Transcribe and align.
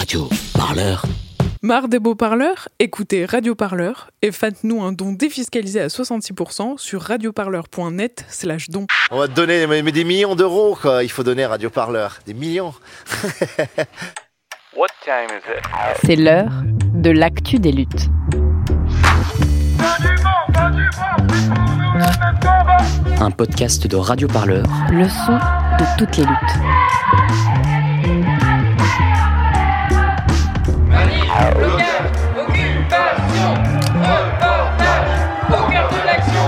Radio 0.00 0.30
Parleur. 0.54 1.02
Marre 1.60 1.88
des 1.88 1.98
beaux 1.98 2.14
parleurs 2.14 2.70
Écoutez 2.78 3.26
Radio 3.26 3.54
Parleur 3.54 4.10
et 4.22 4.32
faites-nous 4.32 4.82
un 4.82 4.92
don 4.92 5.12
défiscalisé 5.12 5.78
à 5.78 5.88
66% 5.88 6.78
sur 6.78 7.02
radioparleur.net 7.02 8.24
slash 8.30 8.70
don. 8.70 8.86
On 9.10 9.18
va 9.18 9.28
te 9.28 9.34
donner 9.34 9.66
mais, 9.66 9.82
mais 9.82 9.92
des 9.92 10.04
millions 10.04 10.34
d'euros, 10.36 10.74
quoi. 10.80 11.04
Il 11.04 11.10
faut 11.10 11.22
donner 11.22 11.44
à 11.44 11.50
Radio 11.50 11.68
Parleur. 11.68 12.16
Des 12.24 12.32
millions. 12.32 12.72
What 14.74 14.86
time 15.04 15.28
is 15.28 15.42
it? 15.54 15.62
C'est 16.02 16.16
l'heure 16.16 16.50
de 16.94 17.10
l'actu 17.10 17.58
des 17.58 17.72
luttes. 17.72 18.08
Un 23.20 23.30
podcast 23.30 23.86
de 23.86 23.96
Radio 23.96 24.28
Parleur. 24.28 24.64
Le 24.90 25.06
son 25.06 25.34
de 25.34 25.98
toutes 25.98 26.16
les 26.16 26.24
luttes. 26.24 27.49
Occupation, 32.36 33.54
reportage, 33.94 35.10
au 35.48 35.70
cœur 35.70 35.88
de 35.88 36.00
l'action. 36.06 36.46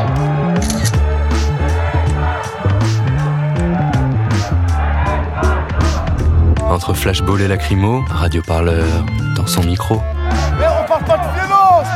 Entre 6.68 6.94
flashball 6.94 7.40
et 7.42 7.48
lacrymo, 7.48 8.02
Radio 8.10 8.42
Parleur 8.42 9.04
dans 9.36 9.46
son 9.46 9.62
micro. 9.62 10.02
Mais 10.58 10.66
on 10.66 10.84
parle 10.88 11.04
pas 11.04 11.18
de 11.18 11.28
violence 11.34 11.86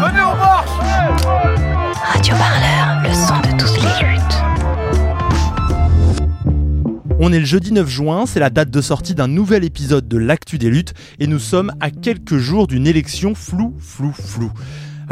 Venez, 0.00 0.22
on 0.22 0.36
marche 0.36 0.70
Radio 2.14 2.34
Parleur, 2.36 3.02
le 3.02 3.12
son 3.12 3.38
de 3.40 3.51
On 7.24 7.32
est 7.32 7.38
le 7.38 7.44
jeudi 7.44 7.70
9 7.70 7.88
juin, 7.88 8.26
c'est 8.26 8.40
la 8.40 8.50
date 8.50 8.70
de 8.70 8.80
sortie 8.80 9.14
d'un 9.14 9.28
nouvel 9.28 9.62
épisode 9.62 10.08
de 10.08 10.18
l'actu 10.18 10.58
des 10.58 10.70
luttes 10.70 10.92
et 11.20 11.28
nous 11.28 11.38
sommes 11.38 11.70
à 11.78 11.92
quelques 11.92 12.38
jours 12.38 12.66
d'une 12.66 12.84
élection 12.84 13.36
flou, 13.36 13.76
flou, 13.78 14.12
flou. 14.12 14.50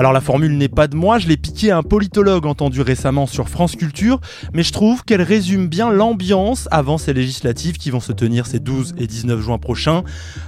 Alors 0.00 0.14
la 0.14 0.22
formule 0.22 0.56
n'est 0.56 0.70
pas 0.70 0.88
de 0.88 0.96
moi, 0.96 1.18
je 1.18 1.28
l'ai 1.28 1.36
piqué 1.36 1.70
à 1.70 1.76
un 1.76 1.82
politologue 1.82 2.46
entendu 2.46 2.80
récemment 2.80 3.26
sur 3.26 3.50
France 3.50 3.76
Culture, 3.76 4.18
mais 4.54 4.62
je 4.62 4.72
trouve 4.72 5.04
qu'elle 5.04 5.20
résume 5.20 5.68
bien 5.68 5.90
l'ambiance 5.90 6.68
avant 6.70 6.96
ces 6.96 7.12
législatives 7.12 7.76
qui 7.76 7.90
vont 7.90 8.00
se 8.00 8.12
tenir 8.12 8.46
ces 8.46 8.60
12 8.60 8.94
et 8.96 9.06
19 9.06 9.42
juin 9.42 9.58
prochains. 9.58 10.02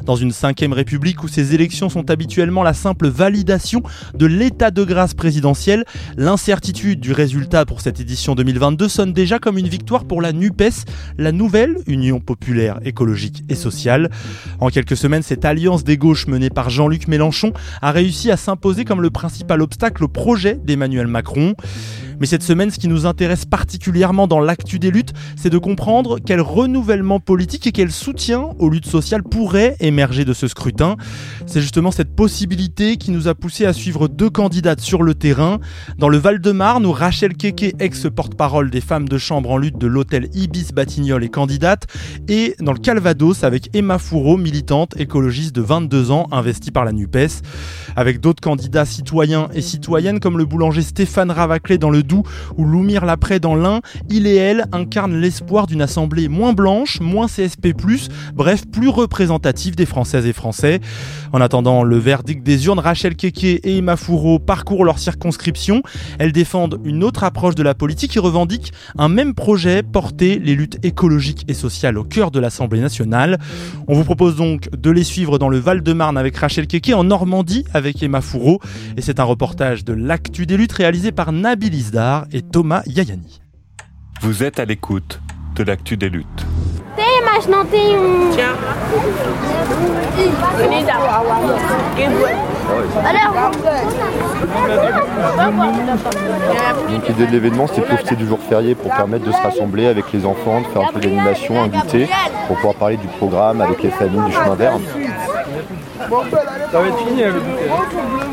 Dans 0.06 0.16
une 0.16 0.30
5ème 0.30 0.72
république 0.72 1.22
où 1.22 1.28
ces 1.28 1.54
élections 1.54 1.90
sont 1.90 2.08
habituellement 2.08 2.62
la 2.62 2.72
simple 2.72 3.08
validation 3.08 3.82
de 4.14 4.24
l'état 4.24 4.70
de 4.70 4.84
grâce 4.84 5.12
présidentiel, 5.12 5.84
l'incertitude 6.16 7.00
du 7.00 7.12
résultat 7.12 7.66
pour 7.66 7.82
cette 7.82 8.00
édition 8.00 8.34
2022 8.34 8.88
sonne 8.88 9.12
déjà 9.12 9.38
comme 9.38 9.58
une 9.58 9.68
victoire 9.68 10.06
pour 10.06 10.22
la 10.22 10.32
NUPES, 10.32 10.86
la 11.18 11.30
nouvelle 11.30 11.76
Union 11.86 12.20
populaire 12.20 12.80
écologique 12.86 13.44
et 13.50 13.54
sociale. 13.54 14.08
En 14.60 14.70
quelques 14.70 14.96
semaines, 14.96 15.22
cette 15.22 15.44
alliance 15.44 15.84
des 15.84 15.98
gauches 15.98 16.26
menée 16.26 16.48
par 16.48 16.70
Jean-Luc 16.70 17.06
Mélenchon 17.06 17.52
a 17.82 17.90
réussi 17.90 18.30
à 18.30 18.38
s'imposer 18.38 18.86
comme 18.86 19.02
le 19.02 19.10
principal 19.10 19.41
obstacle 19.50 20.04
au 20.04 20.08
projet 20.08 20.58
d'Emmanuel 20.64 21.06
Macron. 21.06 21.54
Mais 22.22 22.26
cette 22.26 22.44
semaine, 22.44 22.70
ce 22.70 22.78
qui 22.78 22.86
nous 22.86 23.04
intéresse 23.04 23.44
particulièrement 23.44 24.28
dans 24.28 24.38
l'actu 24.38 24.78
des 24.78 24.92
luttes, 24.92 25.12
c'est 25.34 25.50
de 25.50 25.58
comprendre 25.58 26.18
quel 26.24 26.40
renouvellement 26.40 27.18
politique 27.18 27.66
et 27.66 27.72
quel 27.72 27.90
soutien 27.90 28.50
aux 28.60 28.70
luttes 28.70 28.86
sociales 28.86 29.24
pourrait 29.24 29.76
émerger 29.80 30.24
de 30.24 30.32
ce 30.32 30.46
scrutin. 30.46 30.96
C'est 31.46 31.60
justement 31.60 31.90
cette 31.90 32.14
possibilité 32.14 32.96
qui 32.96 33.10
nous 33.10 33.26
a 33.26 33.34
poussé 33.34 33.66
à 33.66 33.72
suivre 33.72 34.06
deux 34.06 34.30
candidates 34.30 34.78
sur 34.78 35.02
le 35.02 35.14
terrain. 35.14 35.58
Dans 35.98 36.08
le 36.08 36.16
Val-de-Marne, 36.16 36.86
où 36.86 36.92
Rachel 36.92 37.36
Keke, 37.36 37.74
ex-porte-parole 37.80 38.70
des 38.70 38.80
femmes 38.80 39.08
de 39.08 39.18
chambre 39.18 39.50
en 39.50 39.56
lutte 39.56 39.78
de 39.78 39.88
l'hôtel 39.88 40.28
Ibis 40.32 40.68
Batignolles, 40.72 41.24
est 41.24 41.28
candidate. 41.28 41.88
Et 42.28 42.54
dans 42.60 42.72
le 42.72 42.78
Calvados, 42.78 43.42
avec 43.42 43.70
Emma 43.74 43.98
Fourreau, 43.98 44.36
militante 44.36 44.94
écologiste 44.96 45.56
de 45.56 45.62
22 45.62 46.12
ans, 46.12 46.28
investie 46.30 46.70
par 46.70 46.84
la 46.84 46.92
NUPES. 46.92 47.42
Avec 47.96 48.20
d'autres 48.20 48.40
candidats 48.40 48.84
citoyens 48.84 49.21
et 49.54 49.60
citoyennes 49.60 50.18
comme 50.18 50.36
le 50.36 50.44
boulanger 50.44 50.82
Stéphane 50.82 51.30
Ravaclé 51.30 51.78
dans 51.78 51.90
le 51.90 52.02
Doubs 52.02 52.24
ou 52.56 52.64
Loumir 52.64 53.04
Lapré 53.04 53.38
dans 53.38 53.54
l'Ain, 53.54 53.80
il 54.10 54.26
et 54.26 54.34
elle 54.34 54.66
incarnent 54.72 55.16
l'espoir 55.16 55.68
d'une 55.68 55.80
assemblée 55.80 56.28
moins 56.28 56.52
blanche, 56.52 57.00
moins 57.00 57.28
CSP+, 57.28 57.72
bref, 58.34 58.64
plus 58.70 58.88
représentative 58.88 59.76
des 59.76 59.86
Françaises 59.86 60.26
et 60.26 60.32
Français. 60.32 60.80
En 61.32 61.40
attendant 61.40 61.84
le 61.84 61.98
verdict 61.98 62.42
des 62.42 62.66
urnes, 62.66 62.80
Rachel 62.80 63.14
Keke 63.14 63.44
et 63.44 63.76
Emma 63.76 63.96
Fourreau 63.96 64.40
parcourent 64.40 64.84
leur 64.84 64.98
circonscription. 64.98 65.82
Elles 66.18 66.32
défendent 66.32 66.80
une 66.84 67.04
autre 67.04 67.22
approche 67.22 67.54
de 67.54 67.62
la 67.62 67.74
politique 67.74 68.16
et 68.16 68.20
revendiquent 68.20 68.72
un 68.98 69.08
même 69.08 69.34
projet, 69.34 69.84
porter 69.84 70.40
les 70.40 70.56
luttes 70.56 70.84
écologiques 70.84 71.44
et 71.46 71.54
sociales 71.54 71.96
au 71.96 72.04
cœur 72.04 72.32
de 72.32 72.40
l'Assemblée 72.40 72.80
nationale. 72.80 73.38
On 73.86 73.94
vous 73.94 74.04
propose 74.04 74.36
donc 74.36 74.68
de 74.76 74.90
les 74.90 75.04
suivre 75.04 75.38
dans 75.38 75.48
le 75.48 75.58
Val-de-Marne 75.58 76.18
avec 76.18 76.36
Rachel 76.36 76.66
Keke, 76.66 76.92
en 76.92 77.04
Normandie 77.04 77.64
avec 77.72 78.02
Emma 78.02 78.20
Fourreau. 78.20 78.60
Et 78.96 79.00
un 79.20 79.24
reportage 79.24 79.84
de 79.84 79.92
l'actu 79.92 80.46
des 80.46 80.56
luttes 80.56 80.72
réalisé 80.72 81.12
par 81.12 81.32
Nabil 81.32 81.74
Isdar 81.74 82.26
et 82.32 82.42
Thomas 82.42 82.82
Yayani. 82.86 83.40
Vous 84.20 84.42
êtes 84.42 84.60
à 84.60 84.64
l'écoute 84.64 85.20
de 85.56 85.64
l'actu 85.64 85.96
des 85.96 86.08
luttes. 86.08 86.46
Donc 96.88 97.08
l'idée 97.08 97.26
de 97.26 97.32
l'événement 97.32 97.66
c'était 97.66 97.80
de 97.80 97.86
profiter 97.86 98.16
du 98.16 98.26
jour 98.26 98.38
férié 98.38 98.74
pour 98.74 98.90
permettre 98.90 99.24
de 99.24 99.32
se 99.32 99.40
rassembler 99.42 99.86
avec 99.86 100.12
les 100.12 100.24
enfants, 100.24 100.60
de 100.60 100.66
faire 100.66 100.88
un 100.88 100.92
peu 100.92 101.00
d'animation, 101.00 101.60
un 101.62 101.68
goûter, 101.68 102.08
pour 102.46 102.56
pouvoir 102.56 102.74
parler 102.74 102.96
du 102.96 103.08
programme 103.08 103.60
avec 103.60 103.82
les 103.82 103.90
familles 103.90 104.24
du 104.26 104.32
chemin 104.32 104.54
vert. 104.54 104.78
Ça 105.98 106.80
va 106.80 106.86
être 106.86 106.98
fini 106.98 107.22
le 107.22 107.32
goûter. 107.32 108.31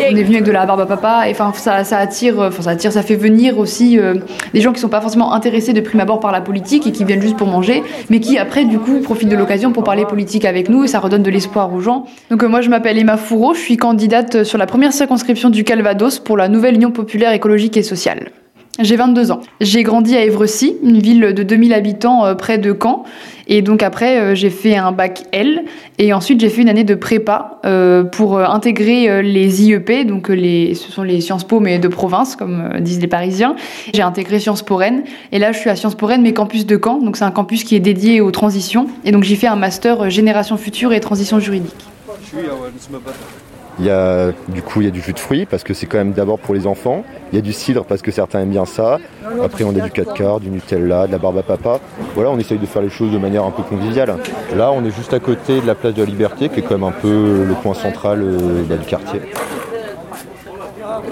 On 0.00 0.16
est 0.16 0.22
venu 0.22 0.36
avec 0.36 0.44
de 0.44 0.52
la 0.52 0.66
barbe 0.66 0.80
à 0.80 0.86
papa 0.86 1.28
et 1.28 1.32
enfin 1.32 1.52
ça, 1.54 1.96
attire, 1.96 2.38
enfin 2.38 2.62
ça 2.62 2.70
attire, 2.70 2.92
ça 2.92 3.02
fait 3.02 3.16
venir 3.16 3.58
aussi 3.58 3.98
euh, 3.98 4.14
des 4.52 4.60
gens 4.60 4.72
qui 4.72 4.80
sont 4.80 4.88
pas 4.88 5.00
forcément 5.00 5.32
intéressés 5.32 5.72
de 5.72 5.80
prime 5.80 6.00
abord 6.00 6.20
par 6.20 6.32
la 6.32 6.40
politique 6.40 6.86
et 6.86 6.92
qui 6.92 7.04
viennent 7.04 7.22
juste 7.22 7.36
pour 7.36 7.46
manger, 7.46 7.82
mais 8.10 8.20
qui 8.20 8.38
après 8.38 8.64
du 8.64 8.78
coup 8.78 9.00
profitent 9.00 9.28
de 9.28 9.36
l'occasion 9.36 9.72
pour 9.72 9.84
parler 9.84 10.04
politique 10.04 10.44
avec 10.44 10.68
nous 10.68 10.84
et 10.84 10.88
ça 10.88 10.98
redonne 11.00 11.22
de 11.22 11.30
l'espoir 11.30 11.72
aux 11.72 11.80
gens. 11.80 12.06
Donc 12.30 12.42
euh, 12.42 12.48
moi 12.48 12.60
je 12.60 12.70
m'appelle 12.70 12.98
Emma 12.98 13.16
Fourreau, 13.16 13.54
je 13.54 13.60
suis 13.60 13.76
candidate 13.76 14.44
sur 14.44 14.58
la 14.58 14.66
première 14.66 14.92
circonscription 14.92 15.50
du 15.50 15.64
Calvados 15.64 16.18
pour 16.18 16.36
la 16.36 16.48
nouvelle 16.48 16.74
Union 16.74 16.90
populaire 16.90 17.32
écologique 17.32 17.76
et 17.76 17.82
sociale. 17.82 18.30
J'ai 18.78 18.96
22 18.96 19.30
ans. 19.32 19.40
J'ai 19.60 19.82
grandi 19.82 20.16
à 20.16 20.24
Évrecy, 20.24 20.76
une 20.82 21.00
ville 21.00 21.20
de 21.34 21.42
2000 21.42 21.74
habitants 21.74 22.24
euh, 22.24 22.34
près 22.34 22.56
de 22.56 22.74
Caen. 22.80 23.04
Et 23.46 23.62
donc 23.62 23.82
après, 23.82 24.18
euh, 24.18 24.34
j'ai 24.34 24.48
fait 24.48 24.76
un 24.76 24.92
bac 24.92 25.24
L. 25.32 25.64
Et 25.98 26.14
ensuite, 26.14 26.40
j'ai 26.40 26.48
fait 26.48 26.62
une 26.62 26.68
année 26.68 26.84
de 26.84 26.94
prépa 26.94 27.58
euh, 27.66 28.04
pour 28.04 28.38
intégrer 28.38 29.22
les 29.22 29.64
IEP. 29.64 30.06
Donc 30.06 30.28
ce 30.28 30.92
sont 30.92 31.02
les 31.02 31.20
Sciences 31.20 31.44
Po, 31.44 31.60
mais 31.60 31.78
de 31.78 31.88
province, 31.88 32.36
comme 32.36 32.70
disent 32.80 33.00
les 33.00 33.08
Parisiens. 33.08 33.54
J'ai 33.92 34.02
intégré 34.02 34.38
Sciences 34.38 34.62
Po 34.62 34.76
Rennes. 34.76 35.02
Et 35.32 35.38
là, 35.38 35.52
je 35.52 35.58
suis 35.58 35.68
à 35.68 35.76
Sciences 35.76 35.96
Po 35.96 36.06
Rennes, 36.06 36.22
mais 36.22 36.32
campus 36.32 36.64
de 36.64 36.80
Caen. 36.82 37.00
Donc 37.00 37.16
c'est 37.16 37.24
un 37.24 37.32
campus 37.32 37.64
qui 37.64 37.76
est 37.76 37.80
dédié 37.80 38.20
aux 38.20 38.30
transitions. 38.30 38.86
Et 39.04 39.12
donc 39.12 39.24
j'y 39.24 39.36
fais 39.36 39.48
un 39.48 39.56
master 39.56 40.08
Génération 40.08 40.56
Future 40.56 40.92
et 40.92 41.00
Transition 41.00 41.38
Juridique. 41.38 41.74
Il 43.80 43.86
y 43.86 43.90
a 43.90 44.32
du 44.48 44.60
coup 44.60 44.82
il 44.82 44.84
y 44.84 44.88
a 44.88 44.90
du 44.90 45.00
jus 45.00 45.14
de 45.14 45.18
fruits 45.18 45.46
parce 45.46 45.64
que 45.64 45.72
c'est 45.72 45.86
quand 45.86 45.96
même 45.96 46.12
d'abord 46.12 46.38
pour 46.38 46.54
les 46.54 46.66
enfants. 46.66 47.02
Il 47.32 47.36
y 47.36 47.38
a 47.38 47.42
du 47.42 47.54
cidre 47.54 47.84
parce 47.84 48.02
que 48.02 48.10
certains 48.10 48.40
aiment 48.40 48.50
bien 48.50 48.66
ça. 48.66 48.98
Après 49.42 49.64
on 49.64 49.70
a 49.70 49.80
du 49.80 49.90
4 49.90 50.12
quarts, 50.12 50.38
du 50.38 50.50
Nutella, 50.50 51.06
de 51.06 51.12
la 51.12 51.18
barbe 51.18 51.38
à 51.38 51.42
papa. 51.42 51.80
Voilà, 52.14 52.30
on 52.30 52.38
essaye 52.38 52.58
de 52.58 52.66
faire 52.66 52.82
les 52.82 52.90
choses 52.90 53.10
de 53.10 53.16
manière 53.16 53.44
un 53.44 53.50
peu 53.50 53.62
conviviale. 53.62 54.16
Là 54.54 54.70
on 54.70 54.84
est 54.84 54.94
juste 54.94 55.14
à 55.14 55.18
côté 55.18 55.62
de 55.62 55.66
la 55.66 55.74
place 55.74 55.94
de 55.94 56.02
la 56.02 56.08
Liberté 56.08 56.50
qui 56.50 56.60
est 56.60 56.62
quand 56.62 56.74
même 56.74 56.84
un 56.84 56.92
peu 56.92 57.44
le 57.48 57.54
point 57.54 57.74
central 57.74 58.20
euh, 58.22 58.62
bah, 58.68 58.76
du 58.76 58.84
quartier. 58.84 59.20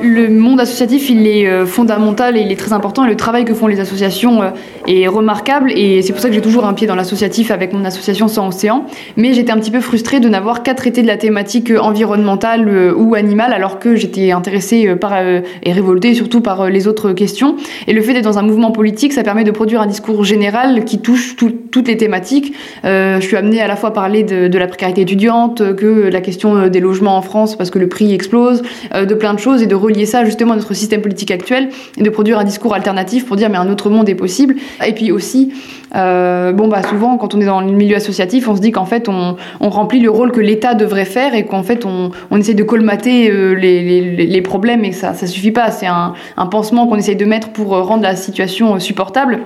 Le 0.03 0.29
monde 0.29 0.61
associatif, 0.61 1.09
il 1.09 1.27
est 1.27 1.49
euh, 1.49 1.65
fondamental 1.65 2.37
et 2.37 2.41
il 2.41 2.53
est 2.53 2.56
très 2.56 2.73
important. 2.73 3.05
Et 3.05 3.09
le 3.09 3.17
travail 3.17 3.45
que 3.45 3.55
font 3.55 3.67
les 3.67 3.81
associations 3.81 4.43
est 4.88 5.06
remarquable. 5.06 5.72
Et 5.72 6.03
c'est 6.03 6.12
pour 6.12 6.22
ça 6.22 6.28
que 6.28 6.34
j'ai 6.34 6.41
toujours 6.41 6.66
un 6.66 6.73
pied 6.73 6.87
dans 6.87 6.94
l'associatif 6.94 7.50
avec 7.50 7.73
mon 7.73 7.85
association 7.85 8.29
Sans 8.29 8.49
Océan. 8.49 8.85
Mais 9.17 9.35
j'étais 9.35 9.52
un 9.52 9.58
petit 9.58 9.70
peu 9.70 9.81
frustrée 9.81 10.20
de 10.20 10.29
n'avoir 10.29 10.62
qu'à 10.62 10.75
traiter 10.75 11.02
de 11.02 11.06
la 11.06 11.17
thématique 11.17 11.70
euh, 11.70 11.79
environnementale 11.79 12.69
euh, 12.69 12.94
ou 12.94 13.14
animale, 13.14 13.52
alors 13.52 13.79
que 13.79 13.96
j'étais 13.96 14.31
intéressée 14.31 14.88
euh, 14.88 14.96
par 14.96 15.19
et 15.19 15.73
révoltée 15.73 16.14
surtout 16.14 16.40
par 16.40 16.70
les 16.70 16.87
autres 16.87 17.12
questions. 17.12 17.56
Et 17.87 17.93
le 17.93 18.00
fait 18.02 18.14
d'être 18.14 18.25
dans 18.25 18.38
un 18.38 18.43
mouvement 18.43 18.70
politique, 18.70 19.12
ça 19.12 19.23
permet 19.23 19.44
de 19.44 19.50
produire 19.50 19.81
un 19.81 19.87
discours 19.87 20.25
général 20.25 20.85
qui 20.85 21.00
touche 21.00 21.37
tout- 21.37 21.52
toutes 21.70 21.88
les 21.88 21.96
thématiques. 21.96 22.55
Je 22.84 23.19
suis 23.20 23.37
amenée 23.37 23.61
à 23.61 23.67
la 23.67 23.76
fois 23.76 23.91
à 23.91 23.93
parler 23.93 24.23
de, 24.23 24.58
la 24.58 24.67
précarité 24.67 25.02
étudiante, 25.02 25.75
que 25.75 26.08
la 26.08 26.20
question 26.20 26.69
des 26.69 26.81
logements 26.81 27.17
en 27.17 27.23
France 27.23 27.56
parce 27.56 27.70
que 27.70 27.79
le 27.79 27.88
prix 27.88 28.14
explose, 28.14 28.62
de 28.94 29.14
plein 29.14 29.34
de 29.34 29.38
choses 29.38 29.62
et 29.62 29.67
de 29.67 29.75
relier 29.75 30.06
ça 30.06 30.25
justement 30.25 30.52
à 30.52 30.56
notre 30.56 30.75
système 30.75 31.00
politique 31.00 31.31
actuel 31.31 31.69
et 31.96 32.02
de 32.02 32.11
produire 32.11 32.38
un 32.38 32.44
discours 32.44 32.75
alternatif 32.75 33.26
pour 33.26 33.37
dire 33.37 33.50
mais 33.50 33.58
un 33.58 33.70
autre 33.70 33.91
monde 33.91 34.08
est 34.08 34.14
possible. 34.14 34.56
Et 34.87 34.93
puis 34.93 35.11
aussi, 35.11 35.53
euh, 35.95 36.53
bon 36.53 36.69
bah 36.69 36.83
souvent 36.83 37.17
quand 37.17 37.35
on 37.35 37.41
est 37.41 37.47
dans 37.47 37.61
le 37.61 37.73
milieu 37.73 37.97
associatif, 37.97 38.49
on 38.49 38.57
se 38.57 38.61
dit 38.61 38.73
qu'en 38.73 38.85
fait 38.85 39.09
on, 39.09 39.37
remplit 39.61 40.01
le 40.01 40.11
rôle 40.11 40.33
que 40.33 40.41
l'État 40.41 40.75
devrait 40.75 41.05
faire 41.05 41.35
et 41.35 41.45
qu'en 41.47 41.63
fait 41.63 41.85
on, 41.85 42.11
essaie 42.37 42.55
de 42.55 42.63
colmater 42.63 43.31
euh, 43.31 43.55
les, 43.55 44.43
problèmes 44.43 44.85
et 44.85 44.93
ça 44.93 45.15
ça 45.15 45.27
suffit 45.27 45.51
pas. 45.51 45.71
C'est 45.71 45.87
un, 45.87 46.15
pansement 46.51 46.87
qu'on 46.87 46.97
essaye 46.97 47.17
de 47.17 47.25
mettre 47.25 47.51
pour 47.51 47.75
euh, 47.75 47.83
rendre 47.83 48.03
la 48.03 48.17
situation 48.17 48.79
supportable. 48.79 49.41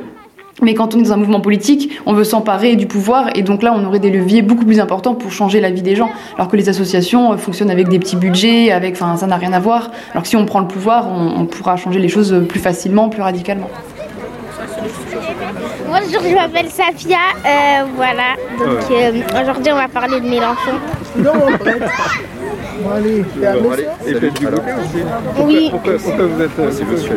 Mais 0.61 0.75
quand 0.75 0.95
on 0.95 1.01
est 1.01 1.05
dans 1.05 1.15
un 1.15 1.17
mouvement 1.17 1.41
politique, 1.41 1.91
on 2.07 2.13
veut 2.13 2.23
s'emparer 2.25 2.77
du 2.77 2.87
pouvoir 2.87 3.31
et 3.35 3.43
donc 3.43 3.63
là, 3.63 3.73
on 3.75 3.85
aurait 3.85 3.99
des 3.99 4.11
leviers 4.11 4.43
beaucoup 4.43 4.65
plus 4.65 4.79
importants 4.79 5.15
pour 5.15 5.33
changer 5.33 5.61
la 5.61 5.71
vie 5.71 5.83
des 5.83 5.97
gens. 5.97 6.11
Alors 6.37 6.49
que 6.49 6.57
les 6.57 6.69
associations 6.69 7.37
fonctionnent 7.37 7.71
avec 7.71 7.89
des 7.89 7.99
petits 7.99 8.17
budgets, 8.17 8.71
avec, 8.71 8.95
enfin, 8.95 9.17
ça 9.17 9.27
n'a 9.27 9.37
rien 9.37 9.53
à 9.55 9.59
voir. 9.59 9.91
Alors 10.13 10.23
que 10.23 10.29
si 10.29 10.37
on 10.37 10.45
prend 10.45 10.61
le 10.61 10.69
pouvoir, 10.69 11.09
on 11.11 11.47
pourra 11.47 11.77
changer 11.77 11.99
les 11.99 12.09
choses 12.09 12.45
plus 12.49 12.61
facilement, 12.61 13.09
plus 13.09 13.23
radicalement. 13.23 13.71
Bonjour, 15.93 16.23
je 16.23 16.35
m'appelle 16.35 16.71
Safia. 16.71 17.19
Euh, 17.45 17.85
voilà. 17.97 18.35
Donc 18.59 18.91
euh, 18.91 19.21
aujourd'hui, 19.43 19.73
on 19.73 19.77
va 19.77 19.89
parler 19.89 20.21
de 20.21 20.27
Mélenchon. 20.27 20.81
Non. 21.17 21.35
Bon, 22.83 22.91
allez, 22.91 23.25
t'es 23.41 23.47
à 23.47 23.57
Bon, 23.57 23.71
allez, 23.71 23.87
et 24.07 24.15
faites 24.15 24.35
du 24.41 24.47
goûter 24.47 24.57
aussi. 24.57 25.03
Pourquoi, 25.25 25.45
Oui. 25.45 25.69
pourquoi, 25.71 25.93
pourquoi 26.03 26.25
vous 26.27 26.43
êtes, 26.43 26.59
euh, 26.59 26.71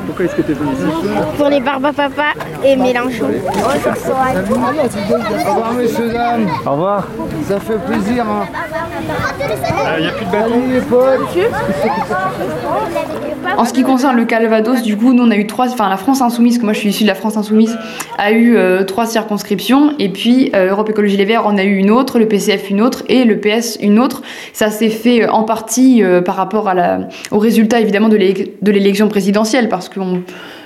pourquoi 0.05 0.25
est-ce 0.25 0.35
que 0.35 0.41
tu 0.41 0.51
es 0.51 0.55
venu 0.55 0.71
ici 0.73 0.83
Pour 1.37 1.47
les 1.49 1.59
Barba 1.59 1.91
Papa 1.93 2.33
et 2.63 2.75
Mélenchon. 2.75 3.25
Au 3.25 3.27
revoir, 5.51 5.73
messieurs, 5.73 6.09
dames. 6.09 6.47
Au 6.65 6.71
revoir. 6.71 7.07
Ça 7.47 7.59
fait 7.59 7.77
plaisir. 7.85 8.25
Hein. 8.27 8.45
Il 9.97 10.03
n'y 10.03 10.09
a 10.09 10.11
plus 10.11 10.25
de 10.25 10.31
bâton 10.31 10.53
Allez, 10.55 10.73
les 10.73 10.81
potes. 10.81 11.37
En 13.57 13.63
ce 13.65 13.73
qui 13.73 13.83
concerne 13.83 14.15
le 14.17 14.25
Calvados, 14.25 14.81
du 14.81 14.97
coup, 14.97 15.13
nous 15.13 15.23
on 15.23 15.31
a 15.31 15.35
eu 15.35 15.45
trois, 15.47 15.67
enfin 15.69 15.87
la 15.87 15.95
France 15.97 16.21
Insoumise, 16.21 16.57
que 16.57 16.63
moi 16.63 16.73
je 16.73 16.79
suis 16.79 16.89
issue 16.89 17.03
de 17.03 17.07
la 17.07 17.15
France 17.15 17.37
Insoumise, 17.37 17.77
a 18.17 18.31
eu 18.31 18.57
euh, 18.57 18.83
trois 18.83 19.05
circonscriptions, 19.05 19.93
et 19.99 20.09
puis 20.09 20.51
euh, 20.55 20.71
Europe 20.71 20.89
Écologie 20.89 21.15
Les 21.15 21.23
Verts 21.25 21.45
en 21.47 21.57
a 21.57 21.63
eu 21.63 21.75
une 21.75 21.91
autre, 21.91 22.19
le 22.19 22.27
PCF 22.27 22.69
une 22.69 22.81
autre, 22.81 23.03
et 23.07 23.23
le 23.23 23.39
PS 23.39 23.77
une 23.81 23.99
autre. 23.99 24.23
Ça 24.51 24.69
s'est 24.71 24.89
fait 24.89 25.24
en 25.29 25.43
partie 25.43 26.03
euh, 26.03 26.21
par 26.21 26.35
rapport 26.35 26.67
à 26.69 26.73
la, 26.73 26.99
au 27.31 27.39
résultat 27.39 27.79
évidemment 27.79 28.09
de 28.09 28.17
l'élec- 28.17 28.53
de 28.61 28.71
l'élection 28.71 29.07
présidentielle, 29.07 29.69
parce 29.69 29.89
que 29.89 29.99
on- 29.99 30.21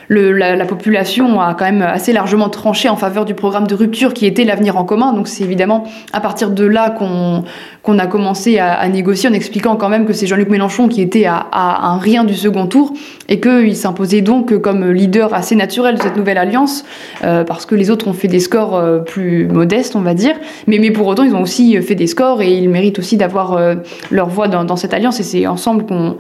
la, 0.10 0.56
la 0.56 0.66
population 0.66 1.40
a 1.40 1.54
quand 1.54 1.66
même 1.66 1.82
assez 1.82 2.14
largement 2.14 2.50
tranché 2.50 2.90
en 2.90 2.96
faveur 2.96 3.26
du 3.26 3.36
programme 3.36 3.68
de 3.68 3.76
rupture 3.76 4.14
qui 4.14 4.26
était 4.26 4.44
l'avenir 4.44 4.78
en 4.78 4.84
commun. 4.84 5.14
Donc 5.14 5.28
c'est 5.28 5.44
évidemment 5.44 5.84
à 6.14 6.20
partir 6.20 6.50
de 6.50 6.66
là 6.66 6.90
qu'on 6.90 8.00
a 8.00 8.08
commencé 8.08 8.60
à, 8.60 8.88
négocier 8.90 9.30
en 9.30 9.34
expliquant 9.34 9.76
quand 9.76 9.90
même 9.90 10.06
que 10.06 10.14
c'est 10.14 10.28
Jean-Luc 10.28 10.50
Mélenchon 10.50 10.88
qui 10.88 11.02
était 11.02 11.26
à, 11.26 11.48
un 11.52 11.98
rien 11.98 12.24
du 12.24 12.34
second 12.34 12.68
tour 12.68 12.94
et 13.28 13.40
qu'il 13.40 13.76
s'imposait 13.76 14.22
donc 14.22 14.58
comme 14.60 14.92
leader 14.92 15.34
assez 15.34 15.56
naturel 15.56 15.96
de 15.96 16.02
cette 16.02 16.18
nouvelle 16.18 16.38
alliance 16.38 16.84
euh, 17.24 17.44
parce 17.44 17.66
que 17.66 17.76
les 17.76 17.92
autres 17.92 18.08
ont 18.08 18.14
fait 18.14 18.28
des 18.28 18.40
scores 18.40 18.76
euh, 18.76 19.00
plus 19.00 19.48
modestes, 19.48 19.96
on 19.96 20.02
va 20.02 20.14
dire. 20.14 20.36
Mais, 20.68 20.80
pour 20.92 21.08
autant, 21.08 21.24
ils 21.24 21.36
ont 21.36 21.42
aussi 21.42 21.80
fait 21.82 21.96
des 21.96 22.08
scores 22.08 22.42
et 22.42 22.52
ils 22.52 22.70
méritent 22.70 23.00
aussi 23.00 23.18
d'avoir 23.18 23.54
euh, 23.54 23.76
leur 24.10 24.30
voix 24.30 24.48
dans 24.48 24.76
cette 24.76 24.94
alliance 24.94 25.20
et 25.20 25.24
c'est 25.24 25.46
ensemble 25.46 25.86
qu'on 25.86 26.18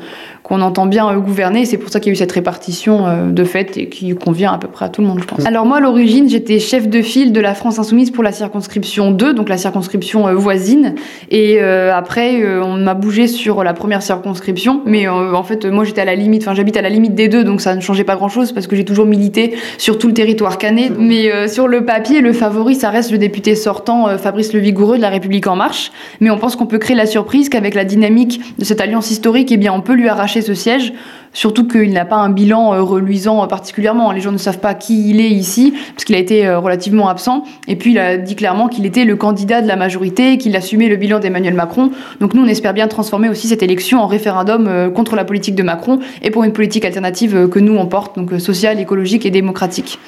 qu'on 0.49 0.61
entend 0.61 0.87
bien 0.87 1.15
gouverner. 1.17 1.65
C'est 1.65 1.77
pour 1.77 1.89
ça 1.89 1.99
qu'il 1.99 2.07
y 2.07 2.11
a 2.11 2.13
eu 2.13 2.17
cette 2.17 2.31
répartition 2.31 3.07
euh, 3.07 3.29
de 3.29 3.43
fait 3.43 3.77
et 3.77 3.87
qui 3.87 4.13
convient 4.15 4.51
à 4.51 4.57
peu 4.57 4.67
près 4.67 4.85
à 4.85 4.89
tout 4.89 5.01
le 5.01 5.07
monde, 5.07 5.19
je 5.21 5.25
pense. 5.25 5.45
Alors 5.45 5.65
moi, 5.65 5.77
à 5.77 5.79
l'origine, 5.79 6.27
j'étais 6.27 6.59
chef 6.59 6.89
de 6.89 7.01
file 7.01 7.31
de 7.31 7.39
la 7.39 7.53
France 7.53 7.79
Insoumise 7.79 8.11
pour 8.11 8.23
la 8.23 8.31
circonscription 8.31 9.11
2, 9.11 9.33
donc 9.33 9.47
la 9.47 9.57
circonscription 9.57 10.27
euh, 10.27 10.33
voisine. 10.33 10.95
Et 11.29 11.57
euh, 11.61 11.95
après, 11.95 12.43
on 12.61 12.75
m'a 12.75 12.93
bougé 12.93 13.27
sur 13.27 13.63
la 13.63 13.73
première 13.73 14.01
circonscription. 14.01 14.81
Mais 14.85 15.07
euh, 15.07 15.33
en 15.33 15.43
fait, 15.43 15.65
moi, 15.65 15.83
j'étais 15.83 16.01
à 16.01 16.05
la 16.05 16.15
limite, 16.15 16.43
enfin, 16.43 16.53
j'habite 16.53 16.77
à 16.77 16.81
la 16.81 16.89
limite 16.89 17.15
des 17.15 17.27
deux, 17.27 17.43
donc 17.43 17.61
ça 17.61 17.75
ne 17.75 17.81
changeait 17.81 18.03
pas 18.03 18.15
grand-chose 18.15 18.51
parce 18.51 18.67
que 18.67 18.75
j'ai 18.75 18.85
toujours 18.85 19.05
milité 19.05 19.55
sur 19.77 19.97
tout 19.97 20.07
le 20.07 20.13
territoire 20.13 20.57
canet. 20.57 20.91
Mais 20.97 21.31
euh, 21.31 21.47
sur 21.47 21.67
le 21.67 21.85
papier, 21.85 22.21
le 22.21 22.33
favori, 22.33 22.75
ça 22.75 22.89
reste 22.89 23.11
le 23.11 23.17
député 23.17 23.55
sortant 23.55 24.17
Fabrice 24.17 24.53
Le 24.53 24.59
Vigoureux 24.59 24.97
de 24.97 25.01
La 25.01 25.09
République 25.09 25.47
En 25.47 25.55
Marche. 25.55 25.91
Mais 26.19 26.29
on 26.29 26.37
pense 26.37 26.55
qu'on 26.55 26.65
peut 26.65 26.77
créer 26.77 26.95
la 26.95 27.05
surprise 27.05 27.49
qu'avec 27.49 27.75
la 27.75 27.85
dynamique 27.85 28.41
de 28.57 28.65
cette 28.65 28.81
alliance 28.81 29.11
historique, 29.11 29.51
eh 29.51 29.57
bien, 29.57 29.73
on 29.73 29.81
peut 29.81 29.93
lui 29.93 30.07
arracher 30.07 30.38
ce 30.41 30.53
siège. 30.53 30.93
Surtout 31.33 31.67
qu'il 31.67 31.93
n'a 31.93 32.05
pas 32.05 32.15
un 32.15 32.29
bilan 32.29 32.73
euh, 32.73 32.81
reluisant 32.81 33.43
euh, 33.43 33.47
particulièrement. 33.47 34.11
Les 34.11 34.21
gens 34.21 34.31
ne 34.31 34.37
savent 34.37 34.59
pas 34.59 34.73
qui 34.73 35.09
il 35.09 35.21
est 35.21 35.29
ici, 35.29 35.73
parce 35.93 36.03
qu'il 36.03 36.15
a 36.15 36.19
été 36.19 36.47
euh, 36.47 36.59
relativement 36.59 37.07
absent. 37.07 37.43
Et 37.67 37.75
puis 37.75 37.91
il 37.91 37.99
a 37.99 38.17
dit 38.17 38.35
clairement 38.35 38.67
qu'il 38.67 38.85
était 38.85 39.05
le 39.05 39.15
candidat 39.15 39.61
de 39.61 39.67
la 39.67 39.75
majorité, 39.75 40.37
qu'il 40.37 40.55
assumait 40.55 40.87
le 40.87 40.95
bilan 40.95 41.19
d'Emmanuel 41.19 41.53
Macron. 41.53 41.91
Donc 42.19 42.33
nous, 42.33 42.43
on 42.43 42.47
espère 42.47 42.73
bien 42.73 42.87
transformer 42.87 43.29
aussi 43.29 43.47
cette 43.47 43.61
élection 43.61 44.01
en 44.01 44.07
référendum 44.07 44.91
contre 44.93 45.15
la 45.15 45.23
politique 45.23 45.55
de 45.55 45.63
Macron 45.63 45.99
et 46.21 46.31
pour 46.31 46.43
une 46.43 46.53
politique 46.53 46.85
alternative 46.85 47.49
que 47.49 47.59
nous 47.59 47.75
on 47.75 47.85
porte, 47.85 48.17
donc 48.17 48.39
sociale, 48.39 48.79
écologique 48.79 49.25
et 49.25 49.31
démocratique. 49.31 49.99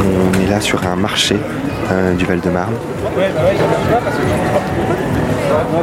On 0.00 0.40
est 0.40 0.50
là 0.50 0.60
sur 0.60 0.84
un 0.86 0.96
marché 0.96 1.36
du 2.18 2.24
Val-de-Marne. 2.24 2.74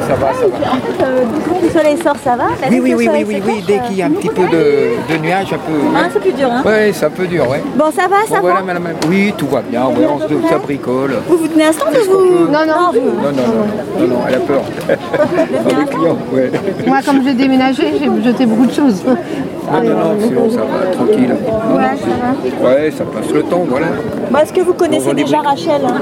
Ça 0.08 0.16
va, 0.16 0.34
ça 0.34 0.48
va. 0.48 0.72
En 0.74 0.80
fait, 0.80 1.04
euh, 1.04 1.24
le 1.62 1.70
soleil 1.70 1.98
sort, 2.02 2.16
ça 2.24 2.36
va 2.36 2.46
Oui, 2.70 2.80
oui, 2.82 2.94
oui, 2.96 3.10
oui, 3.12 3.24
oui, 3.28 3.42
oui, 3.46 3.64
dès 3.68 3.80
qu'il 3.80 3.98
y 3.98 4.02
a 4.02 4.06
un 4.08 4.12
petit 4.12 4.30
peu 4.30 4.44
de, 4.48 5.14
de 5.14 5.18
nuages, 5.22 5.54
un 5.54 5.58
peu. 5.58 5.80
Ah, 5.96 6.08
c'est 6.12 6.20
plus 6.20 6.34
dur, 6.34 6.50
hein 6.52 6.64
Oui, 6.66 6.94
c'est 6.94 7.06
un 7.06 7.10
peu 7.10 7.28
dur, 7.28 7.48
ouais. 7.50 7.62
Bon, 7.76 7.86
ça 7.92 8.08
va, 8.08 8.18
ça 8.28 8.36
Bon, 8.36 8.42
voilà, 8.42 8.62
va 8.62 8.66
madame. 8.66 8.88
Oui, 9.08 9.34
tout 9.38 9.48
va 9.48 9.62
bien, 9.62 9.86
ouais, 9.88 10.08
on 10.12 10.20
se 10.20 10.48
ça 10.50 10.58
bricole. 10.58 11.16
Vous 11.28 11.38
vous 11.38 11.48
tenez 11.48 11.66
un 11.66 11.72
stand 11.72 11.94
ou 11.96 12.12
vous 12.12 12.52
Non, 12.52 12.66
non, 12.66 12.92
vous. 12.94 13.22
Non, 13.22 13.32
non, 13.32 13.48
non, 13.48 13.66
non, 14.00 14.08
non, 14.08 14.22
elle 14.28 14.36
a 14.36 14.40
peur. 14.40 14.64
Moi, 16.88 16.98
comme 17.06 17.24
j'ai 17.24 17.34
déménagé, 17.34 17.94
j'ai 18.00 18.24
jeté 18.24 18.46
beaucoup 18.46 18.66
de 18.66 18.74
choses. 18.74 19.04
Non, 19.72 19.82
non, 19.82 19.96
non, 19.96 20.18
sinon 20.28 20.50
ça 20.50 20.62
va, 20.62 20.92
tranquille. 20.94 21.36
Ouais, 21.36 21.84
ça 22.00 22.08
va. 22.22 22.70
Ouais, 22.70 22.92
ça 22.92 23.04
passe 23.06 23.32
le 23.34 23.44
temps, 23.44 23.66
voilà. 23.68 23.88
Bon, 24.32 24.38
Est-ce 24.40 24.54
que 24.54 24.62
vous 24.62 24.74
connaissez 24.74 25.14
déjà 25.14 25.38
Rachel 25.40 25.82
hein 25.86 26.02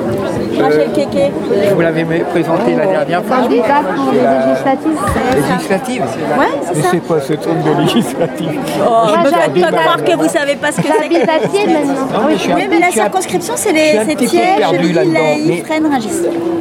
Rachel 0.61 0.89
Keke 0.93 1.31
Je 1.69 1.73
vous 1.73 1.81
l'avais 1.81 2.03
présenté 2.03 2.75
la 2.75 2.85
dernière 2.85 3.23
fois. 3.23 3.37
Candidate 3.37 3.83
pour 3.95 4.11
les 4.11 4.19
C'est 4.19 4.23
la- 4.23 4.47
législatives. 4.47 4.97
Législative 5.35 6.01
Ouais, 6.01 6.45
c'est 6.63 6.75
Mais 6.75 6.81
ça. 6.81 6.87
c'est 6.91 6.99
quoi 7.07 7.19
ce 7.21 7.33
truc 7.33 7.63
de 7.63 7.81
législative 7.81 8.59
Oh, 8.79 9.07
je 9.07 9.13
Ah, 9.15 9.23
peux 9.53 9.61
pas 9.61 9.71
croire 9.71 10.03
que 10.03 10.15
vous 10.15 10.27
savez 10.29 10.55
pas 10.55 10.71
ce 10.71 10.77
que 10.77 10.87
c'est. 10.87 11.03
J'habite 11.03 11.29
à 11.29 11.47
Thiers 11.47 11.67
maintenant. 11.67 12.07
Mais 12.27 12.53
Oui, 12.55 12.67
mais 12.69 12.79
la 12.79 12.91
circonscription, 12.91 13.53
c'est 13.55 13.71
les 13.73 14.15
Thiers, 14.15 14.41
mais- 15.47 15.63
Fresnes, 15.63 15.87
Rungis. 15.91 16.09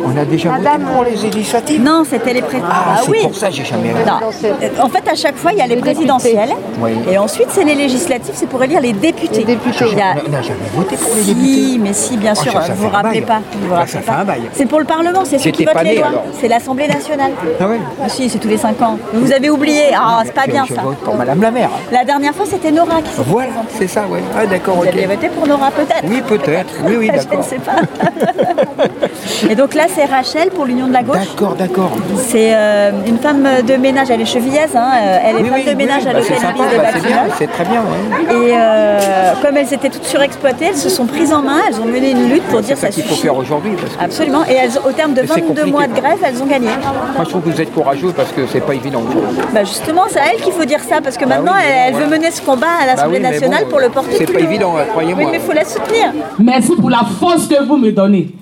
On 0.04 0.16
a 0.20 0.24
déjà 0.24 0.50
voté 0.50 0.68
pour 0.94 1.04
les 1.04 1.16
législatives 1.16 1.82
Non, 1.82 2.02
c'était 2.08 2.32
les 2.34 2.42
présidentielles. 2.42 2.76
Ah, 2.88 3.00
c'est 3.04 3.22
pour 3.22 3.34
ça 3.34 3.48
que 3.48 3.54
j'ai 3.54 3.64
jamais 3.64 3.88
Non. 4.06 4.28
Euh, 4.44 4.68
En 4.82 4.88
fait, 4.88 5.08
à 5.10 5.14
chaque 5.14 5.36
fois, 5.36 5.52
il 5.52 5.58
y 5.58 5.62
a 5.62 5.66
les 5.66 5.76
présidentielles. 5.76 6.50
Oui. 6.80 6.92
Et 7.10 7.18
ensuite, 7.18 7.48
c'est 7.50 7.64
les 7.64 7.74
législatives, 7.74 8.34
c'est 8.34 8.48
pour 8.48 8.62
élire 8.62 8.80
les 8.80 8.92
députés. 8.92 9.44
Il 9.46 9.98
y 9.98 10.00
a- 10.00 10.14
On 10.26 10.30
n'a 10.30 10.42
jamais 10.42 10.58
voté 10.74 10.96
pour 10.96 11.14
les 11.14 11.22
Si, 11.22 11.34
députés. 11.34 11.78
mais 11.78 11.92
si, 11.92 12.16
bien 12.16 12.34
Oh, 12.36 12.42
sûr, 12.42 12.52
ça, 12.52 12.60
ça 12.62 12.72
vous 12.74 12.82
fait 12.82 12.88
vous 12.88 12.94
rappelez 12.94 13.20
pas. 13.22 13.40
vous 13.52 13.68
vous 13.68 13.72
Ah, 13.74 13.78
rappelez 13.78 13.92
ça 13.92 14.00
fait 14.00 14.06
pas. 14.06 14.18
un 14.18 14.24
bail. 14.24 14.42
C'est 14.52 14.66
pour 14.66 14.78
le 14.80 14.84
Parlement, 14.84 15.24
c'est 15.24 15.38
ceux 15.38 15.50
qui 15.50 15.64
votent 15.64 15.82
les 15.82 15.96
lois. 15.96 16.24
C'est 16.40 16.48
l'Assemblée 16.48 16.88
nationale. 16.88 17.32
Ah 17.60 17.66
ouais 17.66 17.78
Ah 18.04 18.08
si, 18.08 18.28
c'est 18.28 18.38
tous 18.38 18.48
les 18.48 18.56
5 18.58 18.80
ans. 18.82 18.98
Vous 19.12 19.32
avez 19.32 19.50
oublié. 19.50 19.84
Ah, 19.96 20.22
c'est 20.24 20.32
pas 20.34 20.46
bien 20.46 20.64
je 20.68 20.74
ça. 20.74 20.80
vote 20.82 20.96
pour 20.98 21.14
Madame 21.16 21.40
la 21.42 21.50
maire. 21.50 21.70
La 21.92 22.04
dernière 22.04 22.34
fois, 22.34 22.46
c'était 22.46 22.70
Nora 22.70 23.00
qui 23.02 23.10
s'est 23.10 23.22
Voilà, 23.26 23.48
c'est 23.78 23.88
ça, 23.88 24.02
ouais. 24.08 24.20
Ah, 24.36 24.46
d'accord, 24.46 24.74
Vous 24.76 24.82
ok. 24.82 24.88
aviez 24.88 25.06
voté 25.06 25.28
pour 25.28 25.46
Nora 25.46 25.70
peut-être 25.70 26.04
Oui, 26.04 26.22
peut-être. 26.26 26.74
Oui, 26.84 26.96
oui, 26.98 27.06
Je 27.12 27.12
ne 27.12 27.16
d'accord. 27.24 27.44
sais 27.44 27.56
pas. 27.58 27.76
Et 29.50 29.54
donc 29.54 29.74
là, 29.74 29.84
c'est 29.94 30.04
Rachel 30.04 30.50
pour 30.50 30.64
l'Union 30.66 30.86
de 30.86 30.92
la 30.92 31.02
gauche. 31.02 31.16
D'accord, 31.18 31.54
d'accord. 31.54 31.90
C'est 32.28 32.50
euh, 32.54 32.90
une 33.06 33.18
femme 33.18 33.46
de 33.66 33.74
ménage, 33.76 34.10
elle 34.10 34.20
est 34.20 34.24
chevillaise, 34.26 34.74
hein, 34.74 34.88
elle 35.24 35.36
est 35.36 35.42
Oui, 35.42 35.48
femme 35.48 35.58
oui, 35.66 35.72
de 35.72 35.76
ménage 35.76 36.02
oui, 36.04 36.08
à 36.10 36.12
bah, 36.12 36.18
l'hôtel 36.20 36.36
de 36.36 36.82
c'est 36.92 37.36
c'est 37.38 37.46
très 37.48 37.64
bien. 37.64 37.82
Et 38.30 38.50
euh, 38.52 39.32
comme 39.42 39.56
elles 39.56 39.72
étaient 39.72 39.88
toutes 39.90 40.04
surexploitées, 40.04 40.66
elles 40.66 40.76
se 40.76 40.88
sont 40.88 41.06
prises 41.06 41.32
en 41.32 41.42
main, 41.42 41.58
elles 41.68 41.80
ont 41.80 41.84
mené 41.86 42.10
une 42.12 42.28
lutte 42.28 42.42
pour 42.44 42.60
dire 42.60 42.76
C'est 42.76 42.86
ça 42.86 42.86
ça 42.88 42.92
qu'il 42.92 43.02
faut 43.04 43.10
suffit. 43.14 43.22
faire 43.22 43.36
aujourd'hui. 43.36 43.72
Absolument, 44.00 44.44
et 44.46 44.52
elles, 44.54 44.70
au 44.86 44.92
terme 44.92 45.14
de 45.14 45.20
Mais 45.22 45.26
c'est 45.26 45.40
22 45.40 45.46
compliqué. 45.48 45.70
mois 45.70 45.86
de 45.86 45.94
grève, 45.94 46.18
elles 46.24 46.42
ont 46.42 46.46
gagné. 46.46 46.68
Moi, 46.68 47.24
je 47.24 47.28
trouve 47.30 47.42
que 47.42 47.50
vous 47.50 47.60
êtes 47.60 47.72
courageux 47.72 48.12
parce 48.16 48.32
que 48.32 48.46
c'est 48.46 48.60
pas 48.60 48.74
évident 48.74 49.02
aujourd'hui. 49.08 49.38
Bah 49.52 49.64
justement, 49.64 50.02
c'est 50.08 50.20
à 50.20 50.32
elle 50.34 50.40
qu'il 50.40 50.52
faut 50.52 50.64
dire 50.64 50.80
ça, 50.80 51.00
parce 51.02 51.16
que 51.16 51.24
Bah 51.24 51.36
maintenant, 51.36 51.52
oui, 51.56 51.62
elle, 51.66 51.72
bon, 51.92 51.98
elle 51.98 52.02
veut 52.02 52.08
voilà. 52.08 52.18
mener 52.18 52.30
ce 52.30 52.42
combat 52.42 52.66
à 52.82 52.86
l'Assemblée 52.86 53.18
Bah 53.20 53.28
oui, 53.28 53.34
mais 53.34 53.40
nationale 53.40 53.64
bon, 53.64 53.70
pour 53.70 53.80
le 53.80 53.88
porter 53.88 54.14
c'est 54.18 54.32
pas 54.32 54.40
évident, 54.40 54.74
hein, 54.78 54.84
croyez-moi. 54.90 55.24
Oui, 55.24 55.30
mais 55.32 55.38
il 55.38 55.42
faut 55.42 55.52
la 55.52 55.64
soutenir. 55.64 56.12
Merci 56.38 56.72
pour 56.76 56.90
la 56.90 57.02
force 57.20 57.46
que 57.46 57.62
vous 57.64 57.76
me 57.76 57.90
donnez. 57.92 58.34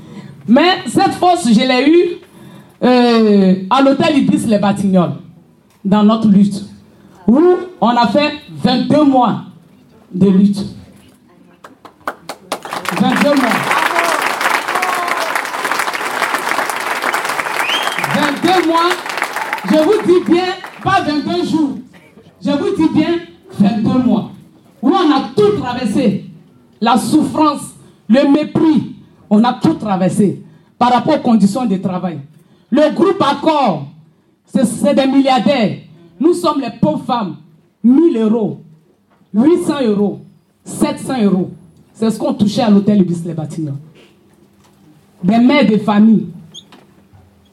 Mais 0.47 0.63
cette 0.87 1.15
force, 1.15 1.49
je 1.49 1.61
l'ai 1.61 1.89
eue 1.89 2.09
euh, 2.85 3.55
à 3.71 3.83
l'hôtel 3.83 4.19
Ibis 4.19 4.47
Les 4.47 4.59
Batignolles, 4.59 5.13
dans 5.85 6.03
notre 6.03 6.29
lutte, 6.29 6.63
où 7.27 7.41
on 7.81 7.89
a 7.89 8.07
fait 8.09 8.33
22 8.51 9.05
mois 9.05 9.41
de 10.13 10.29
lutte. 10.29 10.65
22 13.01 13.35
mois. 13.35 13.75
22 18.15 18.69
mois, 18.69 18.91
je 19.71 19.77
vous 19.77 20.07
dis 20.07 20.31
bien, 20.31 20.45
pas 20.83 21.01
22 21.03 21.45
jours, 21.45 21.79
je 22.45 22.51
vous 22.51 22.77
dis 22.77 22.89
bien 22.95 23.19
22 23.59 23.99
mois, 23.99 24.31
où 24.83 24.91
on 24.91 25.11
a 25.17 25.31
tout 25.35 25.59
traversé, 25.61 26.25
la 26.81 26.97
souffrance, 26.97 27.75
le 28.09 28.31
mépris, 28.31 28.95
on 29.31 29.43
a 29.43 29.55
tout 29.55 29.75
traversé 29.75 30.43
par 30.79 30.93
rapport 30.93 31.17
aux 31.17 31.23
conditions 31.23 31.65
de 31.65 31.77
travail. 31.77 32.21
Le 32.71 32.95
groupe 32.95 33.23
Accord, 33.23 33.87
c'est 34.47 34.95
des 34.95 35.07
milliardaires. 35.07 35.79
Nous 36.25 36.33
sommes 36.33 36.61
les 36.63 36.71
pauvres 36.81 37.05
femmes. 37.05 37.37
1000 37.83 38.17
euros, 38.17 38.61
800 39.35 39.75
euros, 39.89 40.21
700 40.65 41.23
euros. 41.25 41.51
C'est 41.93 42.11
ce 42.11 42.19
qu'on 42.19 42.33
touchait 42.33 42.63
à 42.63 42.71
l'hôtel 42.71 43.03
Ibis 43.03 43.23
Les 43.27 43.35
Batignolles. 43.35 43.75
Des 45.23 45.37
mères 45.39 45.67
de 45.67 45.77
famille. 45.77 46.29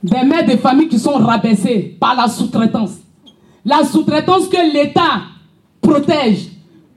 Des 0.02 0.24
mères 0.24 0.46
de 0.46 0.56
famille 0.56 0.88
qui 0.88 0.98
sont 0.98 1.16
rabaissées 1.16 1.98
par 2.00 2.16
la 2.16 2.30
sous-traitance. 2.30 2.92
La 3.66 3.84
sous-traitance 3.84 4.48
que 4.48 4.74
l'État 4.74 5.24
protège 5.82 6.48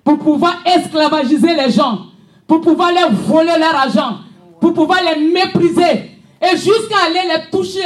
pour 0.04 0.18
pouvoir 0.18 0.54
esclavagiser 0.64 1.56
les 1.56 1.72
gens. 1.72 2.06
pour 2.46 2.60
pouvoir 2.60 2.92
leur 2.92 3.10
voler 3.10 3.58
leur 3.58 3.74
argent, 3.74 4.18
pour 4.60 4.74
pouvoir 4.74 4.98
les 5.02 5.24
mépriser 5.32 6.10
et 6.42 6.56
jusqu'à 6.56 7.06
aller 7.06 7.26
les 7.26 7.50
toucher, 7.50 7.80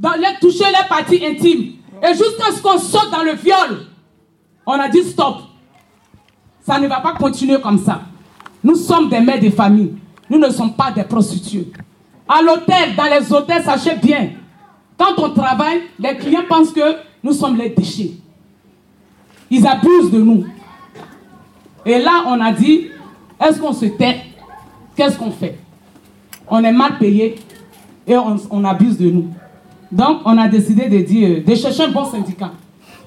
les 0.00 0.38
toucher 0.40 0.64
leurs 0.70 0.86
parties 0.86 1.20
intimes 1.26 1.75
et 2.02 2.08
jusqu'à 2.08 2.52
ce 2.54 2.62
qu'on 2.62 2.78
saute 2.78 3.10
dans 3.10 3.22
le 3.22 3.32
viol. 3.32 3.86
On 4.66 4.72
a 4.72 4.88
dit 4.88 5.02
stop. 5.04 5.36
Ça 6.62 6.78
ne 6.78 6.88
va 6.88 7.00
pas 7.00 7.12
continuer 7.12 7.60
comme 7.60 7.78
ça. 7.78 8.02
Nous 8.62 8.74
sommes 8.74 9.08
des 9.08 9.20
mères 9.20 9.40
de 9.40 9.50
famille. 9.50 9.94
Nous 10.28 10.38
ne 10.38 10.50
sommes 10.50 10.74
pas 10.74 10.90
des 10.90 11.04
prostituées. 11.04 11.70
À 12.28 12.42
l'hôtel, 12.42 12.96
dans 12.96 13.04
les 13.04 13.32
hôtels, 13.32 13.62
sachez 13.62 13.94
bien, 13.94 14.30
quand 14.98 15.18
on 15.18 15.30
travaille, 15.30 15.82
les 15.98 16.16
clients 16.16 16.42
pensent 16.48 16.72
que 16.72 16.96
nous 17.22 17.32
sommes 17.32 17.56
les 17.56 17.70
déchets. 17.70 18.12
Ils 19.50 19.66
abusent 19.66 20.10
de 20.10 20.20
nous. 20.20 20.44
Et 21.84 21.98
là, 22.00 22.24
on 22.26 22.40
a 22.40 22.52
dit, 22.52 22.88
est-ce 23.40 23.60
qu'on 23.60 23.72
se 23.72 23.86
tait? 23.86 24.22
Qu'est-ce 24.96 25.16
qu'on 25.16 25.30
fait? 25.30 25.58
On 26.48 26.64
est 26.64 26.72
mal 26.72 26.98
payé 26.98 27.36
et 28.06 28.16
on, 28.16 28.36
on, 28.50 28.64
abuse 28.64 28.98
de 28.98 29.10
nous. 29.10 29.28
Donc, 29.90 30.20
on 30.24 30.36
a 30.36 30.48
décidé 30.48 30.88
de 30.88 30.98
dire, 30.98 31.42
de 31.44 31.54
chercher 31.54 31.84
un 31.84 31.88
bon 31.88 32.04
syndicat. 32.04 32.50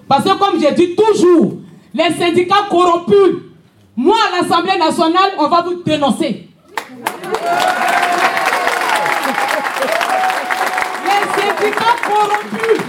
Parce 0.08 0.24
que 0.24 0.38
comme 0.38 0.60
j'ai 0.60 0.72
dit 0.72 0.96
toujours, 0.96 1.58
les 1.94 2.12
syndicats 2.14 2.68
corrompus, 2.70 3.44
moi 3.96 4.16
à 4.28 4.42
l'Assemblée 4.42 4.78
nationale, 4.78 5.32
on 5.38 5.48
va 5.48 5.62
vous 5.62 5.84
dénoncer. 5.84 6.48
Les 11.06 11.42
syndicats 11.42 11.98
corrompus, 12.08 12.82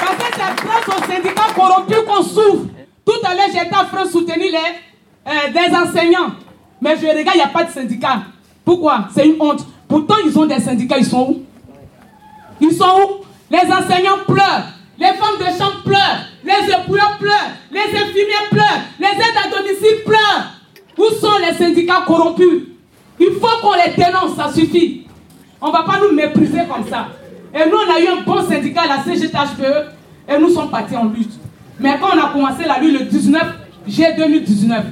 parce 0.00 0.16
que 0.16 0.24
c'est 0.34 0.64
grâce 0.64 0.88
aux 0.88 1.12
syndicats 1.12 1.52
corrompus 1.54 1.98
qu'on 2.06 2.22
souffre. 2.22 2.66
Tout 3.04 3.20
à 3.24 3.34
l'heure, 3.34 3.46
j'étais 3.52 3.76
en 3.76 3.84
train 3.84 4.04
de 4.04 4.10
soutenir 4.10 4.36
les, 4.38 4.56
euh, 5.26 5.52
des 5.52 5.74
enseignants. 5.76 6.32
Mais 6.80 6.96
je 6.96 7.06
regarde, 7.06 7.34
il 7.34 7.38
n'y 7.38 7.42
a 7.42 7.48
pas 7.48 7.64
de 7.64 7.70
syndicat. 7.70 8.22
Pourquoi? 8.64 9.08
C'est 9.14 9.26
une 9.26 9.40
honte. 9.40 9.66
Pourtant, 9.88 10.16
ils 10.24 10.38
ont 10.38 10.46
des 10.46 10.60
syndicats, 10.60 10.98
ils 10.98 11.04
sont 11.04 11.28
où? 11.30 11.45
Ils 12.60 12.72
sont 12.72 12.84
où? 12.84 13.24
Les 13.50 13.70
enseignants 13.70 14.24
pleurent. 14.26 14.76
Les 14.98 15.08
femmes 15.08 15.38
de 15.38 15.44
chambre 15.44 15.82
pleurent, 15.84 16.24
les 16.42 16.72
épouilleurs 16.72 17.18
pleurent, 17.18 17.50
les 17.70 17.80
infirmières 17.80 18.48
pleurent, 18.50 18.80
les 18.98 19.08
aides 19.08 19.44
à 19.44 19.50
domicile 19.54 20.02
pleurent. 20.06 20.52
Où 20.96 21.14
sont 21.20 21.36
les 21.46 21.54
syndicats 21.54 22.04
corrompus? 22.06 22.62
Il 23.20 23.32
faut 23.32 23.60
qu'on 23.60 23.74
les 23.74 23.94
dénonce, 23.94 24.36
ça 24.36 24.50
suffit. 24.50 25.06
On 25.60 25.68
ne 25.68 25.72
va 25.72 25.82
pas 25.82 26.00
nous 26.00 26.14
mépriser 26.14 26.60
comme 26.66 26.88
ça. 26.88 27.08
Et 27.54 27.68
nous, 27.68 27.76
on 27.76 27.94
a 27.94 28.00
eu 28.00 28.06
un 28.06 28.22
bon 28.22 28.42
syndicat, 28.48 28.82
la 28.86 29.02
CGTHPE, 29.04 29.92
et 30.28 30.38
nous 30.38 30.48
sommes 30.48 30.70
partis 30.70 30.96
en 30.96 31.04
lutte. 31.04 31.32
Mais 31.78 31.98
quand 32.00 32.16
on 32.16 32.24
a 32.24 32.30
commencé 32.30 32.64
la 32.66 32.78
lutte 32.78 32.98
le 32.98 33.04
19 33.04 33.42
juillet 33.86 34.14
2019, 34.16 34.84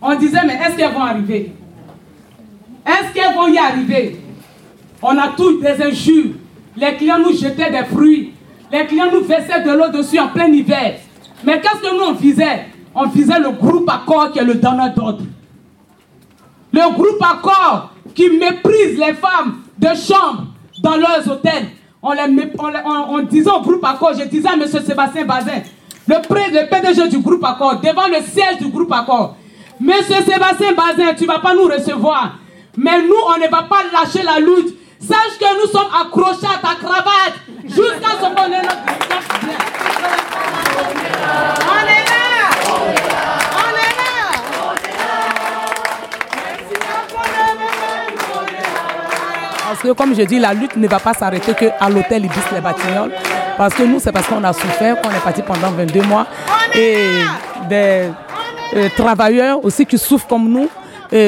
on 0.00 0.14
disait, 0.14 0.38
mais 0.46 0.54
est-ce 0.54 0.76
qu'elles 0.76 0.94
vont 0.94 1.02
arriver? 1.02 1.52
Est-ce 2.86 3.12
qu'elles 3.12 3.34
vont 3.34 3.48
y 3.48 3.58
arriver? 3.58 4.20
On 5.02 5.18
a 5.18 5.28
tous 5.36 5.60
des 5.60 5.82
injures. 5.82 6.34
Les 6.76 6.94
clients 6.96 7.18
nous 7.18 7.32
jetaient 7.36 7.70
des 7.70 7.84
fruits. 7.84 8.32
Les 8.72 8.86
clients 8.86 9.10
nous 9.12 9.24
versaient 9.24 9.62
de 9.62 9.70
l'eau 9.70 9.88
dessus 9.88 10.18
en 10.18 10.28
plein 10.28 10.46
hiver. 10.46 10.96
Mais 11.44 11.60
qu'est-ce 11.60 11.80
que 11.80 11.94
nous 11.96 12.04
on 12.04 12.12
visait 12.12 12.66
On 12.94 13.06
visait 13.06 13.38
le 13.38 13.50
groupe 13.50 13.88
Accord 13.88 14.32
qui 14.32 14.38
est 14.38 14.44
le 14.44 14.54
donneur 14.54 14.92
d'ordre. 14.94 15.22
Le 16.72 16.92
groupe 16.94 17.22
Accord 17.22 17.92
qui 18.14 18.30
méprise 18.30 18.98
les 18.98 19.14
femmes 19.14 19.60
de 19.78 19.88
chambre 19.88 20.46
dans 20.82 20.96
leurs 20.96 21.28
hôtels. 21.30 21.68
On, 22.02 22.12
les, 22.12 22.50
on, 22.84 23.60
groupe 23.60 23.84
Accord, 23.84 24.12
je 24.18 24.24
disais 24.24 24.48
à 24.48 24.54
M. 24.54 24.66
Sébastien 24.66 25.24
Bazin, 25.24 25.62
le, 26.06 26.16
le 26.16 26.68
PDG 26.68 27.08
du 27.08 27.18
groupe 27.18 27.44
Accord, 27.44 27.80
devant 27.80 28.08
le 28.08 28.22
siège 28.22 28.58
du 28.60 28.68
groupe 28.68 28.92
Accord, 28.92 29.36
Monsieur 29.80 30.16
Sébastien 30.16 30.72
Bazin, 30.72 31.14
tu 31.14 31.24
ne 31.24 31.28
vas 31.28 31.38
pas 31.38 31.54
nous 31.54 31.64
recevoir. 31.64 32.38
Mais 32.76 33.02
nous, 33.02 33.14
on 33.26 33.38
ne 33.38 33.50
va 33.50 33.62
pas 33.62 33.82
lâcher 33.92 34.22
la 34.22 34.38
lutte. 34.38 34.76
Sache 35.06 35.38
que 35.38 35.60
nous 35.60 35.70
sommes 35.70 35.90
accrochés 36.00 36.46
à 36.46 36.58
ta 36.66 36.74
cravate 36.76 37.34
jusqu'à 37.64 38.12
ce 38.20 38.24
qu'on 38.24 38.46
ait 38.52 38.62
notre 38.62 38.84
On 41.60 41.84
est 41.84 42.04
là 42.08 42.22
On 43.52 43.70
est 43.76 43.94
là 43.98 44.14
Parce 49.68 49.80
que 49.82 49.92
comme 49.92 50.14
je 50.14 50.22
dis, 50.22 50.38
la 50.38 50.54
lutte 50.54 50.76
ne 50.76 50.88
va 50.88 50.98
pas 50.98 51.12
s'arrêter 51.12 51.52
qu'à 51.54 51.88
l'hôtel 51.90 52.24
Ibis 52.24 52.36
les 52.54 52.60
Batignolles. 52.60 53.12
Parce 53.58 53.74
que 53.74 53.82
nous, 53.82 54.00
c'est 54.00 54.12
parce 54.12 54.26
qu'on 54.26 54.42
a 54.42 54.52
souffert, 54.52 55.00
qu'on 55.02 55.10
est 55.10 55.22
parti 55.22 55.42
pendant 55.42 55.70
22 55.70 56.02
mois. 56.02 56.26
Et 56.74 57.08
des 57.68 58.08
euh, 58.74 58.88
travailleurs 58.96 59.64
aussi 59.64 59.84
qui 59.86 59.98
souffrent 59.98 60.26
comme 60.26 60.48
nous, 60.48 60.68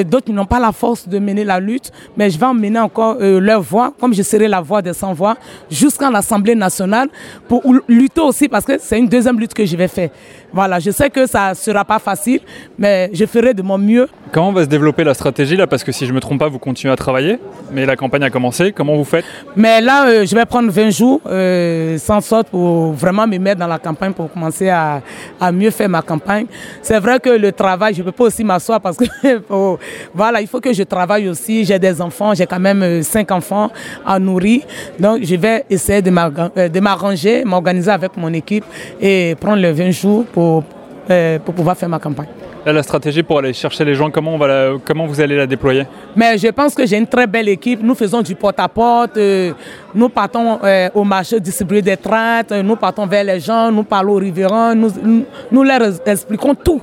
d'autres 0.04 0.32
n'ont 0.32 0.46
pas 0.46 0.60
la 0.60 0.72
force 0.72 1.08
de 1.08 1.18
mener 1.18 1.44
la 1.44 1.60
lutte, 1.60 1.92
mais 2.16 2.30
je 2.30 2.38
vais 2.38 2.46
emmener 2.46 2.78
encore 2.78 3.16
euh, 3.20 3.40
leur 3.40 3.60
voix, 3.60 3.92
comme 3.98 4.14
je 4.14 4.22
serai 4.22 4.48
la 4.48 4.60
voix 4.60 4.82
des 4.82 4.92
sans-voix, 4.92 5.36
jusqu'à 5.70 6.10
l'Assemblée 6.10 6.54
nationale 6.54 7.08
pour 7.48 7.62
lutter 7.88 8.20
aussi, 8.20 8.48
parce 8.48 8.64
que 8.64 8.78
c'est 8.78 8.98
une 8.98 9.08
deuxième 9.08 9.38
lutte 9.38 9.54
que 9.54 9.64
je 9.64 9.76
vais 9.76 9.88
faire. 9.88 10.10
Voilà, 10.56 10.78
je 10.80 10.90
sais 10.90 11.10
que 11.10 11.26
ça 11.26 11.50
ne 11.50 11.54
sera 11.54 11.84
pas 11.84 11.98
facile, 11.98 12.40
mais 12.78 13.10
je 13.12 13.26
ferai 13.26 13.52
de 13.52 13.60
mon 13.60 13.76
mieux. 13.76 14.08
Comment 14.32 14.52
va 14.52 14.62
se 14.62 14.68
développer 14.68 15.04
la 15.04 15.12
stratégie 15.12 15.54
là? 15.54 15.66
Parce 15.66 15.84
que 15.84 15.92
si 15.92 16.06
je 16.06 16.10
ne 16.12 16.14
me 16.14 16.20
trompe 16.20 16.40
pas, 16.40 16.48
vous 16.48 16.58
continuez 16.58 16.90
à 16.94 16.96
travailler, 16.96 17.38
mais 17.70 17.84
la 17.84 17.94
campagne 17.94 18.22
a 18.22 18.30
commencé. 18.30 18.72
Comment 18.72 18.96
vous 18.96 19.04
faites? 19.04 19.26
Mais 19.54 19.82
là, 19.82 20.08
euh, 20.08 20.24
je 20.24 20.34
vais 20.34 20.46
prendre 20.46 20.70
20 20.70 20.88
jours 20.88 21.20
euh, 21.26 21.98
sans 21.98 22.22
sorte 22.22 22.48
pour 22.48 22.92
vraiment 22.92 23.26
me 23.26 23.36
mettre 23.36 23.60
dans 23.60 23.66
la 23.66 23.78
campagne, 23.78 24.14
pour 24.14 24.32
commencer 24.32 24.70
à, 24.70 25.02
à 25.38 25.52
mieux 25.52 25.70
faire 25.70 25.90
ma 25.90 26.00
campagne. 26.00 26.46
C'est 26.80 27.00
vrai 27.00 27.20
que 27.20 27.28
le 27.28 27.52
travail, 27.52 27.92
je 27.92 28.00
ne 28.00 28.06
peux 28.06 28.12
pas 28.12 28.24
aussi 28.24 28.42
m'asseoir 28.42 28.80
parce 28.80 28.96
que 28.96 29.04
voilà, 30.14 30.40
il 30.40 30.46
faut 30.46 30.60
que 30.60 30.72
je 30.72 30.84
travaille 30.84 31.28
aussi. 31.28 31.66
J'ai 31.66 31.78
des 31.78 32.00
enfants, 32.00 32.32
j'ai 32.32 32.46
quand 32.46 32.60
même 32.60 33.02
5 33.02 33.30
enfants 33.30 33.70
à 34.06 34.18
nourrir. 34.18 34.62
Donc, 34.98 35.18
je 35.22 35.36
vais 35.36 35.66
essayer 35.68 36.00
de 36.00 36.80
m'arranger, 36.80 37.44
m'organiser 37.44 37.90
avec 37.90 38.16
mon 38.16 38.32
équipe 38.32 38.64
et 39.02 39.36
prendre 39.38 39.60
les 39.60 39.72
20 39.72 39.90
jours 39.90 40.24
pour, 40.32 40.45
euh, 41.10 41.38
pour 41.38 41.54
pouvoir 41.54 41.76
faire 41.76 41.88
ma 41.88 41.98
campagne. 41.98 42.26
Là, 42.64 42.72
la 42.72 42.82
stratégie 42.82 43.22
pour 43.22 43.38
aller 43.38 43.52
chercher 43.52 43.84
les 43.84 43.94
gens, 43.94 44.10
comment, 44.10 44.34
on 44.34 44.38
va 44.38 44.48
la, 44.48 44.72
comment 44.84 45.06
vous 45.06 45.20
allez 45.20 45.36
la 45.36 45.46
déployer? 45.46 45.84
Mais 46.16 46.36
je 46.36 46.48
pense 46.48 46.74
que 46.74 46.84
j'ai 46.84 46.98
une 46.98 47.06
très 47.06 47.28
belle 47.28 47.48
équipe. 47.48 47.80
Nous 47.80 47.94
faisons 47.94 48.22
du 48.22 48.34
porte-à-porte, 48.34 49.16
euh, 49.16 49.52
nous 49.94 50.08
partons 50.08 50.58
euh, 50.64 50.88
au 50.92 51.04
marché 51.04 51.38
distribuer 51.38 51.80
des 51.80 51.96
traites, 51.96 52.50
nous 52.50 52.74
partons 52.74 53.06
vers 53.06 53.22
les 53.22 53.38
gens, 53.38 53.70
nous 53.70 53.84
parlons 53.84 54.14
aux 54.14 54.18
riverains, 54.18 54.74
nous, 54.74 54.90
nous 55.52 55.62
leur 55.62 55.80
expliquons 56.04 56.56
tout. 56.56 56.82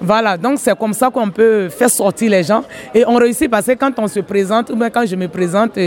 Voilà, 0.00 0.36
donc 0.36 0.58
c'est 0.58 0.76
comme 0.76 0.92
ça 0.92 1.10
qu'on 1.10 1.30
peut 1.30 1.68
faire 1.68 1.90
sortir 1.90 2.30
les 2.30 2.42
gens. 2.42 2.64
Et 2.94 3.04
on 3.06 3.16
réussit 3.16 3.50
parce 3.50 3.66
que 3.66 3.72
quand 3.72 3.92
on 3.98 4.08
se 4.08 4.20
présente, 4.20 4.70
ou 4.70 4.76
bien 4.76 4.90
quand 4.90 5.06
je 5.06 5.16
me 5.16 5.28
présente, 5.28 5.78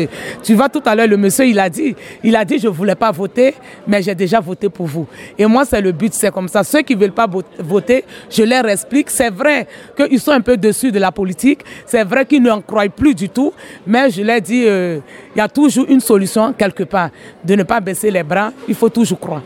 tu 0.43 0.53
vois 0.53 0.69
tout 0.69 0.81
à 0.85 0.95
l'heure, 0.95 1.07
le 1.07 1.17
monsieur, 1.17 1.45
il 1.45 1.59
a 1.59 1.69
dit, 1.69 1.95
il 2.23 2.35
a 2.35 2.45
dit, 2.45 2.59
je 2.59 2.67
ne 2.67 2.73
voulais 2.73 2.95
pas 2.95 3.11
voter, 3.11 3.55
mais 3.87 4.01
j'ai 4.01 4.15
déjà 4.15 4.39
voté 4.39 4.69
pour 4.69 4.85
vous. 4.85 5.07
Et 5.37 5.45
moi, 5.45 5.65
c'est 5.65 5.81
le 5.81 5.91
but, 5.91 6.13
c'est 6.13 6.31
comme 6.31 6.47
ça. 6.47 6.63
Ceux 6.63 6.81
qui 6.81 6.95
ne 6.95 7.01
veulent 7.01 7.11
pas 7.11 7.27
voter, 7.59 8.05
je 8.29 8.43
leur 8.43 8.67
explique. 8.67 9.09
C'est 9.09 9.29
vrai 9.29 9.67
qu'ils 9.95 10.19
sont 10.19 10.31
un 10.31 10.41
peu 10.41 10.57
dessus 10.57 10.91
de 10.91 10.99
la 10.99 11.11
politique. 11.11 11.61
C'est 11.85 12.03
vrai 12.03 12.25
qu'ils 12.25 12.41
n'en 12.41 12.61
croient 12.61 12.89
plus 12.89 13.15
du 13.15 13.29
tout. 13.29 13.53
Mais 13.85 14.09
je 14.09 14.21
leur 14.21 14.41
dis, 14.41 14.61
il 14.61 14.67
euh, 14.67 14.99
y 15.35 15.41
a 15.41 15.47
toujours 15.47 15.85
une 15.89 15.99
solution 15.99 16.53
quelque 16.53 16.83
part. 16.83 17.09
De 17.43 17.55
ne 17.55 17.63
pas 17.63 17.79
baisser 17.79 18.11
les 18.11 18.23
bras, 18.23 18.51
il 18.67 18.75
faut 18.75 18.89
toujours 18.89 19.19
croire. 19.19 19.41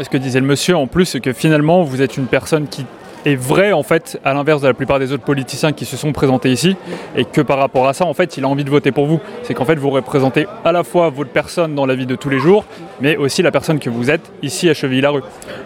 Ce 0.00 0.08
que 0.08 0.16
disait 0.16 0.40
le 0.40 0.46
monsieur 0.46 0.76
en 0.76 0.86
plus, 0.86 1.04
c'est 1.04 1.20
que 1.20 1.32
finalement, 1.32 1.82
vous 1.82 2.00
êtes 2.00 2.16
une 2.16 2.26
personne 2.26 2.66
qui 2.66 2.86
est 3.24 3.36
vrai 3.36 3.72
en 3.72 3.82
fait 3.82 4.20
à 4.24 4.34
l'inverse 4.34 4.62
de 4.62 4.68
la 4.68 4.74
plupart 4.74 4.98
des 4.98 5.12
autres 5.12 5.24
politiciens 5.24 5.72
qui 5.72 5.84
se 5.84 5.96
sont 5.96 6.12
présentés 6.12 6.50
ici 6.50 6.76
et 7.16 7.24
que 7.24 7.40
par 7.40 7.58
rapport 7.58 7.88
à 7.88 7.94
ça 7.94 8.04
en 8.04 8.14
fait 8.14 8.36
il 8.36 8.44
a 8.44 8.48
envie 8.48 8.64
de 8.64 8.70
voter 8.70 8.92
pour 8.92 9.06
vous. 9.06 9.20
C'est 9.42 9.54
qu'en 9.54 9.64
fait 9.64 9.76
vous 9.76 9.90
représentez 9.90 10.46
à 10.64 10.72
la 10.72 10.84
fois 10.84 11.10
votre 11.10 11.30
personne 11.30 11.74
dans 11.74 11.86
la 11.86 11.94
vie 11.94 12.06
de 12.06 12.16
tous 12.16 12.28
les 12.28 12.38
jours 12.38 12.64
mais 13.00 13.16
aussi 13.16 13.42
la 13.42 13.50
personne 13.50 13.78
que 13.78 13.90
vous 13.90 14.10
êtes 14.10 14.32
ici 14.42 14.68
à 14.68 14.74
Chevilly-la-Rue. 14.74 15.22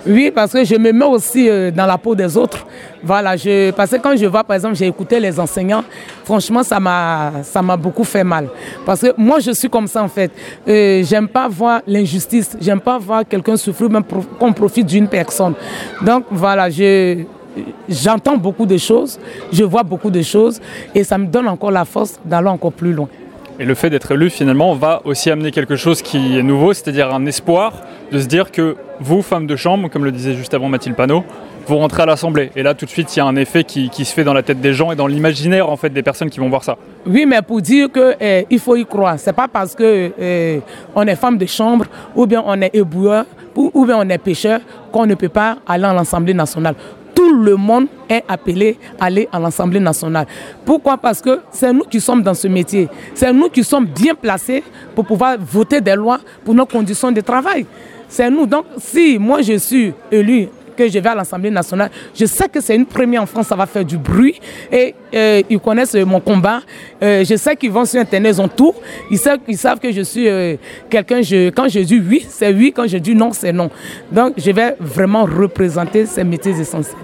Oui 0.07 0.31
parce 0.35 0.53
que 0.53 0.65
je 0.65 0.77
me 0.77 0.93
mets 0.93 1.05
aussi 1.05 1.49
dans 1.73 1.87
la 1.87 1.99
peau 1.99 2.15
des 2.15 2.37
autres 2.37 2.67
voilà 3.07 3.37
je 3.37 3.71
parce 3.71 3.93
que 3.93 3.97
quand 3.97 4.17
je 4.17 4.27
vois 4.27 4.43
par 4.43 4.57
exemple 4.57 4.75
j'ai 4.75 4.89
écouté 4.89 5.21
les 5.21 5.39
enseignants 5.39 5.85
franchement 6.25 6.63
ça 6.65 6.81
m'a 6.81 7.77
beaucoup 7.77 8.05
fait 8.05 8.25
mal. 8.25 8.49
Parce 8.85 9.01
que 9.01 9.15
moi 9.17 9.39
je 9.39 9.53
suis 9.53 9.71
comme 9.71 9.87
ça 9.87 10.03
en 10.03 10.09
fait. 10.09 10.33
Euh, 10.69 11.05
j'aime 11.05 11.29
pas 11.29 11.49
voir 11.49 11.83
l'injustice. 11.87 12.57
J'aime 12.61 12.81
pas 12.81 12.99
voir 12.99 13.23
quelqu'un 13.29 13.57
souffrir 13.57 13.89
même 13.91 14.05
qu'on 14.39 14.53
profite 14.53 14.87
d'une 14.87 15.07
personne. 15.09 15.55
Donc 16.03 16.25
voilà 16.31 16.69
je 16.69 17.25
j'entends 17.89 18.37
beaucoup 18.37 18.67
de 18.67 18.77
choses, 18.77 19.19
je 19.53 19.65
vois 19.65 19.83
beaucoup 19.83 20.11
de 20.11 20.23
choses. 20.23 20.61
Et 20.95 21.05
ça 21.05 21.17
me 21.17 21.27
donne 21.27 21.49
encore 21.49 21.71
la 21.71 21.85
force 21.85 22.19
d'aller 22.25 22.49
encore 22.49 22.73
plus 22.73 22.93
loin. 22.93 23.09
Et 23.59 23.65
le 23.65 23.75
fait 23.75 23.89
d'être 23.89 24.13
élu, 24.13 24.29
finalement, 24.29 24.75
va 24.75 25.01
aussi 25.05 25.31
amener 25.31 25.51
quelque 25.51 25.77
chose 25.77 26.03
qui 26.03 26.39
est 26.39 26.43
nouveau, 26.43 26.75
c'est-à-dire 26.75 27.15
un 27.15 27.25
espoir 27.25 27.73
de 28.13 28.19
se 28.19 28.27
dire 28.27 28.51
que 28.51 28.77
vous, 29.01 29.23
femmes 29.23 29.47
de 29.47 29.57
chambre, 29.57 29.89
comme 29.89 30.05
le 30.05 30.13
disait 30.13 30.35
juste 30.35 30.53
avant 30.53 30.69
Mathilde 30.69 30.95
Panot, 30.95 31.25
vous 31.67 31.77
rentrez 31.79 32.03
à 32.03 32.07
l'Assemblée. 32.07 32.51
Et 32.57 32.63
là, 32.63 32.75
tout 32.75 32.85
de 32.85 32.91
suite, 32.91 33.15
il 33.15 33.19
y 33.19 33.23
a 33.23 33.27
un 33.27 33.37
effet 33.37 33.65
qui, 33.65 33.91
se 34.05 34.15
fait 34.15 34.25
dans 34.25 34.33
la 34.33 34.43
tête 34.43 34.61
des 34.61 34.73
gens 34.73 34.93
et 34.93 34.97
dans 34.97 35.07
l'imaginaire 35.07 35.69
en 35.69 35.77
fait 35.77 35.91
des 35.91 36.03
personnes 36.03 36.31
qui 36.31 36.39
vont 36.39 36.49
voir 36.49 36.63
ça. 36.63 36.77
Oui, 37.07 37.27
mais 37.27 37.43
pour 37.43 37.61
dire 37.61 37.91
qu'il 37.91 38.17
eh, 38.21 38.59
faut 38.59 38.77
y 38.77 38.85
croire, 38.85 39.19
c'est 39.19 39.33
pas 39.33 39.49
parce 39.49 39.75
que 39.75 40.13
eh, 40.19 40.61
on 40.95 41.07
est 41.07 41.17
femme 41.17 41.39
de 41.39 41.47
chambre 41.47 41.87
ou 42.15 42.27
bien 42.27 42.43
on 42.47 42.61
est 42.61 42.75
éboueur 42.75 43.25
ou, 43.57 43.87
bien 43.87 43.97
on 43.99 44.09
est 44.09 44.19
pêcheur 44.19 44.61
qu'on 44.93 45.07
ne 45.07 45.15
peut 45.15 45.31
pas 45.31 45.57
aller 45.67 45.85
à 45.85 45.95
l'Assemblée 45.95 46.35
nationale 46.35 46.75
tout 47.15 47.33
le 47.35 47.57
monde 47.57 47.87
est 48.11 48.23
appelé 48.29 48.79
à 49.01 49.07
aller 49.07 49.27
à 49.33 49.41
l'Assemblée 49.41 49.81
nationale. 49.81 50.27
Pourquoi? 50.67 50.99
Parce 50.99 51.23
que 51.23 51.41
c'est 51.51 51.73
nous 51.73 51.85
qui 51.85 51.99
sommes 51.99 52.23
dans 52.23 52.35
ce 52.35 52.47
métier. 52.47 52.91
C'est 53.15 53.33
nous 53.33 53.49
qui 53.49 53.65
sommes 53.65 53.87
bien 53.87 54.15
placés 54.15 54.63
pour 54.95 55.07
pouvoir 55.07 55.39
voter 55.41 55.81
des 55.81 55.95
lois 55.95 56.21
pour 56.45 56.55
nos 56.55 56.67
conditions 56.67 57.11
de 57.11 57.23
travail. 57.23 57.65
C'est 58.07 58.31
nous. 58.31 58.45
Donc, 58.45 58.67
si 58.77 59.19
moi 59.19 59.41
je 59.41 59.57
suis 59.57 59.95
élu 60.13 60.51
que 60.77 60.89
je 60.89 60.99
vais 60.99 61.09
à 61.09 61.15
l'Assemblée 61.15 61.51
nationale, 61.51 61.91
je 62.15 62.27
sais 62.27 62.49
que 62.49 62.61
c'est 62.61 62.77
une 62.77 62.87
première 62.87 63.23
en 63.23 63.27
France, 63.27 63.47
ça 63.49 63.57
va 63.57 63.67
faire 63.67 63.85
du 63.85 63.97
bruit 63.97 64.41
et 64.71 64.95
euh, 65.15 65.43
ils 65.49 65.59
connaissent 65.59 65.95
mon 65.95 66.21
combat. 66.21 66.61
Euh, 67.03 67.25
je 67.25 67.37
sais 67.37 67.57
qu'ils 67.57 67.71
vont 67.71 67.85
sur 67.85 68.01
Internet, 68.01 68.35
ils 68.37 68.41
ont 68.41 68.49
tout. 68.49 68.75
Ils 69.11 69.19
savent, 69.19 69.41
ils 69.49 69.59
savent 69.59 69.81
que 69.81 69.91
je 69.91 70.03
suis 70.03 70.29
euh, 70.29 70.57
quelqu'un, 70.91 71.23
je, 71.23 71.51
quand 71.51 71.69
je 71.69 71.81
dis 71.81 71.99
oui, 71.99 72.27
c'est 72.29 72.53
oui, 72.53 72.73
quand 72.75 72.87
je 72.87 72.99
dis 72.99 73.15
non, 73.15 73.33
c'est 73.33 73.53
non. 73.53 73.71
Donc 74.13 74.35
je 74.37 74.51
vais 74.51 74.77
vraiment 74.79 75.25
représenter 75.25 76.07
ces 76.07 76.25
métiers 76.25 76.53
essentiels. 76.53 76.97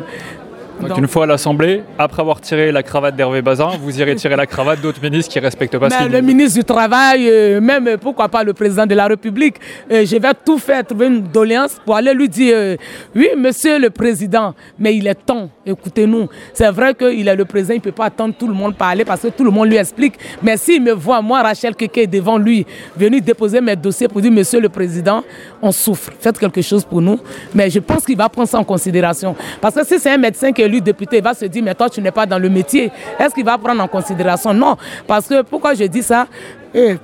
Donc, 0.89 0.99
une 0.99 1.09
fois 1.09 1.25
à 1.25 1.27
l'Assemblée, 1.27 1.83
après 1.99 2.23
avoir 2.23 2.41
tiré 2.41 2.73
la 2.73 2.83
cravate 2.83 3.17
d'Hervé 3.17 3.43
Bazin, 3.43 3.71
vous 3.81 4.01
irez 4.01 4.15
tirer 4.17 4.37
la 4.37 4.47
cravate 4.47 4.81
d'autres 4.81 5.03
ministres 5.03 5.33
qui 5.33 5.39
respectent 5.39 5.79
pas 5.79 5.89
ce 5.91 6.09
le 6.09 6.21
ministre 6.21 6.59
du 6.59 6.65
Travail, 6.65 7.29
euh, 7.29 7.61
même 7.61 7.87
euh, 7.89 7.97
pourquoi 7.97 8.29
pas 8.29 8.45
le 8.45 8.53
président 8.53 8.87
de 8.87 8.95
la 8.95 9.07
République, 9.07 9.57
euh, 9.91 10.05
je 10.05 10.17
vais 10.17 10.33
tout 10.45 10.59
faire, 10.59 10.85
trouver 10.85 11.07
une 11.07 11.23
doléance 11.23 11.77
pour 11.85 11.97
aller 11.97 12.13
lui 12.13 12.29
dire 12.29 12.55
euh, 12.57 12.77
Oui, 13.15 13.29
monsieur 13.37 13.79
le 13.79 13.91
président, 13.91 14.55
mais 14.79 14.97
il 14.97 15.07
est 15.07 15.15
temps, 15.15 15.49
écoutez-nous. 15.65 16.29
C'est 16.53 16.71
vrai 16.71 16.95
qu'il 16.95 17.27
est 17.29 17.37
le 17.37 17.45
président, 17.45 17.75
il 17.75 17.79
ne 17.79 17.83
peut 17.83 17.93
pas 17.93 18.07
attendre 18.07 18.35
tout 18.39 18.47
le 18.47 18.55
monde 18.55 18.75
parler 18.75 19.05
parce 19.05 19.23
que 19.23 19.29
tout 19.29 19.45
le 19.45 19.51
monde 19.51 19.69
lui 19.69 19.77
explique. 19.77 20.15
Mais 20.43 20.57
s'il 20.57 20.83
me 20.83 20.93
voit, 20.93 21.23
moi, 21.23 21.43
Rachel 21.43 21.75
Keke, 21.75 22.09
devant 22.11 22.39
lui, 22.39 22.67
venir 22.97 23.23
déposer 23.23 23.61
mes 23.61 23.77
dossiers 23.77 24.09
pour 24.09 24.21
dire 24.21 24.33
Monsieur 24.33 24.61
le 24.61 24.69
président, 24.69 25.23
on 25.61 25.73
souffre, 25.73 26.13
faites 26.19 26.39
quelque 26.39 26.63
chose 26.63 26.85
pour 26.85 27.01
nous. 27.01 27.19
Mais 27.55 27.71
je 27.71 27.79
pense 27.79 28.05
qu'il 28.05 28.17
va 28.17 28.29
prendre 28.29 28.49
ça 28.49 28.59
en 28.59 28.65
considération. 28.65 29.35
Parce 29.61 29.75
que 29.75 29.87
si 29.87 29.99
c'est 29.99 30.11
un 30.11 30.19
médecin 30.19 30.53
qui 30.53 30.63
est 30.63 30.69
député, 30.81 31.19
il 31.19 31.23
va 31.23 31.35
se 31.35 31.45
dire 31.45 31.63
Mais 31.63 31.75
toi, 31.75 31.89
tu 31.91 32.01
n'es 32.01 32.11
pas 32.11 32.27
dans 32.27 32.39
le 32.39 32.49
métier. 32.49 32.91
Est-ce 33.19 33.35
qu'il 33.35 33.45
va 33.45 33.59
prendre 33.59 33.83
en 33.83 33.89
considération? 33.89 34.55
Non. 34.55 34.77
Parce 35.07 35.27
que 35.27 35.43
pourquoi 35.43 35.75
je 35.75 35.85
dis 35.85 36.03
ça? 36.03 36.27
Eh, 36.75 36.97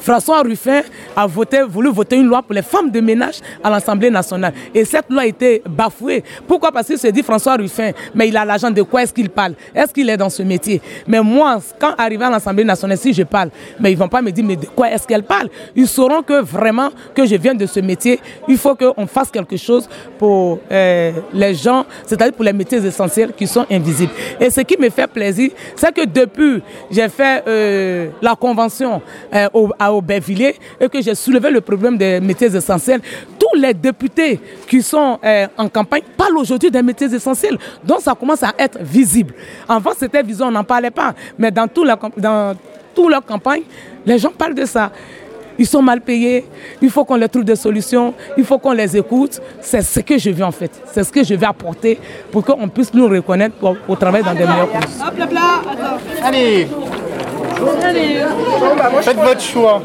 François 0.00 0.42
Ruffin 0.42 0.82
a 1.16 1.26
voté, 1.26 1.62
voulu 1.62 1.90
voter 1.90 2.16
une 2.16 2.26
loi 2.26 2.42
pour 2.42 2.54
les 2.54 2.62
femmes 2.62 2.90
de 2.90 3.00
ménage 3.00 3.36
à 3.62 3.70
l'Assemblée 3.70 4.10
nationale. 4.10 4.52
Et 4.74 4.84
cette 4.84 5.10
loi 5.10 5.22
a 5.22 5.26
été 5.26 5.62
bafouée. 5.68 6.22
Pourquoi? 6.46 6.70
Parce 6.72 6.86
qu'il 6.86 6.98
se 6.98 7.08
dit 7.08 7.22
François 7.22 7.56
Ruffin, 7.56 7.92
mais 8.14 8.28
il 8.28 8.36
a 8.36 8.44
l'argent 8.44 8.70
de 8.70 8.82
quoi 8.82 9.02
est-ce 9.02 9.12
qu'il 9.12 9.30
parle? 9.30 9.54
Est-ce 9.74 9.92
qu'il 9.92 10.08
est 10.08 10.16
dans 10.16 10.30
ce 10.30 10.42
métier? 10.42 10.80
Mais 11.06 11.20
moi, 11.20 11.58
quand 11.78 11.94
arrivé 11.98 12.24
à 12.24 12.30
l'Assemblée 12.30 12.64
nationale, 12.64 12.98
si 12.98 13.12
je 13.12 13.22
parle, 13.22 13.50
mais 13.80 13.90
ils 13.92 13.94
ne 13.94 14.00
vont 14.00 14.08
pas 14.08 14.22
me 14.22 14.30
dire, 14.30 14.44
de 14.44 14.66
quoi 14.66 14.90
est-ce 14.90 15.06
qu'elle 15.06 15.22
parle? 15.22 15.48
Ils 15.74 15.88
sauront 15.88 16.22
que 16.22 16.40
vraiment, 16.42 16.90
que 17.14 17.26
je 17.26 17.36
viens 17.36 17.54
de 17.54 17.66
ce 17.66 17.80
métier. 17.80 18.20
Il 18.48 18.58
faut 18.58 18.74
qu'on 18.74 19.06
fasse 19.06 19.30
quelque 19.30 19.56
chose 19.56 19.88
pour 20.18 20.60
euh, 20.70 21.12
les 21.32 21.54
gens, 21.54 21.84
c'est-à-dire 22.04 22.34
pour 22.34 22.44
les 22.44 22.52
métiers 22.52 22.78
essentiels 22.84 23.32
qui 23.32 23.46
sont 23.46 23.66
invisibles. 23.70 24.12
Et 24.40 24.50
ce 24.50 24.60
qui 24.60 24.76
me 24.78 24.90
fait 24.90 25.06
plaisir, 25.06 25.50
c'est 25.74 25.92
que 25.94 26.04
depuis, 26.04 26.62
j'ai 26.90 27.08
fait 27.08 27.42
euh, 27.46 28.08
la 28.22 28.34
convention 28.34 29.00
euh, 29.34 29.48
au, 29.52 29.70
à 29.78 29.85
Aubervilliers 29.92 30.56
et 30.80 30.88
que 30.88 31.00
j'ai 31.00 31.14
soulevé 31.14 31.50
le 31.50 31.60
problème 31.60 31.96
des 31.96 32.20
métiers 32.20 32.54
essentiels. 32.54 33.00
Tous 33.38 33.58
les 33.58 33.74
députés 33.74 34.40
qui 34.68 34.82
sont 34.82 35.18
euh, 35.24 35.46
en 35.56 35.68
campagne 35.68 36.02
parlent 36.16 36.38
aujourd'hui 36.38 36.70
des 36.70 36.82
métiers 36.82 37.12
essentiels. 37.12 37.58
Donc 37.84 38.00
ça 38.00 38.14
commence 38.14 38.42
à 38.42 38.52
être 38.58 38.78
visible. 38.80 39.34
Avant, 39.68 39.92
c'était 39.96 40.22
visible, 40.22 40.44
on 40.48 40.50
n'en 40.52 40.64
parlait 40.64 40.90
pas. 40.90 41.14
Mais 41.38 41.50
dans, 41.50 41.68
tout 41.68 41.84
la, 41.84 41.98
dans 42.16 42.54
toute 42.94 43.10
leur 43.10 43.24
campagne, 43.24 43.62
les 44.04 44.18
gens 44.18 44.30
parlent 44.30 44.54
de 44.54 44.64
ça. 44.64 44.90
Ils 45.58 45.66
sont 45.66 45.80
mal 45.82 46.00
payés, 46.00 46.44
il 46.82 46.90
faut 46.90 47.04
qu'on 47.04 47.16
leur 47.16 47.30
trouve 47.30 47.44
des 47.44 47.56
solutions, 47.56 48.12
il 48.36 48.44
faut 48.44 48.58
qu'on 48.58 48.72
les 48.72 48.96
écoute. 48.96 49.40
C'est 49.60 49.80
ce 49.80 50.00
que 50.00 50.18
je 50.18 50.30
veux 50.30 50.44
en 50.44 50.52
fait, 50.52 50.70
c'est 50.92 51.02
ce 51.02 51.10
que 51.10 51.24
je 51.24 51.34
vais 51.34 51.46
apporter 51.46 51.98
pour 52.30 52.44
qu'on 52.44 52.68
puisse 52.68 52.92
nous 52.92 53.08
reconnaître 53.08 53.54
pour, 53.56 53.76
pour 53.78 53.98
travailler 53.98 54.24
dans 54.24 54.34
des 54.34 54.44
meilleures 54.44 54.70
conditions. 54.70 55.06
Hop 55.06 55.18
là, 55.18 55.28
là, 55.32 55.62
attends. 55.72 55.98
Allez, 56.22 56.68
Allez. 57.82 58.16
faites 59.02 59.16
votre 59.16 59.40
choix. 59.40 59.82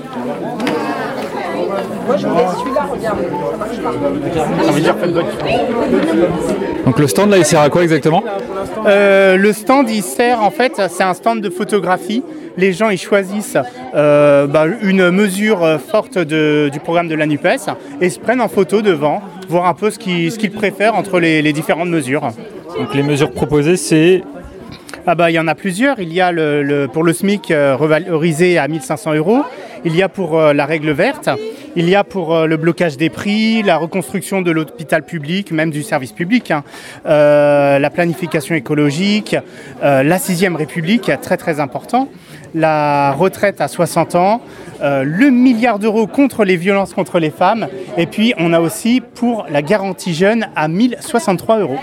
Moi, 2.07 2.17
je 2.17 2.27
voulais 2.27 2.43
celui-là, 2.59 2.87
regarde. 2.91 3.19
Ça 4.65 4.71
veut 4.71 4.81
dire 4.81 4.95
faites 4.99 5.11
votre 5.11 5.27
choix. 5.31 5.47
Donc 6.85 6.99
le 6.99 7.07
stand 7.07 7.29
là, 7.29 7.37
il 7.37 7.45
sert 7.45 7.61
à 7.61 7.69
quoi 7.69 7.83
exactement? 7.83 8.23
Euh, 8.87 9.37
le 9.37 9.53
stand, 9.53 9.89
il 9.89 10.01
sert 10.01 10.41
en 10.41 10.51
fait, 10.51 10.81
c'est 10.89 11.03
un 11.03 11.13
stand 11.13 11.41
de 11.41 11.49
photographie. 11.49 12.23
Les 12.57 12.73
gens, 12.73 12.89
ils 12.89 12.97
choisissent 12.97 13.57
euh, 13.95 14.45
bah, 14.47 14.65
une 14.81 15.09
mesure 15.11 15.63
euh, 15.63 15.77
forte 15.77 16.17
de- 16.17 16.69
du 16.71 16.79
programme 16.79 17.07
de 17.07 17.15
la 17.15 17.25
NUPES 17.25 17.69
et 18.01 18.09
se 18.09 18.19
prennent 18.19 18.41
en 18.41 18.49
photo 18.49 18.81
devant, 18.81 19.21
voir 19.47 19.67
un 19.67 19.73
peu 19.73 19.89
ce 19.89 19.97
qu'ils 19.99 20.31
ce 20.33 20.37
qu'ils 20.37 20.51
préfèrent 20.51 20.95
entre 20.95 21.19
les, 21.19 21.41
les 21.41 21.53
différentes 21.53 21.87
mesures. 21.89 22.29
Donc 22.77 22.93
les 22.93 23.03
mesures 23.03 23.31
proposées, 23.31 23.77
c'est 23.77 24.23
ah 25.07 25.15
bah, 25.15 25.31
il 25.31 25.33
y 25.33 25.39
en 25.39 25.47
a 25.47 25.55
plusieurs. 25.55 25.99
Il 25.99 26.13
y 26.13 26.21
a 26.21 26.31
pour 26.93 27.03
le 27.03 27.13
SMIC 27.13 27.49
euh, 27.49 27.75
revalorisé 27.75 28.59
à 28.59 28.67
1500 28.67 29.15
euros. 29.15 29.41
Il 29.83 29.95
y 29.95 30.03
a 30.03 30.09
pour 30.09 30.37
euh, 30.37 30.53
la 30.53 30.67
règle 30.67 30.91
verte. 30.91 31.29
Il 31.75 31.89
y 31.89 31.95
a 31.95 32.03
pour 32.03 32.35
euh, 32.35 32.45
le 32.45 32.55
blocage 32.55 32.97
des 32.97 33.09
prix, 33.09 33.63
la 33.63 33.77
reconstruction 33.77 34.43
de 34.43 34.51
l'hôpital 34.51 35.03
public, 35.03 35.51
même 35.51 35.71
du 35.71 35.81
service 35.81 36.11
public, 36.11 36.51
hein. 36.51 36.63
La 37.03 37.89
planification 37.89 38.53
écologique, 38.53 39.35
la 39.81 40.19
sixième 40.19 40.55
République, 40.55 41.11
très 41.21 41.37
très 41.37 41.59
important, 41.59 42.09
la 42.53 43.11
retraite 43.11 43.61
à 43.61 43.67
60 43.67 44.15
ans, 44.15 44.41
le 44.81 45.29
milliard 45.29 45.79
d'euros 45.79 46.07
contre 46.07 46.43
les 46.43 46.57
violences 46.57 46.93
contre 46.93 47.19
les 47.19 47.31
femmes, 47.31 47.67
et 47.97 48.05
puis 48.05 48.33
on 48.37 48.53
a 48.53 48.59
aussi 48.59 49.01
pour 49.15 49.45
la 49.49 49.61
garantie 49.61 50.13
jeune 50.13 50.47
à 50.55 50.67
1063 50.67 51.59
euros. 51.59 51.79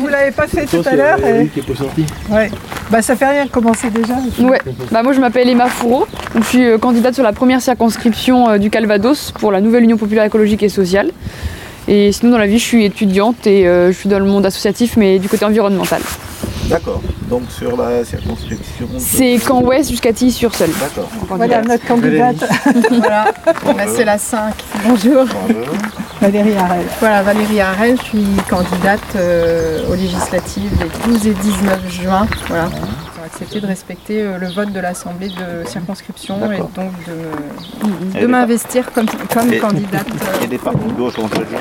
Vous 0.00 0.08
l'avez 0.08 0.30
pas 0.30 0.46
fait 0.46 0.66
tout 0.66 0.82
à 0.86 0.94
l'heure 0.96 1.18
et- 1.24 1.46
qui 1.48 1.60
est 1.60 1.62
pas 1.62 1.74
sorti. 1.74 2.04
Ouais. 2.30 2.50
Bah 2.90 3.00
ça 3.02 3.16
fait 3.16 3.26
rien 3.28 3.44
de 3.46 3.50
commencer 3.50 3.88
déjà. 3.90 4.14
Ouais, 4.40 4.60
bah 4.90 5.02
moi 5.02 5.12
je 5.12 5.20
m'appelle 5.20 5.48
Emma 5.48 5.66
Fourreau, 5.66 6.06
donc 6.34 6.42
je 6.44 6.48
suis 6.48 6.64
euh, 6.64 6.78
candidate 6.78 7.14
sur 7.14 7.22
la 7.24 7.32
première 7.32 7.62
circonscription 7.62 8.50
euh, 8.50 8.58
du 8.58 8.68
Calvados 8.70 9.32
pour 9.32 9.50
la 9.52 9.60
nouvelle 9.60 9.84
Union 9.84 9.96
populaire 9.96 10.24
écologique 10.24 10.62
et 10.62 10.68
sociale. 10.68 11.10
Et 11.88 12.12
sinon 12.12 12.32
dans 12.32 12.38
la 12.38 12.46
vie 12.46 12.58
je 12.58 12.64
suis 12.64 12.84
étudiante 12.84 13.46
et 13.46 13.66
euh, 13.66 13.90
je 13.92 13.96
suis 13.98 14.08
dans 14.08 14.18
le 14.18 14.24
monde 14.26 14.44
associatif 14.46 14.96
mais 14.96 15.18
du 15.18 15.28
côté 15.28 15.44
environnemental. 15.44 16.00
D'accord. 16.68 17.00
Donc 17.28 17.42
sur 17.50 17.76
la 17.76 18.04
circonscription. 18.04 18.86
C'est 18.98 19.38
Camp 19.44 19.62
Ouest 19.62 19.90
jusqu'à 19.90 20.12
Tilly-sur-Seul. 20.12 20.70
D'accord. 20.80 21.08
Voilà 21.28 21.62
notre 21.62 21.84
candidate. 21.86 22.36
voilà, 22.90 23.32
Bah, 23.64 23.84
c'est 23.88 24.04
la 24.04 24.18
5. 24.18 24.52
Bonjour. 24.86 25.24
Valérie 26.22 26.54
Harel. 26.56 26.86
Voilà, 27.00 27.22
Valérie 27.22 27.60
Harel, 27.60 27.96
je 27.98 28.02
suis 28.04 28.26
candidate 28.48 29.00
euh, 29.16 29.80
aux 29.90 29.94
législatives 29.94 30.70
les 30.80 31.12
12 31.12 31.26
et 31.26 31.34
19 31.34 31.90
juin. 31.92 32.26
Voilà. 32.48 32.68
J'ai 33.16 33.24
accepté 33.26 33.60
de 33.60 33.66
respecter 33.66 34.22
euh, 34.22 34.38
le 34.38 34.46
vote 34.48 34.72
de 34.72 34.78
l'Assemblée 34.80 35.28
de 35.28 35.68
circonscription 35.68 36.50
et 36.52 36.58
donc 36.58 36.92
de 37.06 37.12
me- 37.88 38.16
Et 38.18 38.22
de 38.22 38.26
m'investir 38.28 38.92
comme, 38.92 39.06
comme 39.32 39.52
Et- 39.52 39.58
candidate. 39.58 40.06
Et 40.44 40.46
des 40.46 40.58
partis 40.58 40.78
de 40.86 40.92
gauche 40.92 41.18
ont 41.18 41.28
très 41.28 41.40
joué 41.40 41.58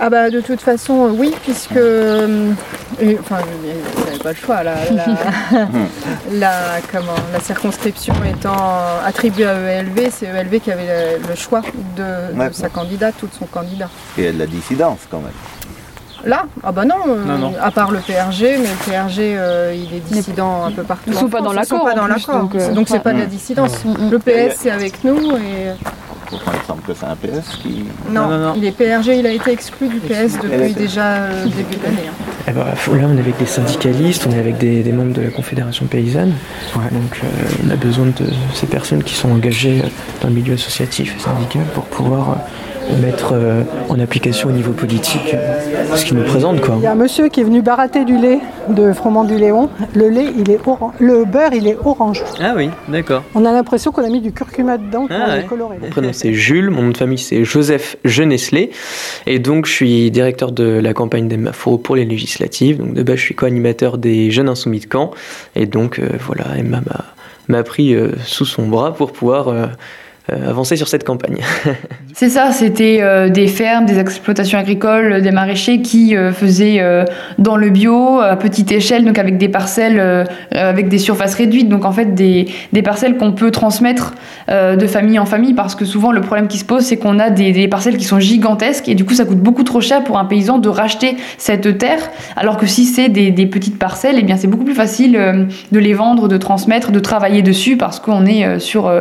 Ah 0.00 0.10
bah 0.10 0.30
de 0.30 0.40
toute 0.40 0.60
façon 0.60 1.06
euh, 1.06 1.10
oui 1.16 1.32
puisque 1.42 1.76
euh, 1.76 2.50
et, 3.00 3.18
enfin 3.18 3.36
vous 3.38 4.04
n'avez 4.06 4.18
pas 4.18 4.30
le 4.30 4.36
choix 4.36 4.62
la, 4.62 4.74
la, 4.90 5.06
la- 6.32 6.80
comment 6.90 7.14
la 7.32 7.40
circonscription 7.40 8.14
étant 8.28 8.56
attribuée 9.04 9.46
à 9.46 9.54
ELV 9.80 10.10
c'est 10.10 10.26
ELV 10.26 10.60
qui 10.60 10.70
avait 10.70 11.18
le, 11.18 11.28
le 11.28 11.34
choix 11.34 11.62
de, 11.96 12.52
sa 12.52 12.68
candidate 12.68 13.14
ou 13.22 13.26
de 13.26 13.32
son 13.34 13.46
candidat. 13.46 13.88
Il 14.18 14.24
y 14.24 14.26
a 14.26 14.32
de 14.32 14.38
la 14.38 14.46
dissidence 14.46 15.00
quand 15.10 15.20
même. 15.20 15.32
Là? 16.24 16.44
Ah 16.62 16.70
bah 16.70 16.84
non, 16.84 16.96
euh, 17.08 17.24
Non, 17.24 17.38
non. 17.38 17.54
à 17.62 17.70
part 17.70 17.90
le 17.90 17.98
PRG 18.00 18.58
mais 18.60 18.68
le 18.68 18.76
PRG 19.08 19.18
euh, 19.20 19.74
il 19.74 19.96
est 19.96 20.00
dissident 20.00 20.64
un 20.66 20.70
peu 20.70 20.82
partout. 20.82 21.04
Ils 21.08 21.16
en 21.16 21.20
sont 21.20 21.28
pas 21.30 21.40
dans 21.40 21.52
ils 21.54 21.64
sont 21.64 21.76
l'accord, 21.76 21.84
pas 21.84 21.94
dans 21.94 22.02
en 22.02 22.06
plus, 22.08 22.14
l'accord 22.26 22.40
donc, 22.42 22.54
euh, 22.56 22.72
donc 22.74 22.88
c'est 22.88 23.00
pas 23.00 23.14
de 23.14 23.20
la 23.20 23.26
dissidence. 23.26 23.72
Le 23.84 24.18
PS 24.18 24.56
c'est 24.58 24.70
avec 24.70 25.02
nous 25.02 25.36
et 25.36 25.70
Pourtant, 26.30 26.52
il 26.54 26.66
semble 26.66 26.82
que 26.82 26.94
c'est 26.94 27.06
un 27.06 27.16
PS 27.16 27.56
qui. 27.60 27.84
non, 28.10 28.54
il 28.56 28.64
est 28.64 28.70
PRG 28.72 29.18
il 29.18 29.26
a 29.26 29.32
été 29.32 29.50
exclu 29.50 29.88
du 29.88 29.98
PS 29.98 30.38
depuis 30.42 30.74
déjà 30.74 31.14
euh, 31.24 31.44
début 31.44 31.76
de 31.76 31.82
l'année. 31.82 32.08
hein. 32.08 32.14
Eh 32.48 32.52
ben, 32.52 32.64
là, 32.64 33.06
on 33.08 33.16
est 33.16 33.20
avec 33.20 33.36
des 33.38 33.46
syndicalistes, 33.46 34.26
on 34.28 34.32
est 34.32 34.38
avec 34.38 34.56
des, 34.58 34.82
des 34.82 34.92
membres 34.92 35.12
de 35.12 35.22
la 35.22 35.30
Confédération 35.30 35.86
paysanne. 35.86 36.32
Donc, 36.74 37.20
euh, 37.22 37.26
on 37.66 37.70
a 37.70 37.76
besoin 37.76 38.06
de 38.06 38.26
ces 38.54 38.66
personnes 38.66 39.02
qui 39.02 39.14
sont 39.14 39.30
engagées 39.30 39.82
dans 40.22 40.28
le 40.28 40.34
milieu 40.34 40.54
associatif 40.54 41.14
et 41.16 41.20
syndical 41.20 41.62
pour 41.74 41.84
pouvoir 41.84 42.30
euh, 42.30 42.34
mettre 42.96 43.32
euh, 43.34 43.62
en 43.88 43.98
application 44.00 44.48
au 44.48 44.52
niveau 44.52 44.72
politique 44.72 45.34
euh, 45.34 45.96
ce 45.96 46.04
qu'ils 46.04 46.16
nous 46.16 46.24
présentent. 46.24 46.60
Quoi. 46.60 46.76
Il 46.78 46.82
y 46.82 46.86
a 46.86 46.92
un 46.92 46.96
monsieur 46.96 47.28
qui 47.28 47.40
est 47.40 47.44
venu 47.44 47.62
barater 47.62 48.04
du 48.04 48.16
lait 48.18 48.38
de 48.68 48.92
Froment 48.92 49.24
du 49.24 49.36
Léon. 49.36 49.68
Le 49.94 50.08
lait, 50.08 50.26
il 50.36 50.50
est 50.50 50.58
orange. 50.66 50.92
Le 50.98 51.24
beurre, 51.24 51.52
il 51.52 51.66
est 51.66 51.76
orange. 51.84 52.22
Ah 52.40 52.52
oui, 52.56 52.70
d'accord. 52.88 53.22
On 53.34 53.44
a 53.44 53.52
l'impression 53.52 53.92
qu'on 53.92 54.04
a 54.04 54.08
mis 54.08 54.20
du 54.20 54.32
curcuma 54.32 54.78
dedans, 54.78 55.06
Ah 55.10 55.36
ouais. 55.36 55.44
coloré. 55.48 55.76
Mon 55.80 55.88
prénom 55.90 56.10
c'est 56.12 56.32
Jules, 56.32 56.70
mon 56.70 56.82
nom 56.82 56.90
de 56.90 56.96
famille 56.96 57.18
c'est 57.18 57.44
Joseph 57.44 57.96
Genesley 58.04 58.70
et 59.26 59.38
donc 59.38 59.66
je 59.66 59.72
suis 59.72 60.10
directeur 60.10 60.52
de 60.52 60.64
la 60.64 60.92
campagne 60.94 61.28
d'Emma 61.28 61.52
Fourreau 61.52 61.78
pour 61.78 61.96
les 61.96 62.04
législatives. 62.04 62.78
Donc 62.78 62.94
de 62.94 63.02
base 63.02 63.16
je 63.16 63.22
suis 63.22 63.34
co-animateur 63.34 63.98
des 63.98 64.30
Jeunes 64.30 64.48
Insoumis 64.48 64.80
de 64.80 64.86
Caen 64.92 65.10
et 65.56 65.66
donc 65.66 65.98
euh, 65.98 66.08
voilà 66.26 66.44
Emma 66.58 66.80
m'a- 66.86 67.04
m'a 67.48 67.62
pris 67.62 67.94
euh, 67.94 68.10
sous 68.24 68.44
son 68.44 68.68
bras 68.68 68.94
pour 68.94 69.12
pouvoir 69.12 69.48
euh, 69.48 69.66
avancer 70.46 70.76
sur 70.76 70.88
cette 70.88 71.04
campagne. 71.04 71.38
C'est 72.12 72.28
ça, 72.28 72.52
c'était 72.52 73.30
des 73.30 73.46
fermes, 73.46 73.86
des 73.86 73.98
exploitations 73.98 74.58
agricoles, 74.58 75.22
des 75.22 75.30
maraîchers 75.30 75.80
qui 75.80 76.14
faisaient 76.32 76.82
dans 77.38 77.56
le 77.56 77.70
bio 77.70 78.20
à 78.20 78.36
petite 78.36 78.70
échelle, 78.72 79.04
donc 79.04 79.16
avec 79.16 79.38
des 79.38 79.48
parcelles 79.48 80.26
avec 80.50 80.88
des 80.88 80.98
surfaces 80.98 81.34
réduites, 81.34 81.68
donc 81.68 81.84
en 81.84 81.92
fait 81.92 82.14
des, 82.14 82.46
des 82.72 82.82
parcelles 82.82 83.16
qu'on 83.16 83.32
peut 83.32 83.50
transmettre 83.50 84.14
de 84.48 84.86
famille 84.86 85.18
en 85.18 85.24
famille, 85.24 85.54
parce 85.54 85.74
que 85.74 85.84
souvent 85.84 86.12
le 86.12 86.20
problème 86.20 86.48
qui 86.48 86.58
se 86.58 86.64
pose, 86.64 86.82
c'est 86.82 86.98
qu'on 86.98 87.18
a 87.18 87.30
des, 87.30 87.52
des 87.52 87.68
parcelles 87.68 87.96
qui 87.96 88.04
sont 88.04 88.20
gigantesques 88.20 88.88
et 88.88 88.94
du 88.94 89.04
coup 89.04 89.14
ça 89.14 89.24
coûte 89.24 89.38
beaucoup 89.38 89.62
trop 89.62 89.80
cher 89.80 90.04
pour 90.04 90.18
un 90.18 90.24
paysan 90.24 90.58
de 90.58 90.68
racheter 90.68 91.16
cette 91.38 91.78
terre, 91.78 92.00
alors 92.36 92.58
que 92.58 92.66
si 92.66 92.84
c'est 92.84 93.08
des, 93.08 93.30
des, 93.30 93.46
petites 93.46 93.78
parcelles, 93.78 94.16
eh 94.18 94.22
bien 94.22 94.36
c'est 94.36 94.48
beaucoup 94.48 94.64
plus 94.64 94.74
facile 94.74 95.12
de 95.72 95.78
les 95.78 95.94
vendre, 95.94 96.28
de 96.28 96.36
transmettre, 96.36 96.92
de 96.92 97.00
travailler 97.00 97.42
dessus 97.42 97.76
parce 97.76 98.00
qu'on 98.00 98.26
est 98.26 98.58
sur 98.58 98.92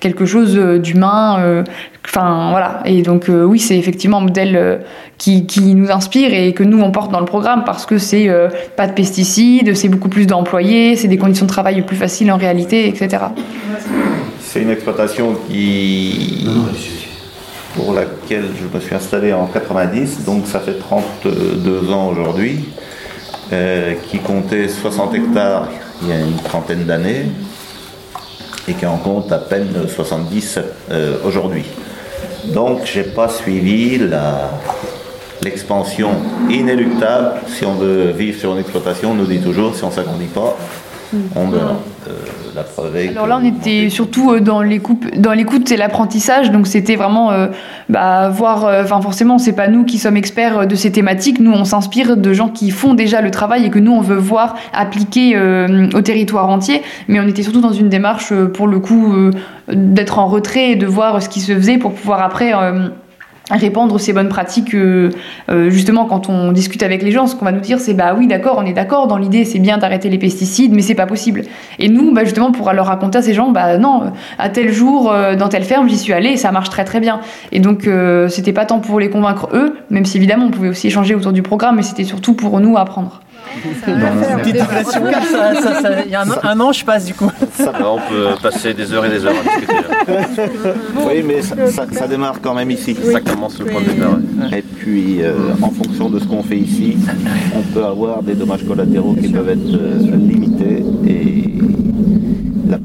quelque 0.00 0.26
chose 0.26 0.58
d'humain. 0.78 1.64
Enfin 2.06 2.50
voilà, 2.50 2.80
et 2.84 3.02
donc 3.02 3.28
oui, 3.28 3.58
c'est 3.58 3.76
effectivement 3.76 4.18
un 4.18 4.22
modèle 4.22 4.80
qui, 5.18 5.46
qui, 5.46 5.74
nous 5.74 5.90
inspire 5.90 6.32
et 6.32 6.54
que 6.54 6.62
nous 6.62 6.80
on 6.80 6.90
porte 6.90 7.12
dans 7.12 7.20
le 7.20 7.26
programme 7.26 7.64
parce 7.64 7.84
que 7.84 7.98
c'est 7.98 8.30
pas 8.76 8.86
de 8.86 8.92
pesticides, 8.92 9.74
c'est 9.74 9.88
beaucoup 9.88 10.08
plus 10.08 10.26
d'employés, 10.26 10.96
c'est 10.96 11.08
des 11.08 11.18
conditions 11.18 11.44
de 11.44 11.50
travail 11.50 11.82
plus 11.82 11.96
faciles 11.96 12.32
en 12.32 12.38
réalité, 12.38 12.88
etc. 12.88 13.24
C'est 14.40 14.62
une 14.62 14.70
exploitation 14.70 15.36
qui 15.48 16.46
pour 17.74 17.92
laquelle 17.92 18.46
je 18.60 18.76
me 18.76 18.80
suis 18.80 18.94
installé 18.94 19.32
en 19.32 19.46
90, 19.46 20.24
donc 20.24 20.46
ça 20.46 20.60
fait 20.60 20.78
32 20.78 21.92
ans 21.92 22.08
aujourd'hui, 22.08 22.64
euh, 23.52 23.94
qui 24.08 24.18
comptait 24.18 24.68
60 24.68 25.14
hectares 25.14 25.68
il 26.02 26.08
y 26.08 26.12
a 26.12 26.20
une 26.20 26.36
trentaine 26.36 26.84
d'années 26.84 27.26
et 28.68 28.74
qui 28.74 28.86
en 28.86 28.98
compte 28.98 29.32
à 29.32 29.38
peine 29.38 29.88
70 29.88 30.58
euh, 30.90 31.16
aujourd'hui. 31.24 31.64
Donc 32.46 32.80
j'ai 32.84 33.02
pas 33.02 33.28
suivi 33.28 34.00
l'expansion 35.42 36.10
inéluctable. 36.50 37.40
Si 37.48 37.64
on 37.64 37.74
veut 37.74 38.10
vivre 38.10 38.38
sur 38.38 38.52
une 38.52 38.58
exploitation, 38.58 39.12
on 39.12 39.14
nous 39.14 39.26
dit 39.26 39.40
toujours, 39.40 39.74
si 39.74 39.84
on 39.84 39.88
ne 39.88 39.92
s'agrandit 39.92 40.26
pas, 40.26 40.56
on 41.34 41.46
meurt. 41.46 41.76
Euh, 42.06 42.10
la 42.54 42.62
preuve 42.62 42.96
est 42.96 43.08
Alors 43.08 43.26
là, 43.26 43.40
on 43.42 43.44
était 43.44 43.90
surtout 43.90 44.32
euh, 44.32 44.40
dans 44.40 44.62
l'écoute, 44.62 45.18
dans 45.18 45.32
l'écoute 45.32 45.70
et 45.70 45.76
l'apprentissage, 45.76 46.50
donc 46.50 46.66
c'était 46.66 46.96
vraiment 46.96 47.30
euh, 47.30 47.48
bah, 47.88 48.28
voir. 48.28 48.64
Enfin, 48.82 49.00
forcément, 49.00 49.38
c'est 49.38 49.52
pas 49.52 49.68
nous 49.68 49.84
qui 49.84 49.98
sommes 49.98 50.16
experts 50.16 50.66
de 50.66 50.74
ces 50.74 50.92
thématiques. 50.92 51.40
Nous, 51.40 51.52
on 51.52 51.64
s'inspire 51.64 52.16
de 52.16 52.32
gens 52.32 52.48
qui 52.48 52.70
font 52.70 52.94
déjà 52.94 53.20
le 53.20 53.30
travail 53.30 53.64
et 53.66 53.70
que 53.70 53.78
nous, 53.78 53.92
on 53.92 54.00
veut 54.00 54.16
voir 54.16 54.56
appliquer 54.72 55.38
au 55.94 56.00
territoire 56.00 56.48
entier. 56.48 56.82
Mais 57.08 57.20
on 57.20 57.26
était 57.26 57.42
surtout 57.42 57.60
dans 57.60 57.72
une 57.72 57.88
démarche, 57.88 58.32
pour 58.54 58.66
le 58.66 58.78
coup, 58.78 59.14
d'être 59.72 60.18
en 60.18 60.26
retrait 60.26 60.70
et 60.72 60.76
de 60.76 60.86
voir 60.86 61.22
ce 61.22 61.28
qui 61.28 61.40
se 61.40 61.54
faisait 61.54 61.78
pour 61.78 61.92
pouvoir 61.92 62.22
après 62.22 62.52
répandre 63.50 63.98
ces 63.98 64.12
bonnes 64.12 64.28
pratiques 64.28 64.74
euh, 64.74 65.10
euh, 65.50 65.70
justement 65.70 66.04
quand 66.04 66.28
on 66.28 66.52
discute 66.52 66.82
avec 66.82 67.02
les 67.02 67.10
gens 67.10 67.26
ce 67.26 67.34
qu'on 67.34 67.44
va 67.44 67.52
nous 67.52 67.60
dire 67.60 67.80
c'est 67.80 67.94
bah 67.94 68.14
oui 68.16 68.26
d'accord 68.26 68.56
on 68.58 68.66
est 68.66 68.72
d'accord 68.72 69.06
dans 69.06 69.16
l'idée 69.16 69.44
c'est 69.44 69.58
bien 69.58 69.78
d'arrêter 69.78 70.08
les 70.10 70.18
pesticides 70.18 70.72
mais 70.74 70.82
c'est 70.82 70.94
pas 70.94 71.06
possible. 71.06 71.42
Et 71.78 71.88
nous 71.88 72.12
bah, 72.12 72.24
justement 72.24 72.52
pour 72.52 72.72
leur 72.72 72.86
raconter 72.86 73.18
à 73.18 73.22
ces 73.22 73.34
gens 73.34 73.50
bah 73.50 73.78
non 73.78 74.12
à 74.38 74.48
tel 74.48 74.72
jour 74.72 75.10
euh, 75.10 75.34
dans 75.36 75.48
telle 75.48 75.64
ferme 75.64 75.88
j'y 75.88 75.98
suis 75.98 76.12
allé 76.12 76.30
et 76.30 76.36
ça 76.36 76.52
marche 76.52 76.70
très 76.70 76.84
très 76.84 77.00
bien. 77.00 77.20
Et 77.52 77.60
donc 77.60 77.88
c'était 78.28 78.52
pas 78.52 78.66
tant 78.66 78.80
pour 78.80 79.00
les 79.00 79.10
convaincre 79.10 79.48
eux 79.52 79.76
même 79.90 80.04
si 80.04 80.18
évidemment 80.18 80.46
on 80.46 80.50
pouvait 80.50 80.68
aussi 80.68 80.88
échanger 80.88 81.14
autour 81.14 81.32
du 81.32 81.42
programme 81.42 81.76
mais 81.76 81.82
c'était 81.82 82.04
surtout 82.04 82.34
pour 82.34 82.60
nous 82.60 82.76
apprendre 82.76 83.20
il 86.06 86.10
y 86.10 86.14
a 86.14 86.24
un, 86.44 86.60
an, 86.60 86.72
je 86.72 86.84
passe 86.84 87.06
du 87.06 87.14
coup. 87.14 87.30
Ça 87.52 87.72
va, 87.72 87.90
on 87.90 87.98
peut 87.98 88.28
passer 88.42 88.74
des 88.74 88.92
heures 88.92 89.04
et 89.04 89.10
des 89.10 89.24
heures 89.24 89.34
à 89.34 89.42
discuter. 89.42 89.74
oui, 91.06 91.22
mais 91.24 91.42
ça, 91.42 92.06
démarre 92.06 92.40
quand 92.40 92.54
même 92.54 92.70
ici. 92.70 92.96
Ça 93.12 93.20
commence 93.20 93.58
le 93.58 93.66
point 93.66 93.80
de 93.82 93.88
départ. 93.88 94.18
Et 94.52 94.62
puis, 94.62 95.22
euh, 95.22 95.34
en 95.62 95.70
fonction 95.70 96.10
de 96.10 96.18
ce 96.18 96.24
qu'on 96.24 96.42
fait 96.42 96.58
ici, 96.58 96.96
on 97.54 97.62
peut 97.62 97.84
avoir 97.84 98.22
des 98.22 98.34
dommages 98.34 98.64
collatéraux 98.64 99.14
qui 99.14 99.28
peuvent 99.28 99.48
être 99.48 99.74
euh, 99.74 100.16
limités 100.16 100.84
et 101.06 101.48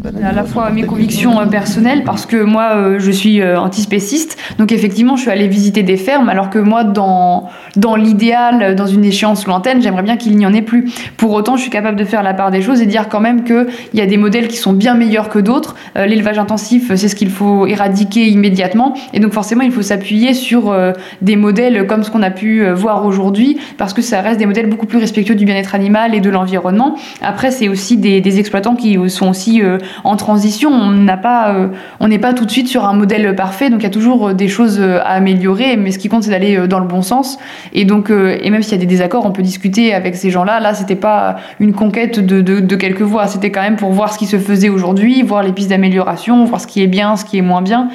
à 0.06 0.34
la 0.34 0.44
fois 0.44 0.70
mes 0.70 0.84
convictions 0.84 1.40
euh, 1.40 1.46
personnelles 1.46 2.04
parce 2.04 2.26
que 2.26 2.44
moi 2.44 2.72
euh, 2.76 3.00
je 3.00 3.12
suis 3.12 3.42
euh, 3.42 3.60
antispéciste. 3.60 4.38
Donc 4.58 4.72
effectivement 4.72 5.16
je 5.16 5.22
suis 5.22 5.32
allée 5.32 5.48
visiter 5.48 5.84
des 5.84 5.98
fermes 5.98 6.30
alors 6.30 6.50
que 6.50 6.60
moi 6.60 6.84
dans 6.84 7.50
dans 7.76 7.96
l'idéal 7.96 8.76
dans 8.76 8.86
une 8.86 9.06
échéance 9.06 9.48
lointaine 9.48 9.82
j'aimerais 9.82 10.04
bien 10.04 10.18
qu'il 10.18 10.36
n'y 10.36 10.46
en 10.46 10.54
ait 10.54 10.62
plus. 10.62 10.92
Pour 11.18 11.32
autant 11.32 11.56
je 11.56 11.62
suis 11.62 11.70
capable 11.70 11.98
de 11.98 12.04
faire 12.04 12.22
la 12.22 12.34
part 12.34 12.52
des 12.52 12.62
choses 12.62 12.82
et 12.82 12.86
dire 12.86 13.08
quand 13.08 13.22
même 13.22 13.44
que 13.44 13.68
il 13.94 14.00
y 14.00 14.02
a 14.02 14.06
des 14.06 14.18
modèles 14.18 14.48
qui 14.48 14.58
sont 14.58 14.74
bien 14.74 14.96
meilleurs 14.96 15.30
que 15.30 15.40
d'autres. 15.40 15.76
L'élevage 15.96 16.38
intensif 16.38 16.92
c'est 16.96 17.08
ce 17.08 17.16
qu'il 17.16 17.30
faut 17.30 17.66
éradiquer 17.66 18.28
immédiatement. 18.28 18.96
Et 19.14 19.20
donc 19.20 19.32
forcément 19.32 19.64
il 19.64 19.72
faut 19.72 19.82
s'appuyer 19.82 20.34
sur 20.34 20.76
des 21.22 21.36
modèles 21.36 21.88
comme 21.88 22.04
ce 22.04 22.12
qu'on 22.12 22.24
a 22.24 22.32
pu 22.32 22.66
voir 22.72 23.06
aujourd'hui 23.06 23.58
parce 23.78 23.94
que 23.94 24.02
ça 24.02 24.22
reste 24.22 24.40
des 24.40 24.46
modèles 24.46 24.68
beaucoup 24.68 24.86
plus 24.86 24.98
respectueux 24.98 25.36
du 25.36 25.46
bien-être 25.46 25.76
animal 25.76 26.14
et 26.14 26.20
de 26.20 26.30
l'environnement. 26.30 26.96
Après 27.22 27.52
c'est 27.52 27.70
aussi 27.70 27.98
des, 27.98 28.22
des, 28.22 28.40
exploitants 28.40 28.76
qui 28.76 28.98
sont 29.10 29.30
aussi 29.30 29.62
en 30.04 30.16
transition. 30.16 30.72
On 30.72 30.92
n'a 30.92 31.18
pas, 31.18 31.54
euh, 31.54 31.68
on 32.00 32.08
n'est 32.08 32.20
pas 32.20 32.34
tout 32.34 32.46
de 32.46 32.52
suite 32.52 32.68
sur 32.68 32.86
un 32.86 32.94
modèle 32.94 33.36
parfait, 33.36 33.70
donc 33.70 33.82
il 33.82 33.84
y 33.84 33.88
a 33.88 33.92
toujours 33.92 34.30
euh, 34.30 34.34
des 34.34 34.48
choses 34.48 34.80
euh, 34.80 35.00
à 35.00 35.14
améliorer. 35.14 35.78
Mais 35.78 35.92
ce 35.92 36.00
qui 36.00 36.10
compte, 36.10 36.24
c'est 36.24 36.32
d'aller 36.32 36.68
dans 36.68 36.80
le 36.80 36.88
bon 36.88 37.02
sens. 37.02 37.38
Et 37.74 37.86
donc, 37.86 38.10
et 38.10 38.50
même 38.50 38.64
s'il 38.64 38.74
y 38.74 38.76
a 38.76 38.80
des 38.80 38.86
désaccords, 38.86 39.26
on 39.26 39.32
peut 39.32 39.42
discuter 39.42 39.94
avec 39.94 40.16
ces 40.16 40.30
gens-là. 40.30 40.60
Là, 40.60 40.74
c'était 40.74 40.96
pas 40.96 41.38
une 41.60 41.74
conquête 41.74 42.20
de, 42.20 42.76
quelques 42.76 43.02
voix. 43.02 43.28
C'était 43.28 43.52
quand 43.52 43.62
même 43.62 43.76
pour 43.76 43.92
voir 43.92 44.14
ce 44.14 44.18
qui 44.18 44.26
se 44.26 44.38
faisait 44.38 44.70
aujourd'hui, 44.70 45.22
voir 45.22 45.44
les 45.44 45.52
pistes 45.52 45.70
d'amélioration, 45.70 46.44
voir 46.46 46.62
ce 46.62 46.68
qui 46.68 46.84
est 46.84 46.88
bien, 46.88 47.16
ce 47.16 47.26
qui 47.26 47.38
est 47.38 47.42
moins 47.42 47.62
bien. 47.62 47.90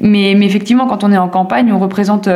Mais 0.00 0.32
effectivement, 0.32 0.86
quand 0.86 1.04
on 1.04 1.12
est 1.12 1.18
en 1.18 1.28
campagne, 1.28 1.72
on 1.72 1.78
représente 1.78 2.28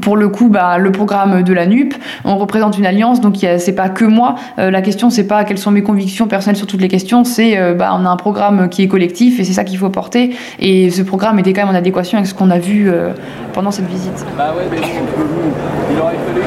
pour 0.00 0.16
le 0.16 0.28
coup, 0.28 0.48
bah, 0.48 0.78
le 0.78 0.92
programme 0.92 1.42
de 1.42 1.52
la 1.52 1.66
NUP, 1.66 1.94
on 2.24 2.36
représente 2.36 2.78
une 2.78 2.86
alliance, 2.86 3.20
donc 3.20 3.36
c'est 3.36 3.74
pas 3.74 3.88
que 3.88 4.04
moi. 4.04 4.36
Euh, 4.58 4.70
la 4.70 4.82
question, 4.82 5.10
c'est 5.10 5.26
pas 5.26 5.42
quelles 5.44 5.58
sont 5.58 5.70
mes 5.70 5.82
convictions 5.82 6.26
personnelles 6.26 6.56
sur 6.56 6.66
toutes 6.66 6.80
les 6.80 6.88
questions, 6.88 7.22
c'est 7.24 7.58
euh, 7.58 7.74
bah, 7.74 7.94
on 7.98 8.04
a 8.04 8.08
un 8.08 8.16
programme 8.16 8.68
qui 8.68 8.82
est 8.82 8.88
collectif 8.88 9.38
et 9.40 9.44
c'est 9.44 9.52
ça 9.52 9.64
qu'il 9.64 9.78
faut 9.78 9.90
porter. 9.90 10.34
Et 10.58 10.90
ce 10.90 11.02
programme 11.02 11.38
était 11.38 11.52
quand 11.52 11.60
même 11.62 11.74
en 11.74 11.78
adéquation 11.78 12.18
avec 12.18 12.28
ce 12.28 12.34
qu'on 12.34 12.50
a 12.50 12.58
vu 12.58 12.90
euh, 12.90 13.12
pendant 13.52 13.70
cette 13.70 13.88
visite. 13.88 14.26
Bah 14.36 14.52
ouais, 14.56 14.64
mais 14.70 14.78
il 14.78 16.00
aurait 16.00 16.16
fallu 16.26 16.40
que. 16.40 16.46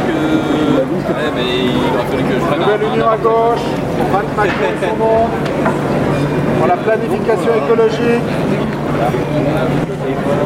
Ouais, 1.12 1.18
mais 1.36 1.66
il 1.66 1.72
aurait 1.94 2.06
fallu 2.10 2.24
que 2.24 2.34
je 2.34 2.40
prenne 2.46 2.62
Nouvelle 2.62 2.84
union 2.94 3.10
à 3.10 3.18
gauche, 3.18 3.66
pour 6.60 6.68
la 6.68 6.78
planification 6.78 7.52
écologique. 7.66 8.22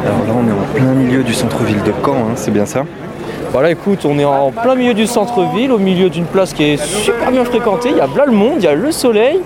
Alors 0.05 0.19
là, 0.27 0.33
on 0.33 0.47
est 0.47 0.51
en 0.51 0.73
plein 0.73 0.93
milieu 0.93 1.23
du 1.23 1.33
centre-ville 1.33 1.81
de 1.83 1.91
Caen, 2.03 2.15
hein, 2.15 2.33
c'est 2.35 2.51
bien 2.51 2.65
ça 2.65 2.85
voilà, 3.51 3.71
écoute, 3.71 3.99
on 4.03 4.19
est 4.19 4.25
en 4.25 4.51
plein 4.51 4.75
milieu 4.75 4.93
du 4.93 5.07
centre-ville, 5.07 5.71
au 5.71 5.77
milieu 5.77 6.09
d'une 6.09 6.25
place 6.25 6.53
qui 6.53 6.63
est 6.63 6.77
super 6.77 7.31
bien 7.31 7.45
fréquentée. 7.45 7.87
Il 7.89 7.95
y 7.95 8.01
a 8.01 8.07
là 8.07 8.25
le 8.25 8.33
monde, 8.33 8.55
il 8.57 8.65
y 8.65 8.67
a 8.67 8.73
le 8.73 8.91
soleil, 8.91 9.39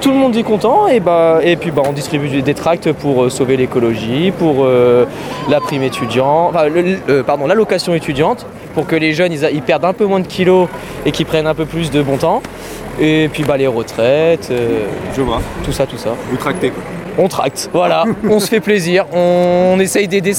tout 0.00 0.10
le 0.10 0.16
monde 0.16 0.36
est 0.36 0.42
content. 0.42 0.88
Et, 0.88 0.98
bah, 0.98 1.38
et 1.44 1.54
puis 1.54 1.70
bah, 1.70 1.82
on 1.88 1.92
distribue 1.92 2.42
des 2.42 2.54
tracts 2.54 2.90
pour 2.90 3.22
euh, 3.22 3.30
sauver 3.30 3.56
l'écologie, 3.56 4.32
pour 4.36 4.64
euh, 4.64 5.04
la 5.48 5.60
prime 5.60 5.84
étudiante, 5.84 6.50
enfin, 6.56 6.66
euh, 7.08 7.22
pardon, 7.22 7.46
l'allocation 7.46 7.94
étudiante, 7.94 8.46
pour 8.74 8.84
que 8.86 8.96
les 8.96 9.12
jeunes 9.12 9.32
ils, 9.32 9.62
perdent 9.62 9.84
un 9.84 9.92
peu 9.92 10.06
moins 10.06 10.18
de 10.18 10.26
kilos 10.26 10.68
et 11.06 11.12
qu'ils 11.12 11.26
prennent 11.26 11.46
un 11.46 11.54
peu 11.54 11.64
plus 11.64 11.92
de 11.92 12.02
bon 12.02 12.16
temps. 12.16 12.42
Et 13.00 13.30
puis 13.32 13.44
bah, 13.44 13.56
les 13.56 13.68
retraites, 13.68 14.52
Je 15.16 15.22
vois. 15.22 15.40
tout 15.64 15.72
ça, 15.72 15.86
tout 15.86 15.98
ça. 15.98 16.16
Vous 16.30 16.36
tractez 16.36 16.70
quoi 16.70 16.82
on 17.18 17.28
tracte, 17.28 17.68
voilà, 17.72 18.04
on 18.24 18.40
se 18.40 18.48
fait 18.48 18.60
plaisir, 18.60 19.06
on, 19.12 19.78
essaye 19.80 20.08
d'aider 20.08 20.32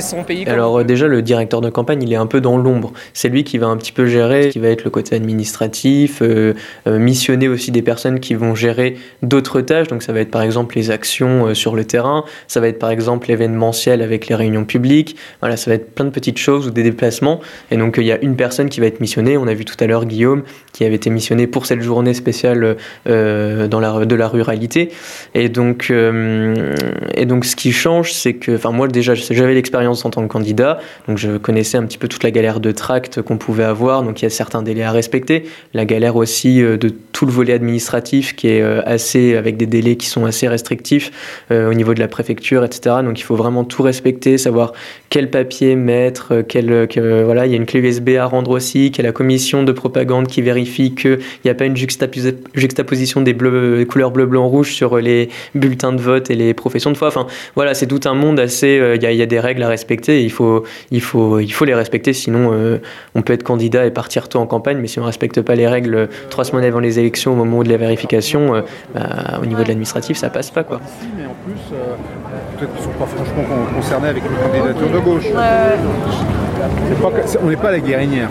son 0.00 0.22
pays. 0.22 0.46
Alors 0.46 0.80
euh, 0.80 0.84
déjà 0.84 1.06
le 1.06 1.22
directeur 1.22 1.60
de 1.60 1.70
campagne 1.70 2.02
il 2.02 2.12
est 2.12 2.16
un 2.16 2.26
peu 2.26 2.40
dans 2.40 2.56
l'ombre, 2.56 2.92
c'est 3.12 3.28
lui 3.28 3.44
qui 3.44 3.58
va 3.58 3.66
un 3.66 3.76
petit 3.76 3.92
peu 3.92 4.06
gérer, 4.06 4.50
qui 4.50 4.58
va 4.58 4.68
être 4.68 4.84
le 4.84 4.90
côté 4.90 5.16
administratif, 5.16 6.20
euh, 6.22 6.54
euh, 6.86 6.98
missionner 6.98 7.48
aussi 7.48 7.70
des 7.70 7.82
personnes 7.82 8.20
qui 8.20 8.34
vont 8.34 8.54
gérer 8.54 8.96
d'autres 9.22 9.60
tâches, 9.60 9.88
donc 9.88 10.02
ça 10.02 10.12
va 10.12 10.20
être 10.20 10.30
par 10.30 10.42
exemple 10.42 10.76
les 10.76 10.90
actions 10.90 11.54
sur 11.54 11.74
le 11.74 11.84
terrain, 11.84 12.24
ça 12.46 12.60
va 12.60 12.68
être 12.68 12.78
par 12.78 12.90
exemple 12.90 13.28
l'événementiel 13.28 14.02
avec 14.02 14.28
les 14.28 14.34
réunions 14.34 14.64
publiques, 14.64 15.16
voilà 15.40 15.56
ça 15.56 15.70
va 15.70 15.76
être 15.76 15.94
plein 15.94 16.04
de 16.04 16.10
petites 16.10 16.38
choses 16.38 16.68
ou 16.68 16.70
des 16.70 16.82
déplacements, 16.82 17.40
et 17.70 17.76
donc 17.76 17.96
il 17.98 18.04
y 18.04 18.12
a 18.12 18.20
une 18.22 18.36
personne 18.36 18.68
qui 18.68 18.80
va 18.80 18.86
être 18.86 19.00
missionnée, 19.00 19.36
on 19.36 19.46
a 19.46 19.54
vu 19.54 19.64
tout 19.64 19.76
à 19.80 19.86
l'heure 19.86 20.04
Guillaume 20.04 20.42
qui 20.72 20.84
avait 20.84 20.96
été 20.96 21.10
missionné 21.10 21.46
pour 21.46 21.66
cette 21.66 21.80
journée 21.80 22.14
spéciale 22.14 22.76
dans 23.06 23.80
la, 23.80 24.04
de 24.04 24.14
la 24.14 24.28
ruralité, 24.28 24.90
et 25.34 25.48
donc 25.48 25.90
euh, 26.12 26.74
et 27.14 27.26
donc, 27.26 27.44
ce 27.44 27.56
qui 27.56 27.72
change, 27.72 28.12
c'est 28.12 28.34
que, 28.34 28.56
enfin, 28.56 28.70
moi 28.70 28.88
déjà, 28.88 29.14
j'avais 29.14 29.54
l'expérience 29.54 30.04
en 30.04 30.10
tant 30.10 30.22
que 30.22 30.32
candidat, 30.32 30.78
donc 31.08 31.18
je 31.18 31.36
connaissais 31.36 31.76
un 31.76 31.84
petit 31.84 31.98
peu 31.98 32.08
toute 32.08 32.22
la 32.22 32.30
galère 32.30 32.60
de 32.60 32.70
tract 32.72 33.22
qu'on 33.22 33.38
pouvait 33.38 33.64
avoir. 33.64 34.02
Donc, 34.02 34.22
il 34.22 34.24
y 34.24 34.26
a 34.26 34.30
certains 34.30 34.62
délais 34.62 34.82
à 34.82 34.92
respecter, 34.92 35.44
la 35.72 35.84
galère 35.84 36.16
aussi 36.16 36.62
euh, 36.62 36.76
de 36.76 36.92
tout 37.12 37.26
le 37.26 37.32
volet 37.32 37.52
administratif 37.52 38.36
qui 38.36 38.48
est 38.48 38.60
euh, 38.60 38.82
assez, 38.84 39.36
avec 39.36 39.56
des 39.56 39.66
délais 39.66 39.96
qui 39.96 40.06
sont 40.06 40.24
assez 40.24 40.48
restrictifs 40.48 41.10
au 41.50 41.74
niveau 41.74 41.94
de 41.94 42.00
la 42.00 42.08
préfecture, 42.08 42.64
etc. 42.64 42.96
Donc, 43.04 43.18
il 43.18 43.22
faut 43.22 43.36
vraiment 43.36 43.64
tout 43.64 43.82
respecter, 43.82 44.38
savoir 44.38 44.72
quel 45.10 45.30
papier 45.30 45.76
mettre, 45.76 46.42
quel, 46.46 46.88
que, 46.88 47.22
voilà, 47.22 47.46
il 47.46 47.52
y 47.52 47.54
a 47.54 47.56
une 47.56 47.66
clé 47.66 47.80
USB 47.80 48.10
à 48.10 48.26
rendre 48.26 48.50
aussi, 48.50 48.90
qu'il 48.90 49.02
y 49.02 49.06
a 49.06 49.08
la 49.08 49.12
commission 49.12 49.62
de 49.62 49.72
propagande 49.72 50.26
qui 50.26 50.42
vérifie 50.42 50.94
qu'il 50.94 51.20
n'y 51.44 51.50
a 51.50 51.54
pas 51.54 51.66
une 51.66 51.76
juxtaposition 51.76 53.20
des 53.20 53.34
bleus, 53.34 53.84
couleurs 53.88 54.10
bleu, 54.10 54.26
blanc, 54.26 54.48
rouge 54.48 54.72
sur 54.72 54.98
les 54.98 55.28
bulletins 55.54 55.93
de 55.94 56.00
vote 56.00 56.30
et 56.30 56.34
les 56.34 56.54
professions 56.54 56.90
de 56.90 56.96
foi. 56.96 57.08
Enfin, 57.08 57.26
voilà, 57.54 57.74
c'est 57.74 57.86
tout 57.86 58.00
un 58.04 58.14
monde 58.14 58.40
assez. 58.40 58.80
Il 58.94 59.02
y, 59.02 59.06
a, 59.06 59.12
y, 59.12 59.22
a 59.22 59.26
des 59.26 59.40
règles 59.40 59.62
à 59.62 59.68
respecter. 59.68 60.20
Et 60.20 60.24
il 60.24 60.30
faut, 60.30 60.64
il 60.90 61.00
faut, 61.00 61.40
il 61.40 61.52
faut 61.52 61.64
les 61.64 61.74
respecter. 61.74 62.12
Sinon, 62.12 62.80
on 63.14 63.22
peut 63.22 63.32
être 63.32 63.42
candidat 63.42 63.86
et 63.86 63.90
partir 63.90 64.28
tôt 64.28 64.38
en 64.38 64.46
campagne, 64.46 64.78
mais 64.78 64.88
si 64.88 64.98
on 64.98 65.02
ne 65.02 65.06
respecte 65.06 65.40
pas 65.40 65.54
les 65.54 65.66
règles 65.66 66.08
trois 66.30 66.44
semaines 66.44 66.64
avant 66.64 66.80
les 66.80 66.98
élections, 66.98 67.32
au 67.32 67.36
moment 67.36 67.62
de 67.62 67.68
la 67.68 67.76
vérification, 67.76 68.62
bah, 68.94 69.40
au 69.42 69.46
niveau 69.46 69.62
de 69.62 69.68
l'administratif, 69.68 70.16
ça 70.16 70.30
passe 70.30 70.50
pas, 70.50 70.64
quoi. 70.64 70.80
Mais 71.16 71.24
en 71.24 71.34
plus, 71.44 71.76
peut-être 72.58 72.72
qu'ils 72.72 72.80
ne 72.80 72.92
sont 72.92 72.98
pas 72.98 73.06
franchement 73.06 73.44
concernés 73.74 74.08
avec 74.08 74.22
les 74.24 74.60
candidatures 74.60 74.90
de 74.90 74.98
gauche. 75.00 75.24
Pas, 77.02 77.10
on 77.42 77.48
n'est 77.48 77.56
pas 77.56 77.70
la 77.72 77.80
guérinière. 77.80 78.28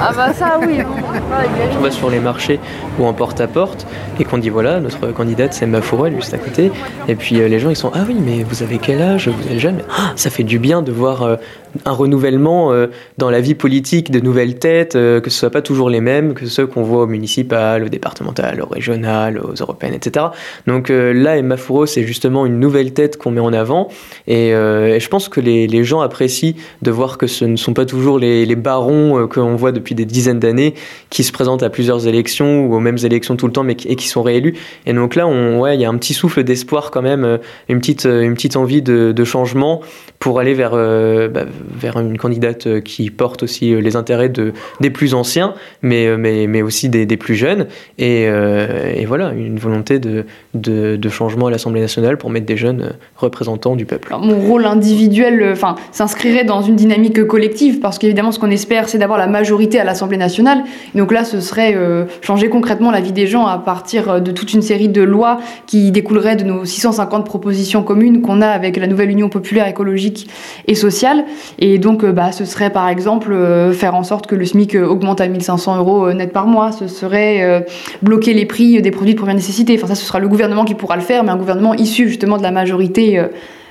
Ah 0.00 0.10
bah 0.16 0.32
ça 0.32 0.58
oui. 0.60 0.78
on 1.78 1.80
va 1.82 1.90
sur 1.90 2.10
les 2.10 2.20
marchés 2.20 2.58
ou 2.98 3.04
en 3.06 3.12
porte-à-porte 3.12 3.86
et 4.18 4.24
qu'on 4.24 4.38
dit 4.38 4.48
voilà, 4.48 4.80
notre 4.80 5.08
candidate 5.08 5.52
c'est 5.52 5.66
elle 6.06 6.14
est 6.14 6.16
juste 6.16 6.34
à 6.34 6.38
côté. 6.38 6.72
Et 7.08 7.14
puis 7.14 7.40
euh, 7.40 7.48
les 7.48 7.58
gens 7.58 7.70
ils 7.70 7.76
sont 7.76 7.90
ah 7.94 8.00
oui 8.06 8.16
mais 8.20 8.42
vous 8.42 8.62
avez 8.62 8.78
quel 8.78 9.02
âge? 9.02 9.28
Vous 9.28 9.52
êtes 9.52 9.58
jeune? 9.58 9.82
Ah, 9.90 10.12
Ça 10.16 10.30
fait 10.30 10.42
du 10.44 10.58
bien 10.58 10.82
de 10.82 10.92
voir 10.92 11.22
euh, 11.22 11.36
un 11.84 11.92
renouvellement 11.92 12.72
euh, 12.72 12.88
dans 13.18 13.30
la 13.30 13.40
vie 13.40 13.54
politique, 13.54 14.10
de 14.10 14.20
nouvelles 14.20 14.58
têtes, 14.58 14.92
que 14.94 15.22
ce 15.24 15.38
soit 15.38 15.50
pas 15.50 15.62
toujours 15.62 15.90
les 15.90 16.00
mêmes 16.00 16.34
que 16.34 16.46
ceux 16.46 16.66
qu'on 16.66 16.82
voit 16.82 17.02
au 17.02 17.06
municipal, 17.06 17.84
au 17.84 17.88
départemental, 17.88 18.60
au 18.62 18.66
régional, 18.66 19.38
aux 19.38 19.54
européennes, 19.54 19.94
etc. 19.94 20.26
Donc 20.66 20.88
là 20.90 21.36
Emma 21.36 21.56
Fouro 21.56 21.86
c'est 21.86 22.04
justement 22.04 22.46
une 22.46 22.58
nouvelle 22.58 22.92
tête 22.92 23.16
qu'on 23.16 23.30
met 23.30 23.40
en 23.40 23.52
avant 23.52 23.88
et, 24.26 24.50
je 24.50 25.08
pense 25.08 25.28
que 25.28 25.40
les, 25.40 25.84
gens 25.84 26.00
apprécient 26.00 26.54
de 26.82 26.90
voir 26.90 27.18
que 27.18 27.26
ce 27.26 27.44
ne 27.44 27.56
sont 27.56 27.72
pas 27.72 27.86
toujours 27.86 28.18
les, 28.18 28.56
barons 28.56 29.26
que 29.26 29.40
voit 29.56 29.72
depuis 29.72 29.94
des 29.94 30.04
dizaines 30.04 30.40
d'années 30.40 30.74
qui 31.10 31.22
se 31.22 31.32
présentent 31.32 31.62
à 31.62 31.70
plusieurs 31.70 32.06
élections 32.06 32.66
ou 32.66 32.74
aux 32.74 32.80
mêmes 32.80 32.98
élections 33.02 33.36
tout 33.36 33.46
le 33.46 33.52
temps 33.52 33.62
mais 33.62 33.76
et 33.84 33.96
qui 33.96 34.08
sont 34.08 34.22
réélus. 34.22 34.54
Et 34.86 34.92
donc 34.92 35.14
là, 35.14 35.28
il 35.74 35.80
y 35.80 35.84
a 35.84 35.88
un 35.88 35.98
petit 35.98 36.14
souffle 36.14 36.42
d'espoir 36.42 36.90
quand 36.90 37.02
même, 37.02 37.38
une 37.68 37.80
petite, 37.80 38.56
envie 38.56 38.82
de, 38.82 39.24
changement 39.24 39.80
pour 40.18 40.40
aller 40.40 40.54
vers, 40.54 40.72
euh, 40.74 41.28
bah, 41.28 41.44
vers 41.68 41.98
une 41.98 42.18
candidate 42.18 42.80
qui 42.82 43.10
porte 43.10 43.42
aussi 43.42 43.74
les 43.80 43.96
intérêts 43.96 44.28
de, 44.28 44.52
des 44.80 44.90
plus 44.90 45.14
anciens, 45.14 45.54
mais, 45.82 46.16
mais, 46.16 46.46
mais 46.46 46.62
aussi 46.62 46.88
des, 46.88 47.06
des 47.06 47.16
plus 47.16 47.34
jeunes. 47.34 47.66
Et, 47.98 48.26
euh, 48.26 49.04
voilà, 49.06 49.32
une 49.32 49.58
volonté 49.58 49.98
de, 49.98 50.24
de, 50.54 51.08
changement 51.08 51.48
à 51.48 51.50
l'Assemblée 51.50 51.80
nationale 51.80 52.16
pour 52.16 52.30
mettre 52.30 52.46
des 52.46 52.56
jeunes 52.56 52.92
représentants 53.16 53.74
du 53.74 53.84
peuple. 53.84 54.14
Mon 54.20 54.38
rôle 54.38 54.64
individuel 54.64 55.54
s'inscrirait 55.90 56.44
dans 56.44 56.62
une 56.62 56.76
dynamique 56.76 57.24
collective, 57.24 57.80
parce 57.80 57.98
qu'évidemment, 57.98 58.30
ce 58.30 58.38
qu'on 58.38 58.50
espère, 58.50 58.88
c'est 58.88 58.98
d'avoir 58.98 59.18
la 59.18 59.26
majorité 59.26 59.80
à 59.80 59.84
l'Assemblée 59.84 60.16
nationale. 60.16 60.62
Donc 60.94 61.10
là, 61.10 61.24
ce 61.24 61.40
serait 61.40 61.74
euh, 61.74 62.04
changer 62.20 62.48
concrètement 62.48 62.92
la 62.92 63.00
vie 63.00 63.12
des 63.12 63.26
gens 63.26 63.46
à 63.46 63.58
partir 63.58 64.20
de 64.20 64.30
toute 64.30 64.52
une 64.52 64.62
série 64.62 64.88
de 64.88 65.02
lois 65.02 65.40
qui 65.66 65.90
découleraient 65.90 66.36
de 66.36 66.44
nos 66.44 66.64
650 66.64 67.26
propositions 67.26 67.82
communes 67.82 68.22
qu'on 68.22 68.40
a 68.40 68.48
avec 68.48 68.76
la 68.76 68.86
nouvelle 68.86 69.10
Union 69.10 69.28
populaire 69.28 69.66
écologique 69.66 70.28
et 70.68 70.76
sociale. 70.76 71.24
Et 71.58 71.78
donc, 71.78 72.04
bah, 72.04 72.32
ce 72.32 72.44
serait 72.44 72.70
par 72.70 72.88
exemple 72.88 73.36
faire 73.72 73.94
en 73.94 74.04
sorte 74.04 74.26
que 74.26 74.34
le 74.34 74.44
SMIC 74.44 74.74
augmente 74.76 75.20
à 75.20 75.28
1500 75.28 75.76
euros 75.78 76.12
net 76.12 76.32
par 76.32 76.46
mois. 76.46 76.72
Ce 76.72 76.86
serait 76.88 77.66
bloquer 78.02 78.34
les 78.34 78.46
prix 78.46 78.80
des 78.80 78.90
produits 78.90 79.14
de 79.14 79.18
première 79.18 79.34
nécessité. 79.34 79.74
Enfin, 79.76 79.88
ça, 79.88 79.94
ce 79.94 80.04
sera 80.04 80.18
le 80.18 80.28
gouvernement 80.28 80.64
qui 80.64 80.74
pourra 80.74 80.96
le 80.96 81.02
faire, 81.02 81.24
mais 81.24 81.30
un 81.30 81.36
gouvernement 81.36 81.74
issu 81.74 82.08
justement 82.08 82.38
de 82.38 82.42
la 82.42 82.50
majorité 82.50 83.22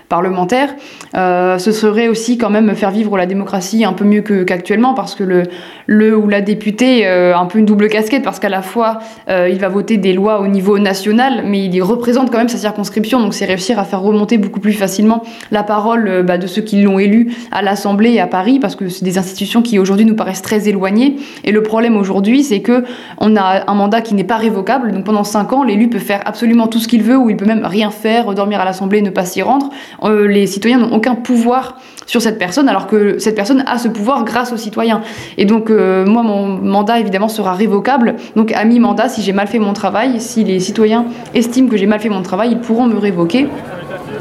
parlementaire. 0.10 0.76
Euh, 1.16 1.60
ce 1.60 1.72
serait 1.72 2.08
aussi 2.08 2.38
quand 2.38 2.50
même 2.50 2.74
faire 2.76 2.92
vivre 2.92 3.16
la 3.16 3.28
démocratie 3.28 3.86
un 3.86 3.94
peu 3.94 4.04
mieux 4.04 4.22
qu'actuellement 4.22 4.96
parce 4.96 5.16
que 5.16 5.24
le, 5.24 5.44
le 5.86 6.18
ou 6.18 6.28
la 6.28 6.42
députée 6.42 7.08
euh, 7.08 7.36
a 7.36 7.40
un 7.40 7.46
peu 7.46 7.60
une 7.60 7.66
double 7.66 7.88
casquette 7.90 8.24
parce 8.24 8.40
qu'à 8.40 8.50
la 8.50 8.64
fois 8.64 9.00
euh, 9.30 9.50
il 9.50 9.60
va 9.60 9.70
voter 9.70 9.98
des 9.98 10.14
lois 10.14 10.40
au 10.42 10.48
niveau 10.48 10.80
national 10.80 11.44
mais 11.46 11.66
il 11.66 11.76
y 11.76 11.82
représente 11.82 12.32
quand 12.32 12.40
même 12.40 12.50
sa 12.50 12.58
circonscription 12.58 13.20
donc 13.20 13.34
c'est 13.34 13.46
réussir 13.46 13.80
à 13.80 13.84
faire 13.84 14.02
remonter 14.02 14.38
beaucoup 14.38 14.60
plus 14.60 14.74
facilement 14.74 15.24
la 15.52 15.64
parole 15.64 16.24
bah, 16.24 16.38
de 16.38 16.48
ceux 16.48 16.62
qui 16.62 16.82
l'ont 16.82 17.00
élu 17.00 17.32
à 17.52 17.62
l'Assemblée 17.62 18.12
et 18.12 18.20
à 18.20 18.28
Paris 18.28 18.60
parce 18.60 18.76
que 18.76 18.90
c'est 18.90 19.06
des 19.06 19.18
institutions 19.18 19.62
qui 19.62 19.78
aujourd'hui 19.78 20.06
nous 20.06 20.16
paraissent 20.16 20.42
très 20.42 20.68
éloignées 20.70 21.18
et 21.44 21.52
le 21.52 21.62
problème 21.62 21.96
aujourd'hui 21.96 22.44
c'est 22.44 22.62
que 22.62 22.84
on 23.20 23.36
a 23.36 23.70
un 23.70 23.76
mandat 23.76 24.02
qui 24.02 24.16
n'est 24.16 24.24
pas 24.24 24.38
révocable 24.38 24.92
donc 24.92 25.06
pendant 25.06 25.24
cinq 25.24 25.54
ans 25.54 25.64
l'élu 25.64 25.88
peut 25.88 26.00
faire 26.00 26.22
absolument 26.26 26.68
tout 26.68 26.80
ce 26.80 26.88
qu'il 26.88 27.04
veut 27.04 27.18
ou 27.18 27.30
il 27.30 27.38
peut 27.38 27.46
même 27.46 27.66
rien 27.66 27.92
faire 27.92 28.34
dormir 28.34 28.60
à 28.60 28.66
l'Assemblée 28.66 29.02
ne 29.02 29.12
pas 29.12 29.26
s'y 29.26 29.42
rendre 29.42 29.70
euh, 30.04 30.28
les 30.28 30.48
citoyens 30.48 30.80
n'ont 30.80 30.94
aucun 30.96 31.16
pouvoir 31.16 31.78
sur 32.06 32.22
cette 32.22 32.40
personne, 32.40 32.68
alors 32.68 32.88
que 32.88 33.20
cette 33.20 33.36
personne 33.36 33.64
a 33.68 33.78
ce 33.78 33.88
pouvoir 33.88 34.24
grâce 34.24 34.52
aux 34.52 34.58
citoyens. 34.58 35.02
Et 35.38 35.46
donc, 35.46 35.70
euh, 35.70 36.06
moi, 36.06 36.24
mon 36.24 36.48
mandat, 36.48 37.00
évidemment, 37.00 37.28
sera 37.28 37.54
révocable. 37.54 38.16
Donc, 38.36 38.52
à 38.52 38.66
mi-mandat, 38.66 39.10
si 39.10 39.22
j'ai 39.22 39.34
mal 39.34 39.48
fait 39.48 39.60
mon 39.60 39.74
travail, 39.74 40.20
si 40.20 40.44
les 40.44 40.60
citoyens 40.60 41.06
estiment 41.36 41.70
que 41.70 41.78
j'ai 41.78 41.86
mal 41.86 42.00
fait 42.00 42.10
mon 42.10 42.24
travail, 42.24 42.50
ils 42.52 42.60
pourront 42.60 42.88
me 42.88 42.98
révoquer 42.98 43.48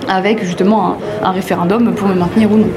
avec 0.09 0.45
justement 0.45 0.88
un, 0.88 0.97
un 1.29 1.31
référendum 1.31 1.95
pour 1.95 2.09
me 2.09 2.14
maintenir 2.14 2.53
ou 2.53 2.59
non. 2.59 2.69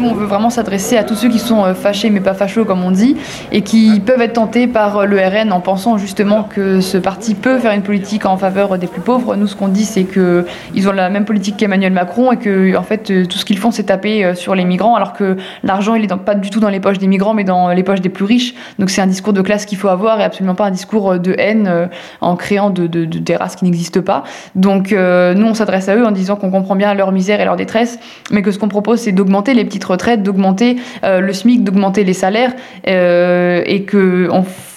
Nous, 0.00 0.08
on 0.08 0.14
veut 0.14 0.26
vraiment 0.26 0.48
s'adresser 0.48 0.96
à 0.96 1.04
tous 1.04 1.14
ceux 1.14 1.28
qui 1.28 1.38
sont 1.38 1.74
fâchés 1.74 2.08
mais 2.08 2.20
pas 2.20 2.32
fachos 2.32 2.64
comme 2.64 2.82
on 2.82 2.90
dit 2.90 3.16
et 3.52 3.60
qui 3.60 4.00
peuvent 4.00 4.22
être 4.22 4.32
tentés 4.32 4.66
par 4.66 5.06
le 5.06 5.18
RN 5.18 5.52
en 5.52 5.60
pensant 5.60 5.98
justement 5.98 6.42
que 6.42 6.80
ce 6.80 6.96
parti 6.96 7.34
peut 7.34 7.58
faire 7.58 7.72
une 7.72 7.82
politique 7.82 8.24
en 8.24 8.38
faveur 8.38 8.78
des 8.78 8.86
plus 8.86 9.02
pauvres. 9.02 9.36
Nous, 9.36 9.46
ce 9.46 9.54
qu'on 9.54 9.68
dit, 9.68 9.84
c'est 9.84 10.04
que 10.04 10.46
ils 10.74 10.88
ont 10.88 10.92
la 10.92 11.10
même 11.10 11.26
politique 11.26 11.58
qu'Emmanuel 11.58 11.92
Macron 11.92 12.32
et 12.32 12.38
que 12.38 12.74
en 12.76 12.82
fait 12.82 13.28
tout 13.28 13.36
ce 13.36 13.44
qu'ils 13.44 13.58
font, 13.58 13.70
c'est 13.70 13.84
taper 13.84 14.34
sur 14.34 14.54
les 14.54 14.64
migrants, 14.64 14.94
alors 14.94 15.12
que 15.12 15.36
l'argent, 15.64 15.94
il 15.94 16.04
est 16.04 16.16
pas 16.16 16.34
du 16.34 16.48
tout 16.48 16.60
dans 16.60 16.70
les 16.70 16.80
poches 16.80 16.98
des 16.98 17.06
migrants, 17.06 17.34
mais 17.34 17.44
dans 17.44 17.68
les 17.68 17.82
poches 17.82 18.00
des 18.00 18.08
plus 18.08 18.24
riches. 18.24 18.54
Donc 18.78 18.88
c'est 18.88 19.02
un 19.02 19.06
discours 19.06 19.34
de 19.34 19.42
classe 19.42 19.66
qu'il 19.66 19.76
faut 19.76 19.88
avoir 19.88 20.18
et 20.20 20.24
absolument 20.24 20.54
pas 20.54 20.66
un 20.66 20.70
discours 20.70 21.18
de 21.18 21.34
haine 21.36 21.90
en 22.22 22.36
créant 22.36 22.70
de, 22.70 22.86
de, 22.86 23.04
de 23.04 23.18
des 23.18 23.36
races 23.36 23.56
qui 23.56 23.64
n'existent 23.66 24.00
pas. 24.00 24.24
Donc 24.54 24.92
euh, 24.92 25.34
nous, 25.34 25.46
on 25.46 25.54
s'adresse 25.54 25.88
à 25.90 25.96
eux 25.96 26.06
en 26.06 26.10
disant 26.10 26.36
qu'on 26.36 26.50
comprend 26.50 26.74
bien 26.74 26.94
leur 26.94 27.12
misère 27.12 27.40
et 27.40 27.44
leur 27.44 27.56
détresse, 27.56 27.98
mais 28.30 28.42
que 28.42 28.50
ce 28.50 28.58
qu'on 28.58 28.68
propose, 28.68 29.00
c'est 29.00 29.12
d'augmenter 29.12 29.52
les 29.54 29.64
petites 29.64 29.84
retraites, 29.90 30.22
d'augmenter 30.22 30.76
euh, 31.04 31.20
le 31.20 31.32
SMIC, 31.32 31.64
d'augmenter 31.64 32.04
les 32.04 32.14
salaires, 32.14 32.52
euh, 32.86 33.62
et 33.66 33.82
que 33.82 34.28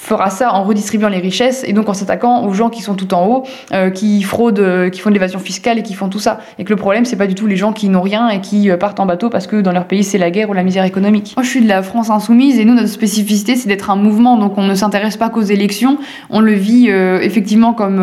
fera 0.03 0.29
ça 0.29 0.53
en 0.53 0.63
redistribuant 0.63 1.07
les 1.07 1.19
richesses 1.19 1.63
et 1.65 1.71
donc 1.71 1.87
en 1.87 1.93
s'attaquant 1.93 2.45
aux 2.45 2.53
gens 2.53 2.69
qui 2.69 2.81
sont 2.81 2.93
tout 2.93 3.13
en 3.13 3.25
haut, 3.25 3.43
euh, 3.71 3.89
qui 3.89 4.21
fraudent, 4.21 4.59
euh, 4.59 4.89
qui 4.89 4.99
font 4.99 5.09
de 5.09 5.13
l'évasion 5.13 5.39
fiscale 5.39 5.79
et 5.79 5.83
qui 5.83 5.93
font 5.93 6.09
tout 6.09 6.19
ça. 6.19 6.41
Et 6.59 6.65
que 6.65 6.71
le 6.71 6.75
problème, 6.75 7.05
c'est 7.05 7.15
pas 7.15 7.25
du 7.25 7.35
tout 7.35 7.47
les 7.47 7.55
gens 7.55 7.71
qui 7.71 7.87
n'ont 7.87 8.01
rien 8.01 8.27
et 8.27 8.41
qui 8.41 8.69
euh, 8.69 8.75
partent 8.75 8.99
en 8.99 9.05
bateau 9.05 9.29
parce 9.29 9.47
que 9.47 9.61
dans 9.61 9.71
leur 9.71 9.85
pays 9.85 10.03
c'est 10.03 10.17
la 10.17 10.29
guerre 10.29 10.49
ou 10.49 10.53
la 10.53 10.63
misère 10.63 10.83
économique. 10.83 11.33
Moi, 11.37 11.43
je 11.45 11.49
suis 11.49 11.61
de 11.61 11.69
la 11.69 11.81
France 11.81 12.09
insoumise 12.09 12.59
et 12.59 12.65
nous, 12.65 12.73
notre 12.73 12.89
spécificité, 12.89 13.55
c'est 13.55 13.69
d'être 13.69 13.89
un 13.89 13.95
mouvement. 13.95 14.35
Donc 14.35 14.57
on 14.57 14.63
ne 14.63 14.75
s'intéresse 14.75 15.15
pas 15.15 15.29
qu'aux 15.29 15.41
élections. 15.41 15.97
On 16.29 16.41
le 16.41 16.53
vit 16.53 16.89
effectivement 16.89 17.73
comme 17.73 17.99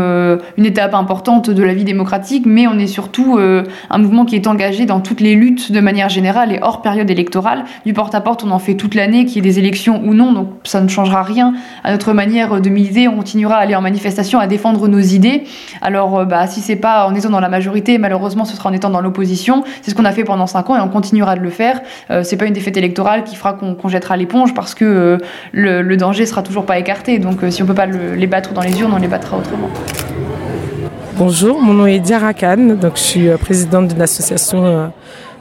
une 0.56 0.64
étape 0.64 0.94
importante 0.94 1.50
de 1.50 1.62
la 1.62 1.74
vie 1.74 1.84
démocratique, 1.84 2.44
mais 2.46 2.66
on 2.66 2.78
est 2.78 2.86
surtout 2.86 3.38
un 3.38 3.98
mouvement 3.98 4.24
qui 4.24 4.36
est 4.36 4.46
engagé 4.46 4.86
dans 4.86 5.00
toutes 5.00 5.20
les 5.20 5.34
luttes 5.34 5.72
de 5.72 5.80
manière 5.80 6.08
générale 6.08 6.52
et 6.52 6.58
hors 6.62 6.82
période 6.82 7.10
électorale. 7.10 7.64
Du 7.84 7.92
porte-à-porte, 7.92 8.44
on 8.44 8.50
en 8.50 8.58
fait 8.58 8.74
toute 8.74 8.94
l'année, 8.94 9.24
qu'il 9.24 9.36
y 9.36 9.38
ait 9.38 9.50
des 9.50 9.58
élections 9.58 10.02
ou 10.04 10.14
non, 10.14 10.32
donc 10.32 10.48
ça 10.64 10.80
ne 10.80 10.88
changera 10.88 11.22
rien 11.22 11.54
notre 11.90 12.12
manière 12.12 12.60
de 12.60 12.70
militer. 12.70 13.08
On 13.08 13.16
continuera 13.16 13.56
à 13.56 13.60
aller 13.60 13.74
en 13.74 13.80
manifestation, 13.82 14.38
à 14.38 14.46
défendre 14.46 14.88
nos 14.88 15.00
idées. 15.00 15.44
Alors, 15.80 16.24
bah, 16.26 16.46
si 16.46 16.60
c'est 16.60 16.76
pas 16.76 17.06
en 17.06 17.14
étant 17.14 17.30
dans 17.30 17.40
la 17.40 17.48
majorité, 17.48 17.98
malheureusement, 17.98 18.44
ce 18.44 18.56
sera 18.56 18.70
en 18.70 18.72
étant 18.72 18.90
dans 18.90 19.00
l'opposition. 19.00 19.64
C'est 19.82 19.90
ce 19.90 19.94
qu'on 19.94 20.04
a 20.04 20.12
fait 20.12 20.24
pendant 20.24 20.46
cinq 20.46 20.70
ans 20.70 20.76
et 20.76 20.80
on 20.80 20.88
continuera 20.88 21.36
de 21.36 21.40
le 21.40 21.50
faire. 21.50 21.80
Euh, 22.10 22.22
c'est 22.22 22.36
pas 22.36 22.46
une 22.46 22.52
défaite 22.52 22.76
électorale 22.76 23.24
qui 23.24 23.36
fera 23.36 23.52
qu'on 23.52 23.74
qu 23.74 23.88
jettera 23.88 24.16
l'éponge 24.16 24.54
parce 24.54 24.74
que 24.74 24.84
euh, 24.84 25.18
le, 25.52 25.96
danger 25.96 26.26
sera 26.26 26.42
toujours 26.42 26.66
pas 26.66 26.78
écarté. 26.78 27.18
Donc, 27.18 27.42
euh, 27.42 27.50
si 27.50 27.62
on 27.62 27.66
peut 27.66 27.74
pas 27.74 27.86
le, 27.86 28.14
les 28.14 28.26
battre 28.26 28.52
dans 28.52 28.62
les 28.62 28.78
urnes, 28.80 28.92
on 28.94 28.98
les 28.98 29.08
battra 29.08 29.38
autrement. 29.38 29.68
Bonjour, 31.16 31.60
mon 31.60 31.74
nom 31.74 31.86
est 31.86 31.98
Diara 31.98 32.32
Khan, 32.32 32.76
donc 32.80 32.92
je 32.94 33.00
suis 33.00 33.28
présidente 33.38 33.88
d'une 33.88 34.00
association 34.00 34.90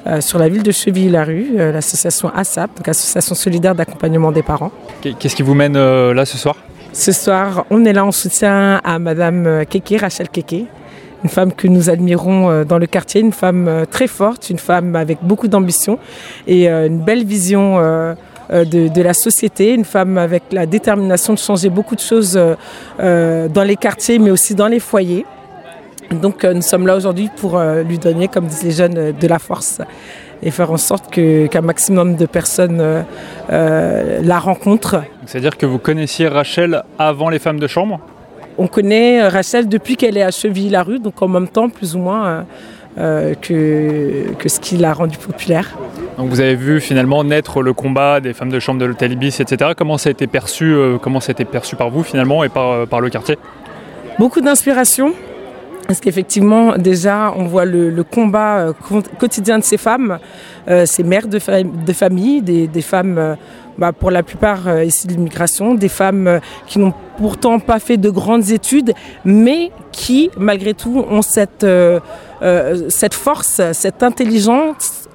euh, 0.10 0.22
sur 0.22 0.40
la 0.40 0.50
ville 0.50 0.64
de 0.64 0.72
Chevilly-la-Rue, 0.72 1.52
euh, 1.60 1.72
l'association 1.72 2.32
ASAP, 2.34 2.78
donc 2.78 2.88
Association 2.88 3.36
solidaire 3.36 3.76
d'accompagnement 3.76 4.32
des 4.32 4.42
parents. 4.42 4.72
Qu'est-ce 5.02 5.36
qui 5.36 5.44
vous 5.44 5.54
mène 5.54 5.76
euh, 5.76 6.14
là 6.16 6.26
ce 6.26 6.38
soir? 6.38 6.56
Ce 6.94 7.12
soir, 7.12 7.66
on 7.70 7.86
est 7.86 7.94
là 7.94 8.04
en 8.04 8.12
soutien 8.12 8.82
à 8.84 8.98
Madame 8.98 9.66
Keke, 9.70 10.02
Rachel 10.02 10.30
Keke, 10.30 10.66
une 11.24 11.30
femme 11.30 11.54
que 11.54 11.68
nous 11.68 11.92
admirons 11.92 12.64
dans 12.64 12.80
le 12.80 12.88
quartier, 12.88 13.22
une 13.22 13.34
femme 13.34 13.86
très 13.92 14.08
forte, 14.08 14.50
une 14.50 14.58
femme 14.58 14.96
avec 14.96 15.20
beaucoup 15.22 15.48
d'ambition 15.48 16.00
et 16.48 16.68
une 16.68 17.00
belle 17.00 17.26
vision 17.26 17.78
de, 18.50 18.64
de, 18.64 19.02
la 19.02 19.14
société, 19.14 19.76
une 19.76 19.86
femme 19.86 20.18
avec 20.18 20.44
la 20.52 20.66
détermination 20.66 21.34
de 21.34 21.40
changer 21.40 21.70
beaucoup 21.70 21.96
de 21.96 22.02
choses 22.02 22.40
dans 22.98 23.64
les 23.64 23.76
quartiers, 23.76 24.18
mais 24.18 24.32
aussi 24.32 24.56
dans 24.56 24.68
les 24.68 24.80
foyers. 24.80 25.26
Donc 26.12 26.44
euh, 26.44 26.54
nous 26.54 26.62
sommes 26.62 26.88
là 26.88 26.96
aujourd'hui 26.96 27.30
pour 27.38 27.58
euh, 27.58 27.84
lui 27.84 28.00
donner, 28.00 28.28
comme 28.28 28.48
disent 28.48 28.64
les 28.64 28.72
jeunes, 28.72 28.98
euh, 28.98 29.12
de 29.12 29.28
la 29.28 29.40
force 29.40 29.80
et 30.42 30.52
faire 30.52 30.72
en 30.72 30.78
sorte 30.78 31.12
qu'un 31.12 31.48
qu 31.48 31.60
maximum 31.62 32.16
de 32.16 32.26
personnes 32.26 32.80
euh, 32.82 34.20
la 34.24 34.40
rencontrent. 34.40 35.04
C'est-à-dire 35.26 35.58
que 35.58 35.66
vous 35.66 35.80
connaissiez 35.80 36.28
Rachel 36.30 36.82
avant 36.98 37.30
les 37.30 37.40
femmes 37.40 37.60
de 37.60 37.68
chambre? 37.68 38.00
On 38.58 38.68
connaît 38.68 39.28
Rachel 39.28 39.68
depuis 39.68 39.98
qu'elle 39.98 40.18
est 40.18 40.24
à 40.24 40.32
Cheville-la-Rue, 40.32 41.00
donc 41.00 41.22
en 41.22 41.28
même 41.28 41.48
temps, 41.48 41.70
plus 41.70 41.96
ou 41.96 42.00
moins, 42.00 42.46
euh, 42.98 43.34
que, 43.36 44.34
que 44.38 44.50
ce 44.50 44.60
qui 44.60 44.78
l'a 44.78 44.94
rendu 44.94 45.18
populaire. 45.18 45.78
Donc 46.18 46.30
vous 46.30 46.40
avez 46.40 46.56
vu 46.56 46.82
finalement 46.82 47.24
naître 47.24 47.62
le 47.62 47.74
combat 47.74 48.22
des 48.22 48.34
femmes 48.34 48.50
de 48.50 48.60
chambre 48.60 48.80
de 48.80 48.86
l'hôtel 48.86 49.14
Ibis, 49.14 49.42
etc. 49.42 49.72
Comment 49.78 49.98
ça 49.98 50.10
a 50.10 50.12
été 50.12 50.28
perçu, 50.28 50.74
comment 51.02 51.20
ça 51.20 51.32
a 51.32 51.34
été 51.34 51.46
perçu 51.46 51.76
par 51.76 51.90
vous 51.90 52.04
finalement 52.04 52.44
et 52.44 52.50
par, 52.50 52.88
par 52.88 53.02
le 53.02 53.10
quartier? 53.10 53.38
Beaucoup 54.18 54.42
d'inspiration. 54.42 55.14
Parce 55.90 56.02
qu'effectivement, 56.02 56.78
déjà, 56.78 57.34
on 57.36 57.46
voit 57.46 57.66
le, 57.66 58.04
combat 58.04 58.60
euh, 58.60 58.74
quotidien 59.18 59.58
de 59.58 59.64
ces 59.64 59.78
femmes, 59.78 60.20
euh, 60.68 60.86
ces 60.86 61.02
mères 61.02 61.28
de, 61.28 61.40
fa- 61.40 61.64
de 61.64 61.94
famille, 61.94 62.44
des, 62.44 62.82
femmes, 62.84 63.18
euh, 63.18 63.34
bah, 63.76 63.92
pour 63.92 64.12
la 64.12 64.22
plupart 64.22 64.84
issues 64.84 65.08
de 65.08 65.14
l'immigration, 65.14 65.74
des 65.74 65.90
femmes 65.90 66.42
qui 66.68 66.78
n'ont 66.78 66.94
pourtant 67.18 67.58
pas 67.58 67.80
fait 67.80 67.98
de 67.98 68.12
grandes 68.12 68.52
études, 68.52 68.94
mais 69.26 69.72
qui, 69.92 70.30
malgré 70.38 70.76
tout, 70.76 71.04
ont 71.10 71.24
cette, 71.24 71.66
force, 73.12 73.60
cette 73.72 74.04
intelligence, 74.04 75.10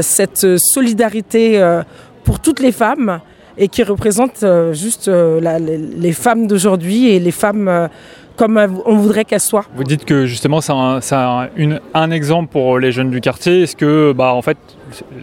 cette 0.00 0.56
solidarité 0.58 1.80
pour 2.24 2.40
toutes 2.40 2.58
les 2.58 2.72
femmes 2.72 3.20
et 3.58 3.68
qui 3.68 3.82
représentent 3.82 4.42
euh, 4.42 4.72
juste 4.72 5.08
les, 5.08 6.12
femmes 6.12 6.46
d'aujourd'hui 6.46 7.08
et 7.08 7.20
les 7.20 7.30
femmes 7.30 7.88
comme 8.36 8.58
euh, 8.58 8.66
on 8.86 8.96
voudrait 8.96 9.24
qu'elles 9.24 9.40
soient. 9.40 9.64
Vous 9.74 9.84
dites 9.84 10.04
que 10.04 10.26
justement 10.26 10.60
c'est 10.60 10.72
un, 11.14 12.10
exemple 12.10 12.50
pour 12.50 12.78
les 12.78 12.92
jeunes 12.92 13.10
du 13.10 13.20
quartier. 13.20 13.62
Est-ce 13.62 13.76
que 13.76 14.12
bah, 14.12 14.32
en 14.34 14.42
fait, 14.42 14.58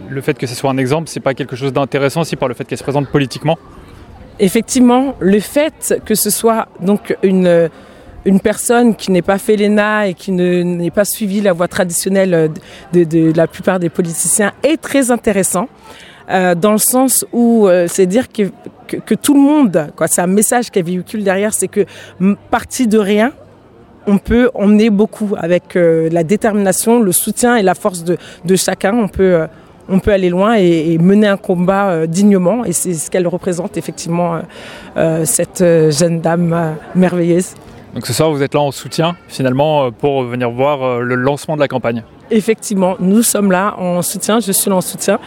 le 0.10 0.22
fait 0.22 0.38
que 0.38 0.48
ce 0.48 0.56
soit 0.56 0.70
un 0.72 0.78
exemple, 0.78 1.08
c'est 1.10 1.20
pas 1.20 1.34
quelque 1.34 1.56
chose 1.56 1.74
d'intéressant 1.74 2.22
aussi 2.22 2.36
par 2.36 2.48
le 2.48 2.54
fait 2.54 2.66
qu'elle 2.66 2.78
se 2.78 2.84
présente 2.84 3.10
politiquement? 3.10 3.58
Effectivement, 4.40 5.16
le 5.20 5.40
fait 5.40 6.02
que 6.06 6.16
ce 6.16 6.30
soit 6.30 6.68
donc 6.80 7.16
une, 7.24 7.70
une 8.26 8.40
personne 8.40 8.96
qui 8.96 9.12
n'est 9.12 9.22
pas 9.22 9.38
fait 9.38 9.58
l'ENA 9.58 10.08
et 10.08 10.14
qui 10.14 10.32
ne- 10.32 10.64
n'ait 10.64 10.92
pas 10.92 11.04
suivi 11.06 11.42
la 11.42 11.52
voie 11.52 11.68
traditionnelle 11.68 12.52
de, 12.94 13.04
de- 13.04 13.32
de 13.32 13.38
la 13.38 13.48
plupart 13.48 13.80
des 13.80 13.90
politiciens 13.90 14.54
est 14.64 14.82
très 14.82 15.12
intéressant. 15.12 15.68
Euh, 16.30 16.54
dans 16.54 16.72
le 16.72 16.78
sens 16.78 17.26
où 17.34 17.68
euh, 17.68 17.86
c'est 17.88 18.06
dire 18.06 18.32
que, 18.32 18.44
que, 18.88 19.16
tout 19.16 19.34
le 19.34 19.40
monde, 19.40 19.92
c'est 20.08 20.22
un 20.22 20.28
message 20.28 20.70
qu'elle 20.70 20.86
véhicule 20.86 21.24
derrière, 21.24 21.54
c'est 21.54 21.68
que 21.68 21.86
parti 22.52 22.88
de 22.88 23.00
rien, 23.00 23.32
on 24.06 24.18
peut 24.18 24.50
emmener 24.54 24.90
beaucoup 24.90 25.36
avec 25.38 25.76
euh, 25.76 26.10
la 26.12 26.24
détermination, 26.24 27.00
le 27.00 27.12
soutien 27.12 27.56
et 27.56 27.64
la 27.64 27.74
force 27.74 28.04
de, 28.04 28.18
de 28.46 28.56
chacun. 28.56 28.96
On 28.96 29.08
peut, 29.08 29.48
on 29.88 30.00
peut 30.00 30.12
aller 30.12 30.30
loin 30.30 30.56
et, 30.58 30.94
et 30.94 30.98
mener 31.00 31.28
un 31.28 31.38
combat 31.38 32.06
dignement. 32.06 32.64
Et 32.64 32.74
c'est 32.74 32.94
ce 32.94 33.10
qu'elle 33.10 33.28
représente 33.28 33.78
effectivement, 33.78 34.40
cette 35.24 35.64
jeune 35.64 36.22
dame 36.22 36.76
merveilleuse. 36.96 37.54
Donc 37.96 38.06
ce 38.06 38.14
soir, 38.14 38.30
vous 38.32 38.44
êtes 38.44 38.54
là 38.54 38.62
en 38.62 38.72
soutien 38.72 39.16
finalement 39.28 39.92
pour 39.92 40.24
venir 40.24 40.52
voir 40.52 41.00
le 41.00 41.16
lancement 41.16 41.56
de 41.56 41.62
la 41.62 41.68
campagne. 41.68 42.04
Effectivement, 42.32 42.96
nous 43.00 43.24
sommes 43.24 43.52
là 43.52 43.76
en 43.78 44.02
soutien, 44.02 44.40
je 44.40 44.52
suis 44.52 44.70
là 44.70 44.76
en 44.76 44.82
soutien, 44.82 45.20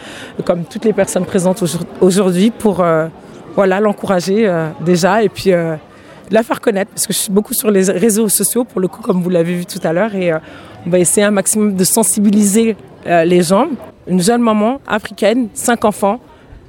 comme 0.45 0.63
toutes 0.63 0.85
les 0.85 0.93
personnes 0.93 1.25
présentes 1.25 1.61
aujourd- 1.61 1.85
aujourd'hui, 1.99 2.49
pour 2.49 2.79
euh, 2.79 3.07
voilà, 3.55 3.79
l'encourager 3.81 4.47
euh, 4.47 4.69
déjà 4.79 5.21
et 5.21 5.29
puis 5.29 5.51
euh, 5.51 5.75
la 6.31 6.43
faire 6.43 6.61
connaître, 6.61 6.91
parce 6.91 7.05
que 7.05 7.13
je 7.13 7.17
suis 7.19 7.31
beaucoup 7.31 7.53
sur 7.53 7.69
les 7.71 7.83
réseaux 7.91 8.29
sociaux, 8.29 8.63
pour 8.63 8.79
le 8.79 8.87
coup, 8.87 9.01
comme 9.01 9.21
vous 9.21 9.29
l'avez 9.29 9.53
vu 9.55 9.65
tout 9.65 9.81
à 9.83 9.91
l'heure, 9.91 10.15
et 10.15 10.33
on 10.33 10.89
va 10.89 10.99
essayer 10.99 11.25
un 11.25 11.31
maximum 11.31 11.75
de 11.75 11.83
sensibiliser 11.83 12.75
les 13.05 13.43
gens. 13.43 13.67
Une 14.07 14.21
jeune 14.21 14.41
maman 14.41 14.79
africaine, 14.87 15.49
cinq 15.53 15.85
enfants, 15.85 16.19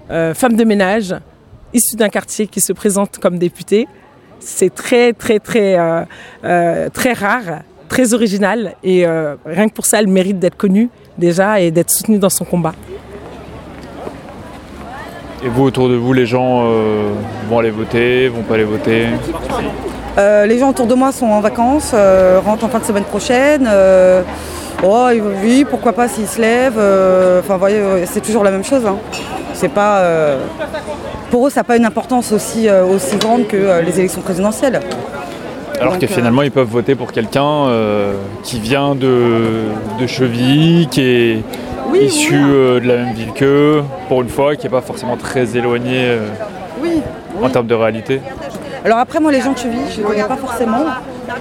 femme 0.08 0.56
de 0.56 0.64
ménage, 0.64 1.14
issue 1.72 1.96
d'un 1.96 2.08
quartier 2.08 2.46
qui 2.46 2.60
se 2.60 2.72
présente 2.72 3.18
comme 3.18 3.38
députée, 3.38 3.86
c'est 4.40 4.74
très, 4.74 5.12
très, 5.14 5.38
très, 5.38 5.78
très 6.42 7.12
rare, 7.14 7.62
très 7.94 8.12
original. 8.12 8.74
Et 8.82 9.06
euh, 9.06 9.36
rien 9.46 9.68
que 9.68 9.74
pour 9.78 9.86
ça, 9.86 10.00
elle 10.00 10.08
mérite 10.08 10.38
d'être 10.40 10.56
connue 10.56 10.88
déjà 11.16 11.60
et 11.60 11.70
d'être 11.70 11.90
soutenue 11.96 12.18
dans 12.18 12.34
son 12.38 12.44
combat. 12.44 12.74
Et 15.44 15.48
vous, 15.48 15.64
autour 15.64 15.88
de 15.88 15.94
vous, 15.94 16.12
les 16.12 16.26
gens 16.26 16.62
euh, 16.64 17.10
vont 17.48 17.58
aller 17.60 17.70
voter, 17.70 18.28
vont 18.28 18.42
pas 18.42 18.54
aller 18.54 18.64
voter? 18.64 19.00
Euh, 20.18 20.46
les 20.46 20.58
gens 20.58 20.70
autour 20.70 20.86
de 20.86 20.94
moi 20.94 21.12
sont 21.12 21.26
en 21.26 21.40
vacances, 21.40 21.92
euh, 21.94 22.40
rentrent 22.44 22.64
en 22.64 22.68
fin 22.68 22.80
de 22.80 22.84
semaine 22.84 23.04
prochaine. 23.04 23.68
euh, 23.70 24.22
oh, 24.82 25.08
oui, 25.44 25.64
pourquoi 25.68 25.92
pas 25.92 26.08
s'ils 26.08 26.26
se 26.26 26.40
lèvent. 26.40 26.82
Enfin, 27.40 27.56
voyez, 27.58 27.80
c'est 28.06 28.22
toujours 28.22 28.42
la 28.42 28.50
même 28.50 28.64
chose. 28.64 28.84
hein. 28.86 28.96
C'est 29.52 29.68
pas, 29.68 29.98
euh, 29.98 30.38
pour 31.30 31.46
eux, 31.46 31.50
ça 31.50 31.60
n'a 31.60 31.64
pas 31.64 31.76
une 31.76 31.84
importance 31.84 32.32
aussi, 32.32 32.68
euh, 32.68 32.84
aussi 32.84 33.16
grande 33.18 33.46
que 33.46 33.56
euh, 33.56 33.82
les 33.82 34.00
élections 34.00 34.20
présidentielles. 34.20 34.80
Alors 35.80 35.92
Donc, 35.94 36.00
que 36.00 36.06
euh, 36.06 36.08
finalement, 36.08 36.42
ils 36.42 36.50
peuvent 36.50 36.68
voter 36.68 36.94
pour 36.94 37.12
quelqu'un 37.12 37.66
euh, 37.66 38.14
qui 38.42 38.60
vient 38.60 38.94
de, 38.94 39.64
de 39.98 40.06
Chevilly, 40.06 40.86
qui 40.90 41.00
est 41.02 41.38
issu 42.00 42.34
euh, 42.42 42.80
de 42.80 42.86
la 42.88 42.96
même 42.96 43.14
ville 43.14 43.32
qu'eux, 43.34 43.82
pour 44.08 44.22
une 44.22 44.28
fois, 44.28 44.56
qui 44.56 44.64
n'est 44.66 44.70
pas 44.70 44.80
forcément 44.80 45.16
très 45.16 45.56
éloigné 45.56 45.96
euh, 45.96 46.26
Oui, 46.82 47.00
en 47.42 47.48
termes 47.50 47.66
de 47.66 47.74
réalité. 47.74 48.20
Alors 48.84 48.98
après, 48.98 49.18
moi, 49.20 49.32
les 49.32 49.40
gens 49.40 49.52
de 49.52 49.58
Chevilly, 49.58 49.82
je 49.90 50.00
ne 50.00 50.06
les 50.06 50.14
connais 50.14 50.28
pas 50.28 50.36
forcément. 50.36 50.84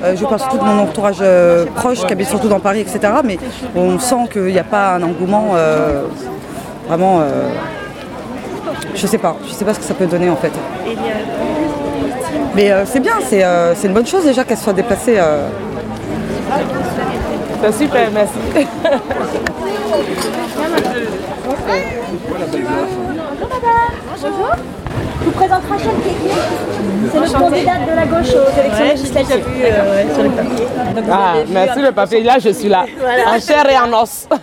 Euh, 0.04 0.15
je 0.15 0.24
parle 0.26 0.39
surtout 0.39 0.58
de 0.58 0.63
mon 0.63 0.80
entourage 0.84 1.17
euh, 1.22 1.65
proche, 1.76 2.06
qui 2.06 2.12
habite 2.13 2.28
surtout 2.28 2.48
dans 2.48 2.60
Paris, 2.60 2.80
etc. 2.82 3.00
Mais 3.24 3.38
on 3.76 4.00
sent 4.00 4.30
qu'il 4.32 4.46
n'y 4.46 4.60
a 4.60 4.63
pas 4.63 4.96
un 4.96 5.04
engouement 5.04 5.50
euh, 5.56 6.04
vraiment... 6.88 7.19
euh, 7.22 7.50
je 8.96 9.08
sais 9.08 9.17
pas. 9.17 9.36
Je 9.48 9.54
sais 9.54 9.65
pas 9.65 9.74
ce 9.74 9.80
que 9.80 9.86
ça 9.86 9.93
peut 9.93 10.06
donner, 10.08 10.30
en 10.30 10.36
fait. 10.36 10.52
Mais 12.56 12.72
euh, 12.72 12.84
c'est 12.86 13.00
bien, 13.00 13.13
c'est 13.28 13.44
euh, 13.44 13.74
c'est 13.76 13.88
une 13.88 13.94
bonne 13.94 14.06
chose 14.06 14.26
déjà 14.26 14.44
qu'elle 14.44 14.58
soit 14.58 14.74
déplacée. 14.74 15.16
euh. 15.18 15.48
C'est 17.63 17.72
super, 17.84 18.12
merci. 18.12 18.34
Bonjour. 24.22 24.52
Je 25.20 25.26
vous 25.26 25.32
présente 25.32 25.62
Rachel 25.70 25.92
Kéké. 26.04 26.34
C'est 27.12 27.20
le 27.20 27.39
candidat 27.39 27.72
de 27.89 27.96
la 27.96 28.06
gauche 28.06 28.34
aux 28.34 28.60
élections 28.60 28.86
législatives. 28.86 29.46
Ah, 31.12 31.34
merci 31.50 31.82
le 31.82 31.92
papier. 31.92 32.24
Là, 32.24 32.38
je 32.39 32.50
suis 32.50 32.70
là. 32.70 32.86
Voilà. 33.00 33.24
En 33.36 33.39
chair 33.39 33.70
et 33.70 33.78
en 33.78 34.02
os. 34.02 34.28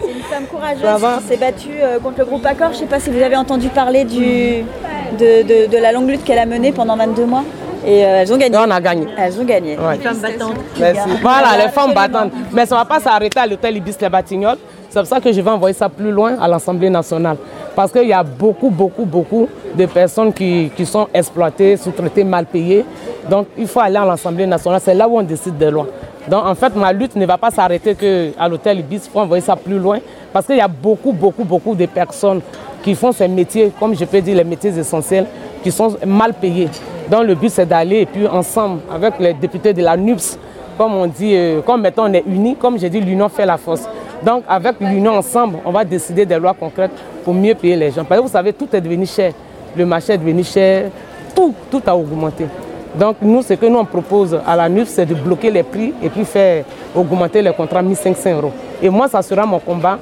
C'est 0.00 0.10
une 0.10 0.22
femme 0.22 0.46
courageuse 0.50 1.18
qui 1.20 1.28
s'est 1.28 1.36
battue 1.36 1.78
euh, 1.80 1.98
contre 2.00 2.18
le 2.18 2.24
groupe 2.24 2.44
Accord. 2.44 2.68
Je 2.70 2.74
ne 2.74 2.80
sais 2.80 2.86
pas 2.86 2.98
si 2.98 3.10
vous 3.10 3.22
avez 3.22 3.36
entendu 3.36 3.68
parler 3.68 4.04
du, 4.04 4.64
de, 5.12 5.42
de- 5.42 5.70
de 5.70 5.76
la 5.78 5.92
longue 5.92 6.08
lutte 6.08 6.24
qu'elle 6.24 6.38
a 6.38 6.46
menée 6.46 6.72
pendant 6.72 6.96
22 6.96 7.24
mois. 7.26 7.44
Et 7.84 8.04
euh, 8.04 8.20
elles 8.22 8.32
ont 8.32 8.36
gagné. 8.36 8.56
on 8.58 8.70
a 8.70 8.80
gagné. 8.80 9.06
Elles 9.18 9.40
ont 9.40 9.44
gagné. 9.44 9.76
Ouais. 9.76 9.96
Les 9.96 10.02
femmes 10.04 10.18
battantes. 10.18 10.54
Merci. 10.78 11.08
Voilà, 11.20 11.48
les 11.64 11.68
femmes 11.70 11.92
battantes. 11.92 12.32
Mais 12.52 12.64
ça 12.66 12.76
ne 12.76 12.80
va 12.80 12.84
pas 12.84 13.00
s'arrêter 13.00 13.40
à 13.40 13.46
l'hôtel 13.46 13.76
Ibis 13.76 13.96
Les 14.00 14.08
Batignolles. 14.08 14.58
C'est 14.88 15.00
pour 15.00 15.08
ça 15.08 15.20
que 15.20 15.32
je 15.32 15.40
vais 15.40 15.50
envoyer 15.50 15.74
ça 15.74 15.88
plus 15.88 16.10
loin 16.12 16.36
à 16.40 16.46
l'Assemblée 16.46 16.90
nationale. 16.90 17.36
Parce 17.74 17.90
qu'il 17.90 18.06
y 18.06 18.12
a 18.12 18.22
beaucoup, 18.22 18.68
beaucoup, 18.70 19.04
beaucoup 19.04 19.48
de 19.74 19.86
personnes 19.86 20.32
qui, 20.32 20.70
qui 20.76 20.84
sont 20.86 21.08
exploitées, 21.14 21.76
sous-traitées, 21.76 22.22
mal 22.24 22.44
payées. 22.44 22.84
Donc 23.28 23.46
il 23.56 23.66
faut 23.66 23.80
aller 23.80 23.96
à 23.96 24.04
l'Assemblée 24.04 24.46
nationale. 24.46 24.80
C'est 24.84 24.94
là 24.94 25.08
où 25.08 25.18
on 25.18 25.22
décide 25.22 25.56
des 25.58 25.70
lois. 25.70 25.86
Donc 26.28 26.44
en 26.44 26.54
fait, 26.54 26.74
ma 26.76 26.92
lutte 26.92 27.16
ne 27.16 27.26
va 27.26 27.38
pas 27.38 27.50
s'arrêter 27.50 27.94
qu'à 27.94 28.48
l'hôtel 28.48 28.80
Ibis. 28.80 29.02
Il 29.06 29.10
faut 29.10 29.20
envoyer 29.20 29.42
ça 29.42 29.56
plus 29.56 29.78
loin. 29.78 29.98
Parce 30.32 30.46
qu'il 30.46 30.56
y 30.56 30.60
a 30.60 30.68
beaucoup, 30.68 31.12
beaucoup, 31.12 31.44
beaucoup 31.44 31.74
de 31.74 31.86
personnes 31.86 32.40
qui 32.82 32.94
font 32.94 33.12
ces 33.12 33.28
métiers, 33.28 33.72
comme 33.78 33.94
je 33.94 34.04
peux 34.04 34.20
dire, 34.20 34.36
les 34.36 34.44
métiers 34.44 34.76
essentiels, 34.76 35.26
qui 35.62 35.70
sont 35.70 35.96
mal 36.06 36.34
payés. 36.34 36.68
Donc 37.10 37.24
le 37.24 37.34
but, 37.34 37.50
c'est 37.50 37.66
d'aller 37.66 38.00
et 38.00 38.06
puis 38.06 38.26
ensemble, 38.26 38.80
avec 38.92 39.18
les 39.18 39.34
députés 39.34 39.72
de 39.72 39.82
la 39.82 39.96
NUPS, 39.96 40.38
comme 40.78 40.94
on 40.94 41.06
dit, 41.06 41.34
euh, 41.36 41.60
comme 41.60 41.82
mettons 41.82 42.04
on 42.04 42.12
est 42.12 42.24
unis, 42.26 42.56
comme 42.56 42.78
j'ai 42.78 42.88
dit, 42.88 43.00
l'union 43.00 43.28
fait 43.28 43.46
la 43.46 43.58
force. 43.58 43.88
Donc 44.24 44.44
avec 44.48 44.76
l'union 44.80 45.16
ensemble, 45.16 45.58
on 45.64 45.70
va 45.70 45.84
décider 45.84 46.24
des 46.24 46.38
lois 46.38 46.54
concrètes 46.58 46.92
pour 47.24 47.34
mieux 47.34 47.54
payer 47.54 47.76
les 47.76 47.90
gens. 47.90 48.04
Parce 48.04 48.20
que 48.20 48.26
vous 48.26 48.32
savez, 48.32 48.52
tout 48.52 48.68
est 48.72 48.80
devenu 48.80 49.06
cher. 49.06 49.32
Le 49.76 49.84
marché 49.86 50.14
est 50.14 50.18
devenu 50.18 50.44
cher, 50.44 50.90
tout, 51.34 51.54
tout 51.70 51.82
a 51.86 51.96
augmenté. 51.96 52.46
Donc 52.94 53.16
nous, 53.22 53.42
ce 53.42 53.54
que 53.54 53.66
nous 53.66 53.78
on 53.78 53.84
propose 53.84 54.38
à 54.46 54.54
la 54.56 54.68
NUF, 54.68 54.88
c'est 54.88 55.06
de 55.06 55.14
bloquer 55.14 55.50
les 55.50 55.62
prix 55.62 55.94
et 56.02 56.08
puis 56.10 56.24
faire 56.24 56.64
augmenter 56.94 57.40
les 57.42 57.52
contrats 57.52 57.82
1500 57.82 58.30
euros. 58.36 58.52
Et 58.82 58.90
moi, 58.90 59.08
ça 59.08 59.22
sera 59.22 59.46
mon 59.46 59.58
combat 59.58 59.98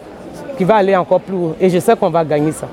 qui 0.59 0.65
va 0.65 0.77
aller 0.77 0.97
encore 0.97 1.21
plus 1.21 1.37
haut. 1.37 1.55
Et 1.61 1.71
je 1.71 1.79
sais 1.79 1.95
qu'on 1.97 2.11
va 2.11 2.25
gagner 2.25 2.53
ça. 2.53 2.67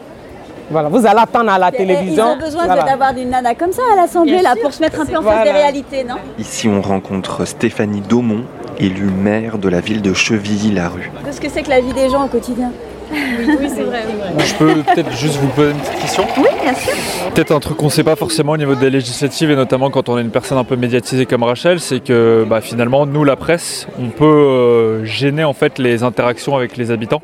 Voilà, 0.69 0.89
vous 0.89 1.05
allez 1.05 1.19
attendre 1.19 1.49
à 1.51 1.57
la 1.57 1.71
télévision. 1.71 2.25
Ils 2.37 2.41
ont 2.41 2.45
besoin 2.45 2.65
Voilà. 2.65 2.83
d'avoir 2.83 3.15
une 3.15 3.29
nana 3.29 3.55
comme 3.55 3.71
ça 3.71 3.83
à 3.93 3.95
l'Assemblée 3.95 4.41
là 4.41 4.53
sûr. 4.53 4.63
pour 4.63 4.73
se 4.73 4.81
mettre 4.81 4.99
un 4.99 5.05
peu 5.05 5.15
en 5.17 5.21
face 5.21 5.43
des 5.45 5.51
réalités, 5.51 6.03
non? 6.03 6.15
Ici, 6.37 6.67
on 6.67 6.81
rencontre 6.81 7.45
Stéphanie 7.45 8.01
Daumont, 8.01 8.43
élue 8.77 9.05
maire 9.09 9.57
de 9.59 9.69
la 9.69 9.79
ville 9.79 10.01
de 10.01 10.13
Chevilly-la-Rue. 10.13 11.09
Qu'est-ce 11.23 11.39
que 11.39 11.47
c'est 11.49 11.61
que 11.61 11.69
la 11.69 11.79
vie 11.79 11.93
des 11.93 12.09
gens 12.09 12.25
au 12.25 12.27
quotidien? 12.27 12.71
Oui, 13.11 13.19
oui 13.59 13.69
c'est 13.73 13.83
vrai. 13.83 14.03
Je 14.39 14.53
peux 14.55 14.73
peut-être 14.83 15.11
juste 15.11 15.35
vous 15.35 15.47
poser 15.49 15.71
une 15.71 15.77
petite 15.77 15.99
question 16.01 16.25
Oui, 16.37 16.49
bien 16.61 16.73
sûr. 16.73 16.93
Peut-être 17.33 17.51
un 17.51 17.59
truc 17.59 17.77
qu'on 17.77 17.85
ne 17.85 17.91
sait 17.91 18.03
pas 18.03 18.15
forcément 18.15 18.53
au 18.53 18.57
niveau 18.57 18.75
des 18.75 18.89
législatives 18.89 19.51
et 19.51 19.55
notamment 19.55 19.89
quand 19.89 20.09
on 20.09 20.17
est 20.17 20.21
une 20.21 20.31
personne 20.31 20.57
un 20.57 20.63
peu 20.63 20.75
médiatisée 20.75 21.25
comme 21.25 21.43
Rachel, 21.43 21.79
c'est 21.79 21.99
que 21.99 22.45
bah, 22.47 22.61
finalement 22.61 23.05
nous 23.05 23.23
la 23.23 23.35
presse, 23.35 23.87
on 23.99 24.09
peut 24.09 24.25
euh, 24.25 25.05
gêner 25.05 25.43
en 25.43 25.53
fait 25.53 25.79
les 25.79 26.03
interactions 26.03 26.55
avec 26.55 26.77
les 26.77 26.91
habitants. 26.91 27.21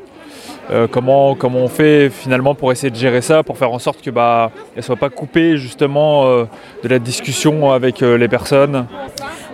Euh, 0.70 0.86
comment, 0.90 1.34
comment 1.34 1.58
on 1.58 1.68
fait 1.68 2.08
finalement 2.08 2.54
pour 2.54 2.72
essayer 2.72 2.90
de 2.90 2.96
gérer 2.96 3.20
ça, 3.20 3.42
pour 3.42 3.58
faire 3.58 3.70
en 3.70 3.78
sorte 3.78 4.00
que 4.00 4.10
bah, 4.10 4.50
ne 4.76 4.80
soit 4.80 4.96
pas 4.96 5.10
coupée 5.10 5.58
justement 5.58 6.24
euh, 6.24 6.44
de 6.82 6.88
la 6.88 6.98
discussion 6.98 7.70
avec 7.70 8.00
les 8.00 8.28
personnes? 8.28 8.86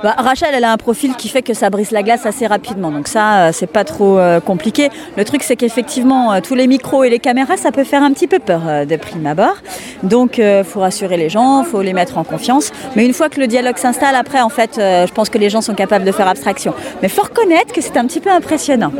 Bah, 0.03 0.15
Rachel, 0.17 0.51
elle 0.55 0.65
a 0.65 0.73
un 0.73 0.79
profil 0.79 1.15
qui 1.15 1.29
fait 1.29 1.43
que 1.43 1.53
ça 1.53 1.69
brise 1.69 1.91
la 1.91 2.03
glace 2.03 2.25
assez 2.25 2.47
rapidement. 2.47 2.91
Donc 2.91 3.07
ça, 3.07 3.49
euh, 3.49 3.51
c'est 3.53 3.67
pas 3.67 3.85
trop 3.85 4.19
euh, 4.19 4.41
compliqué. 4.41 4.89
Le 5.19 5.27
truc, 5.27 5.43
c'est 5.43 5.57
qu'effectivement, 5.57 6.33
euh, 6.33 6.41
tous 6.41 6.55
les 6.55 6.67
micros 6.67 7.05
et 7.05 7.11
les 7.11 7.19
caméras, 7.19 7.59
ça 7.59 7.71
peut 7.71 7.85
faire 7.85 8.03
un 8.03 8.11
petit 8.13 8.27
peu 8.27 8.39
peur 8.39 8.63
de 8.87 8.97
prime 8.97 9.27
abord. 9.27 9.57
Donc, 10.03 10.39
il 10.39 10.65
faut 10.65 10.81
rassurer 10.81 11.19
les 11.19 11.29
gens, 11.29 11.63
faut 11.65 11.83
les 11.83 11.93
mettre 11.93 12.17
en 12.17 12.25
confiance. 12.25 12.73
Mais 12.97 13.05
une 13.05 13.13
fois 13.13 13.29
que 13.29 13.41
le 13.41 13.47
dialogue 13.47 13.77
s'installe, 13.77 14.15
après, 14.15 14.41
en 14.41 14.49
fait, 14.49 14.77
je 14.77 15.13
pense 15.13 15.29
que 15.29 15.37
les 15.37 15.51
gens 15.51 15.61
sont 15.61 15.75
capables 15.75 16.05
de 16.05 16.13
faire 16.13 16.29
abstraction. 16.29 16.73
Mais 17.03 17.09
faut 17.09 17.23
reconnaître 17.23 17.73
que 17.73 17.81
c'est 17.81 17.97
un 17.97 18.07
petit 18.07 18.21
peu 18.21 18.31
impressionnant. 18.31 18.93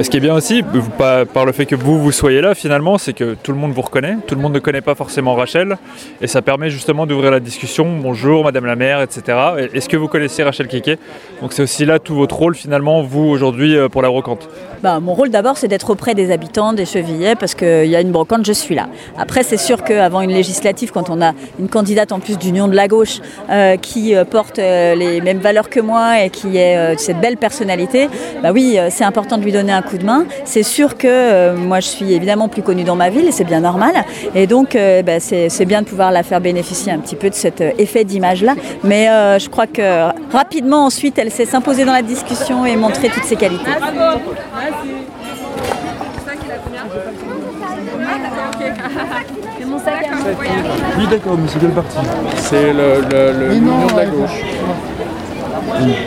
Ce 0.00 0.10
qui 0.10 0.18
est 0.18 0.20
bien 0.20 0.34
aussi, 0.34 0.62
par, 0.98 1.46
le 1.46 1.52
fait 1.52 1.66
que 1.66 1.74
vous, 1.74 2.00
vous 2.00 2.12
soyez 2.12 2.40
là 2.40 2.54
finalement, 2.54 2.98
c'est 2.98 3.14
que 3.14 3.34
tout 3.42 3.52
le 3.52 3.58
monde 3.58 3.72
vous 3.72 3.82
reconnaît, 3.82 4.16
tout 4.26 4.34
le 4.34 4.40
monde 4.40 4.52
ne 4.52 4.58
connaît 4.58 4.82
pas 4.82 4.94
forcément 4.94 5.34
Rachel, 5.34 5.76
et 6.20 6.26
ça 6.26 6.42
permet 6.42 6.70
justement 6.70 7.06
d'ouvrir 7.06 7.30
la 7.30 7.40
discussion, 7.40 7.86
bonjour 8.00 8.44
Madame 8.44 8.66
la 8.66 8.76
maire, 8.76 9.00
etc. 9.00 9.38
vous 9.96 10.08
connaissez 10.08 10.42
Rachel 10.42 10.68
Keke 10.68 10.98
Donc 11.40 11.52
c'est 11.52 11.62
aussi 11.62 11.84
là 11.84 11.98
tout 11.98 12.14
votre 12.14 12.36
rôle 12.36 12.54
finalement, 12.54 13.02
vous 13.02 13.24
aujourd'hui 13.24 13.76
euh, 13.76 13.88
pour 13.88 14.02
la 14.02 14.08
brocante. 14.08 14.48
Bah, 14.84 15.00
mon 15.00 15.14
rôle 15.14 15.30
d'abord, 15.30 15.56
c'est 15.56 15.66
d'être 15.66 15.88
auprès 15.88 16.14
des 16.14 16.30
habitants, 16.30 16.74
des 16.74 16.84
chevillets, 16.84 17.36
parce 17.36 17.54
qu'il 17.54 17.86
y 17.86 17.96
a 17.96 18.02
une 18.02 18.12
brocante, 18.12 18.44
je 18.44 18.52
suis 18.52 18.74
là. 18.74 18.88
Après, 19.16 19.42
c'est 19.42 19.56
sûr 19.56 19.82
qu'avant 19.82 20.20
une 20.20 20.30
législative, 20.30 20.92
quand 20.92 21.08
on 21.08 21.22
a 21.22 21.32
une 21.58 21.70
candidate 21.70 22.12
en 22.12 22.20
plus 22.20 22.36
d'Union 22.36 22.68
de 22.68 22.76
la 22.76 22.86
gauche 22.86 23.20
euh, 23.48 23.78
qui 23.78 24.14
euh, 24.14 24.26
porte 24.26 24.58
euh, 24.58 24.94
les 24.94 25.22
mêmes 25.22 25.38
valeurs 25.38 25.70
que 25.70 25.80
moi 25.80 26.22
et 26.22 26.28
qui 26.28 26.58
est 26.58 26.98
cette 26.98 27.18
belle 27.18 27.38
personnalité, 27.38 28.10
bah 28.42 28.52
oui, 28.52 28.78
c'est 28.90 29.04
important 29.04 29.38
de 29.38 29.42
lui 29.44 29.52
donner 29.52 29.72
un 29.72 29.80
coup 29.80 29.96
de 29.96 30.04
main. 30.04 30.26
C'est 30.44 30.62
sûr 30.62 30.98
que 30.98 31.54
moi, 31.54 31.80
je 31.80 31.86
suis 31.86 32.12
évidemment 32.12 32.48
plus 32.48 32.60
connue 32.60 32.84
dans 32.84 32.94
ma 32.94 33.08
ville 33.08 33.26
et 33.26 33.32
c'est 33.32 33.44
bien 33.44 33.60
normal. 33.60 33.94
Et 34.34 34.46
donc, 34.46 34.76
bah, 35.06 35.18
c'est 35.18 35.64
bien 35.64 35.80
de 35.80 35.86
pouvoir 35.86 36.12
la 36.12 36.22
faire 36.22 36.42
bénéficier 36.42 36.92
un 36.92 36.98
petit 36.98 37.16
peu 37.16 37.30
de 37.30 37.34
cet 37.34 37.62
effet 37.78 38.04
d'image-là. 38.04 38.54
Mais 38.82 39.06
je 39.38 39.48
crois 39.48 39.66
que 39.66 40.10
rapidement, 40.30 40.84
ensuite, 40.84 41.18
elle 41.18 41.30
s'est 41.30 41.46
s'imposer 41.46 41.86
dans 41.86 41.94
la 41.94 42.02
discussion 42.02 42.66
et 42.66 42.76
montrer 42.76 43.08
toutes 43.08 43.24
ses 43.24 43.36
qualités. 43.36 43.70
Oui, 50.98 51.06
d'accord, 51.10 51.36
mais 51.38 51.48
c'est 51.48 51.58
quelle 51.58 51.70
partie 51.70 51.96
C'est 52.36 52.72
le, 52.72 53.00
le, 53.10 53.54
de 53.60 53.96
la 53.96 54.06
gauche. 54.06 54.40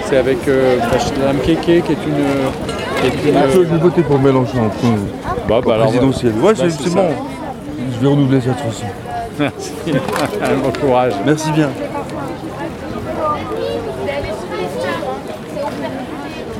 C'est 0.05 0.17
avec 0.17 0.47
euh, 0.47 0.77
Mme 1.19 1.37
Keke 1.39 1.61
qui 1.61 1.71
est 1.71 1.81
une. 1.81 3.01
Qui 3.01 3.07
est 3.07 3.29
une 3.31 3.37
Ah, 3.37 3.43
je 3.53 3.59
vais 3.59 3.77
voter 3.77 4.01
pour 4.03 4.19
Mélenchon 4.19 4.65
en 4.65 4.69
premier. 4.69 4.97
Bah, 5.47 5.59
bah, 5.65 5.75
alors, 5.75 5.87
présidentielle. 5.87 6.33
bah, 6.33 6.47
Ouais, 6.47 6.53
c'est, 6.55 6.69
c'est 6.71 6.93
bon. 6.93 7.09
Je 7.93 7.99
vais 7.99 8.07
renouveler 8.07 8.41
cette 8.41 8.59
fois-ci. 8.59 8.83
Merci. 9.39 9.71
bon 10.63 10.71
courage. 10.79 11.13
Merci 11.25 11.51
bien. 11.51 11.69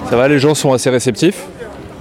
Ça 0.09 0.15
va, 0.15 0.27
les 0.27 0.39
gens 0.39 0.55
sont 0.55 0.71
assez 0.73 0.89
réceptifs? 0.89 1.45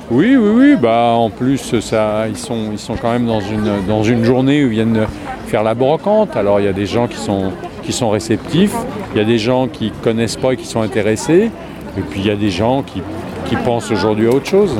Oui, 0.08 0.36
oui, 0.36 0.50
oui. 0.54 0.76
Bah, 0.80 1.14
en 1.14 1.30
plus, 1.30 1.80
ça, 1.80 2.28
ils, 2.28 2.36
sont, 2.36 2.68
ils 2.70 2.78
sont 2.78 2.94
quand 2.94 3.10
même 3.10 3.26
dans 3.26 3.40
une, 3.40 3.84
dans 3.88 4.04
une 4.04 4.24
journée 4.24 4.64
où 4.64 4.68
ils 4.68 4.72
viennent 4.72 5.06
faire 5.46 5.64
la 5.64 5.74
brocante. 5.74 6.36
Alors, 6.36 6.60
il 6.60 6.66
y 6.66 6.68
a 6.68 6.72
des 6.72 6.86
gens 6.86 7.08
qui 7.08 7.16
sont, 7.16 7.50
qui 7.82 7.92
sont 7.92 8.10
réceptifs, 8.10 8.74
il 9.14 9.18
y 9.18 9.20
a 9.20 9.24
des 9.24 9.38
gens 9.38 9.66
qui 9.66 9.86
ne 9.86 10.04
connaissent 10.04 10.36
pas 10.36 10.52
et 10.52 10.56
qui 10.56 10.66
sont 10.66 10.80
intéressés, 10.80 11.50
et 11.98 12.00
puis 12.02 12.20
il 12.20 12.26
y 12.26 12.30
a 12.30 12.36
des 12.36 12.50
gens 12.50 12.82
qui, 12.82 13.02
pensent 13.64 13.90
aujourd'hui 13.90 14.26
à 14.26 14.30
autre 14.30 14.46
chose. 14.46 14.76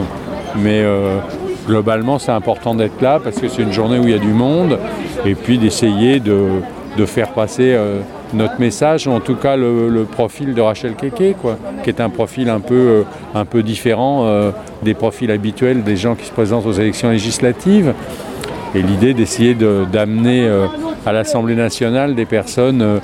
Mais 0.57 0.81
euh, 0.83 1.19
globalement, 1.67 2.19
c'est 2.19 2.33
important 2.33 2.75
d'être 2.75 3.01
là 3.01 3.21
parce 3.23 3.37
que 3.37 3.49
c'est 3.49 3.63
une 3.63 3.73
journée 3.73 3.99
où 3.99 4.05
il 4.05 4.11
y 4.11 4.15
a 4.15 4.19
du 4.19 4.33
monde, 4.33 4.79
et 5.25 5.35
puis 5.35 5.59
d'essayer 5.59 6.21
de, 6.21 6.47
de 6.97 7.07
faire 7.07 7.31
passer 7.31 7.73
euh, 7.75 8.01
notre 8.35 8.61
message, 8.61 9.07
en 9.07 9.21
tout 9.21 9.37
cas 9.37 9.57
le, 9.57 10.05
profil 10.11 10.55
de 10.55 10.61
Rachel 10.61 10.95
Keke, 10.95 11.37
quoi, 11.41 11.57
qui 11.83 11.91
est 11.91 12.01
un 12.01 12.11
profil 12.11 12.49
un 12.49 12.61
peu, 12.61 12.75
euh, 12.75 13.03
un 13.35 13.45
peu 13.45 13.63
différent 13.63 14.23
euh, 14.25 14.51
des 14.83 14.95
profils 14.95 15.31
habituels 15.31 15.83
des 15.83 15.97
gens 15.97 16.15
qui 16.15 16.27
se 16.27 16.33
présentent 16.33 16.67
aux 16.67 16.73
élections 16.73 17.11
législatives. 17.11 17.95
Et 18.75 18.83
l'idée 18.83 19.15
d'essayer 19.15 19.55
de- 19.55 19.87
d'amener 19.91 20.47
euh, 20.47 20.67
à 21.07 21.13
l'Assemblée 21.13 21.55
nationale 21.55 22.15
des 22.15 22.27
personnes 22.27 23.01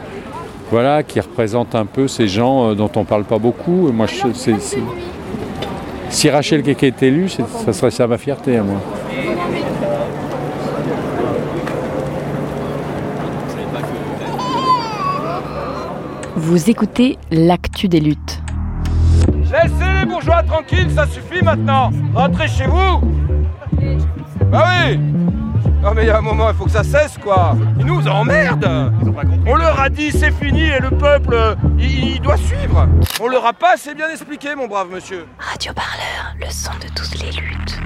voilà, 0.71 1.03
qui 1.03 1.21
représentent 1.21 1.75
un 1.75 1.87
peu 1.87 2.09
ces 2.09 2.27
gens 2.29 2.75
dont 2.75 2.91
on 2.97 3.01
ne 3.01 3.05
parle 3.05 3.25
pas 3.25 3.39
beaucoup. 3.39 3.91
Moi, 3.93 4.07
si 6.11 6.31
Rachel 6.31 6.63
Keke 6.63 6.83
est 6.83 7.03
élue, 7.03 7.29
ça 7.29 7.73
serait 7.73 7.91
ça 7.91 8.07
ma 8.07 8.19
fierté 8.19 8.57
à 8.57 8.63
moi. 8.63 8.81
Vous 16.45 16.69
écoutez 16.69 17.19
l'actu 17.31 17.87
des 17.89 18.01
luttes. 18.01 18.43
Laissez 19.45 19.93
les 20.01 20.05
bourgeois 20.05 20.43
tranquilles, 20.43 20.91
ça 20.91 21.07
suffit 21.07 21.41
maintenant. 21.41 21.91
Rentrez 22.13 22.49
chez 22.49 22.67
vous. 22.67 23.01
Bah 24.51 24.67
oui. 24.89 24.99
Non 25.81 25.93
mais 25.95 26.03
il 26.03 26.09
y 26.09 26.11
a 26.11 26.19
un 26.19 26.21
moment, 26.21 26.51
il 26.51 26.57
faut 26.57 26.65
que 26.65 26.73
ça 26.73 26.83
cesse 26.83 27.17
quoi. 27.17 27.57
Ils 27.79 27.87
nous 27.87 28.09
emmerdent. 28.09 28.93
On 29.47 29.55
leur 29.55 29.81
a 29.81 29.89
dit 29.89 30.11
c'est 30.11 30.33
fini 30.33 30.63
et 30.63 30.81
le 30.81 30.91
peuple, 30.91 31.57
il, 31.79 32.15
il 32.17 32.21
doit 32.21 32.37
suivre. 32.37 32.89
On 33.21 33.29
leur 33.29 33.47
a 33.47 33.53
pas 33.53 33.75
assez 33.75 33.95
bien 33.95 34.11
expliqué, 34.11 34.57
mon 34.57 34.67
brave 34.67 34.89
monsieur. 34.93 35.27
Radio 35.39 35.73
Parleur, 35.73 36.35
le 36.41 36.51
son 36.51 36.73
de 36.81 36.89
toutes 36.93 37.23
les 37.23 37.31
luttes. 37.41 37.81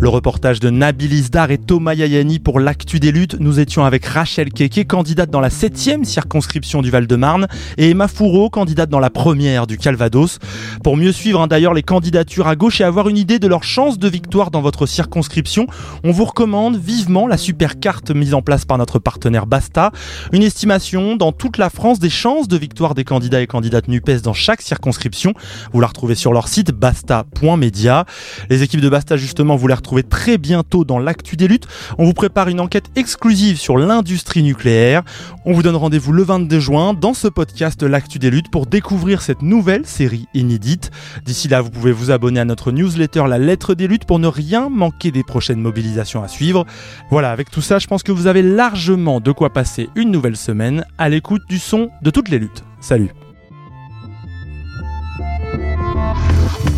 Le 0.00 0.08
reportage 0.08 0.60
de 0.60 0.70
Nabil 0.70 1.12
Isdar 1.12 1.50
et 1.50 1.58
Thomas 1.58 1.92
Yayani 1.92 2.38
pour 2.38 2.58
l'actu 2.58 3.00
des 3.00 3.12
luttes. 3.12 3.36
Nous 3.38 3.60
étions 3.60 3.84
avec 3.84 4.06
Rachel 4.06 4.50
Keke, 4.50 4.86
candidate 4.86 5.28
dans 5.28 5.40
la 5.40 5.50
7e 5.50 6.04
circonscription 6.04 6.80
du 6.80 6.90
Val-de-Marne, 6.90 7.48
et 7.76 7.90
Emma 7.90 8.08
Fourreau, 8.08 8.48
candidate 8.48 8.88
dans 8.88 8.98
la 8.98 9.10
première 9.10 9.66
du 9.66 9.76
Calvados. 9.76 10.38
Pour 10.82 10.96
mieux 10.96 11.12
suivre 11.12 11.42
hein, 11.42 11.48
d'ailleurs 11.48 11.74
les 11.74 11.82
candidatures 11.82 12.48
à 12.48 12.56
gauche 12.56 12.80
et 12.80 12.84
avoir 12.84 13.10
une 13.10 13.18
idée 13.18 13.38
de 13.38 13.46
leurs 13.46 13.62
chances 13.62 13.98
de 13.98 14.08
victoire 14.08 14.50
dans 14.50 14.62
votre 14.62 14.86
circonscription, 14.86 15.66
on 16.02 16.12
vous 16.12 16.24
recommande 16.24 16.78
vivement 16.78 17.26
la 17.26 17.36
super 17.36 17.78
carte 17.78 18.10
mise 18.10 18.32
en 18.32 18.40
place 18.40 18.64
par 18.64 18.78
notre 18.78 18.98
partenaire 18.98 19.46
Basta. 19.46 19.92
Une 20.32 20.42
estimation 20.42 21.14
dans 21.16 21.32
toute 21.32 21.58
la 21.58 21.68
France 21.68 21.98
des 21.98 22.08
chances 22.08 22.48
de 22.48 22.56
victoire 22.56 22.94
des 22.94 23.04
candidats 23.04 23.42
et 23.42 23.46
candidates 23.46 23.88
NUPES 23.88 24.22
dans 24.22 24.32
chaque 24.32 24.62
circonscription. 24.62 25.34
Vous 25.74 25.80
la 25.82 25.88
retrouvez 25.88 26.14
sur 26.14 26.32
leur 26.32 26.48
site 26.48 26.70
basta.media. 26.70 28.06
Les 28.48 28.62
équipes 28.62 28.80
de 28.80 28.88
Basta, 28.88 29.18
justement, 29.18 29.56
vous 29.56 29.66
les 29.66 29.74
très 29.98 30.38
bientôt 30.38 30.84
dans 30.84 30.98
l'actu 30.98 31.36
des 31.36 31.48
luttes. 31.48 31.66
On 31.98 32.04
vous 32.04 32.12
prépare 32.12 32.48
une 32.48 32.60
enquête 32.60 32.90
exclusive 32.96 33.58
sur 33.58 33.76
l'industrie 33.76 34.42
nucléaire. 34.42 35.02
On 35.44 35.52
vous 35.52 35.62
donne 35.62 35.76
rendez-vous 35.76 36.12
le 36.12 36.22
22 36.22 36.60
juin 36.60 36.94
dans 36.94 37.14
ce 37.14 37.28
podcast 37.28 37.82
L'actu 37.82 38.18
des 38.18 38.30
luttes 38.30 38.50
pour 38.50 38.66
découvrir 38.66 39.22
cette 39.22 39.42
nouvelle 39.42 39.86
série 39.86 40.26
inédite. 40.34 40.90
D'ici 41.24 41.48
là, 41.48 41.60
vous 41.60 41.70
pouvez 41.70 41.92
vous 41.92 42.10
abonner 42.10 42.40
à 42.40 42.44
notre 42.44 42.72
newsletter 42.72 43.24
La 43.28 43.38
lettre 43.38 43.74
des 43.74 43.88
luttes 43.88 44.04
pour 44.04 44.18
ne 44.18 44.28
rien 44.28 44.68
manquer 44.68 45.10
des 45.10 45.24
prochaines 45.24 45.60
mobilisations 45.60 46.22
à 46.22 46.28
suivre. 46.28 46.64
Voilà, 47.10 47.32
avec 47.32 47.50
tout 47.50 47.62
ça, 47.62 47.78
je 47.78 47.86
pense 47.86 48.02
que 48.02 48.12
vous 48.12 48.26
avez 48.26 48.42
largement 48.42 49.20
de 49.20 49.32
quoi 49.32 49.50
passer 49.50 49.88
une 49.96 50.10
nouvelle 50.10 50.36
semaine 50.36 50.84
à 50.98 51.08
l'écoute 51.08 51.42
du 51.48 51.58
son 51.58 51.90
de 52.02 52.10
toutes 52.10 52.28
les 52.28 52.38
luttes. 52.38 52.64
Salut 52.80 53.10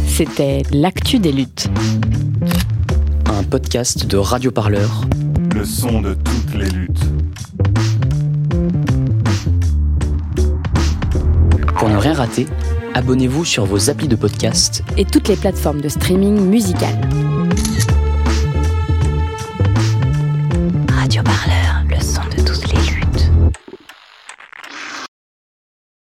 C'était 0.06 0.62
l'actu 0.72 1.18
des 1.18 1.32
luttes. 1.32 1.68
Un 3.42 3.44
podcast 3.44 4.06
de 4.06 4.18
Radio 4.18 4.52
Parleur. 4.52 5.00
Le 5.52 5.64
son 5.64 6.00
de 6.00 6.14
toutes 6.14 6.54
les 6.54 6.70
luttes. 6.70 7.04
Pour 11.76 11.88
ne 11.88 11.96
rien 11.96 12.12
rater, 12.12 12.46
abonnez-vous 12.94 13.44
sur 13.44 13.64
vos 13.64 13.90
applis 13.90 14.06
de 14.06 14.14
podcast 14.14 14.84
Et 14.96 15.04
toutes 15.04 15.26
les 15.26 15.34
plateformes 15.34 15.80
de 15.80 15.88
streaming 15.88 16.40
musical. 16.40 16.94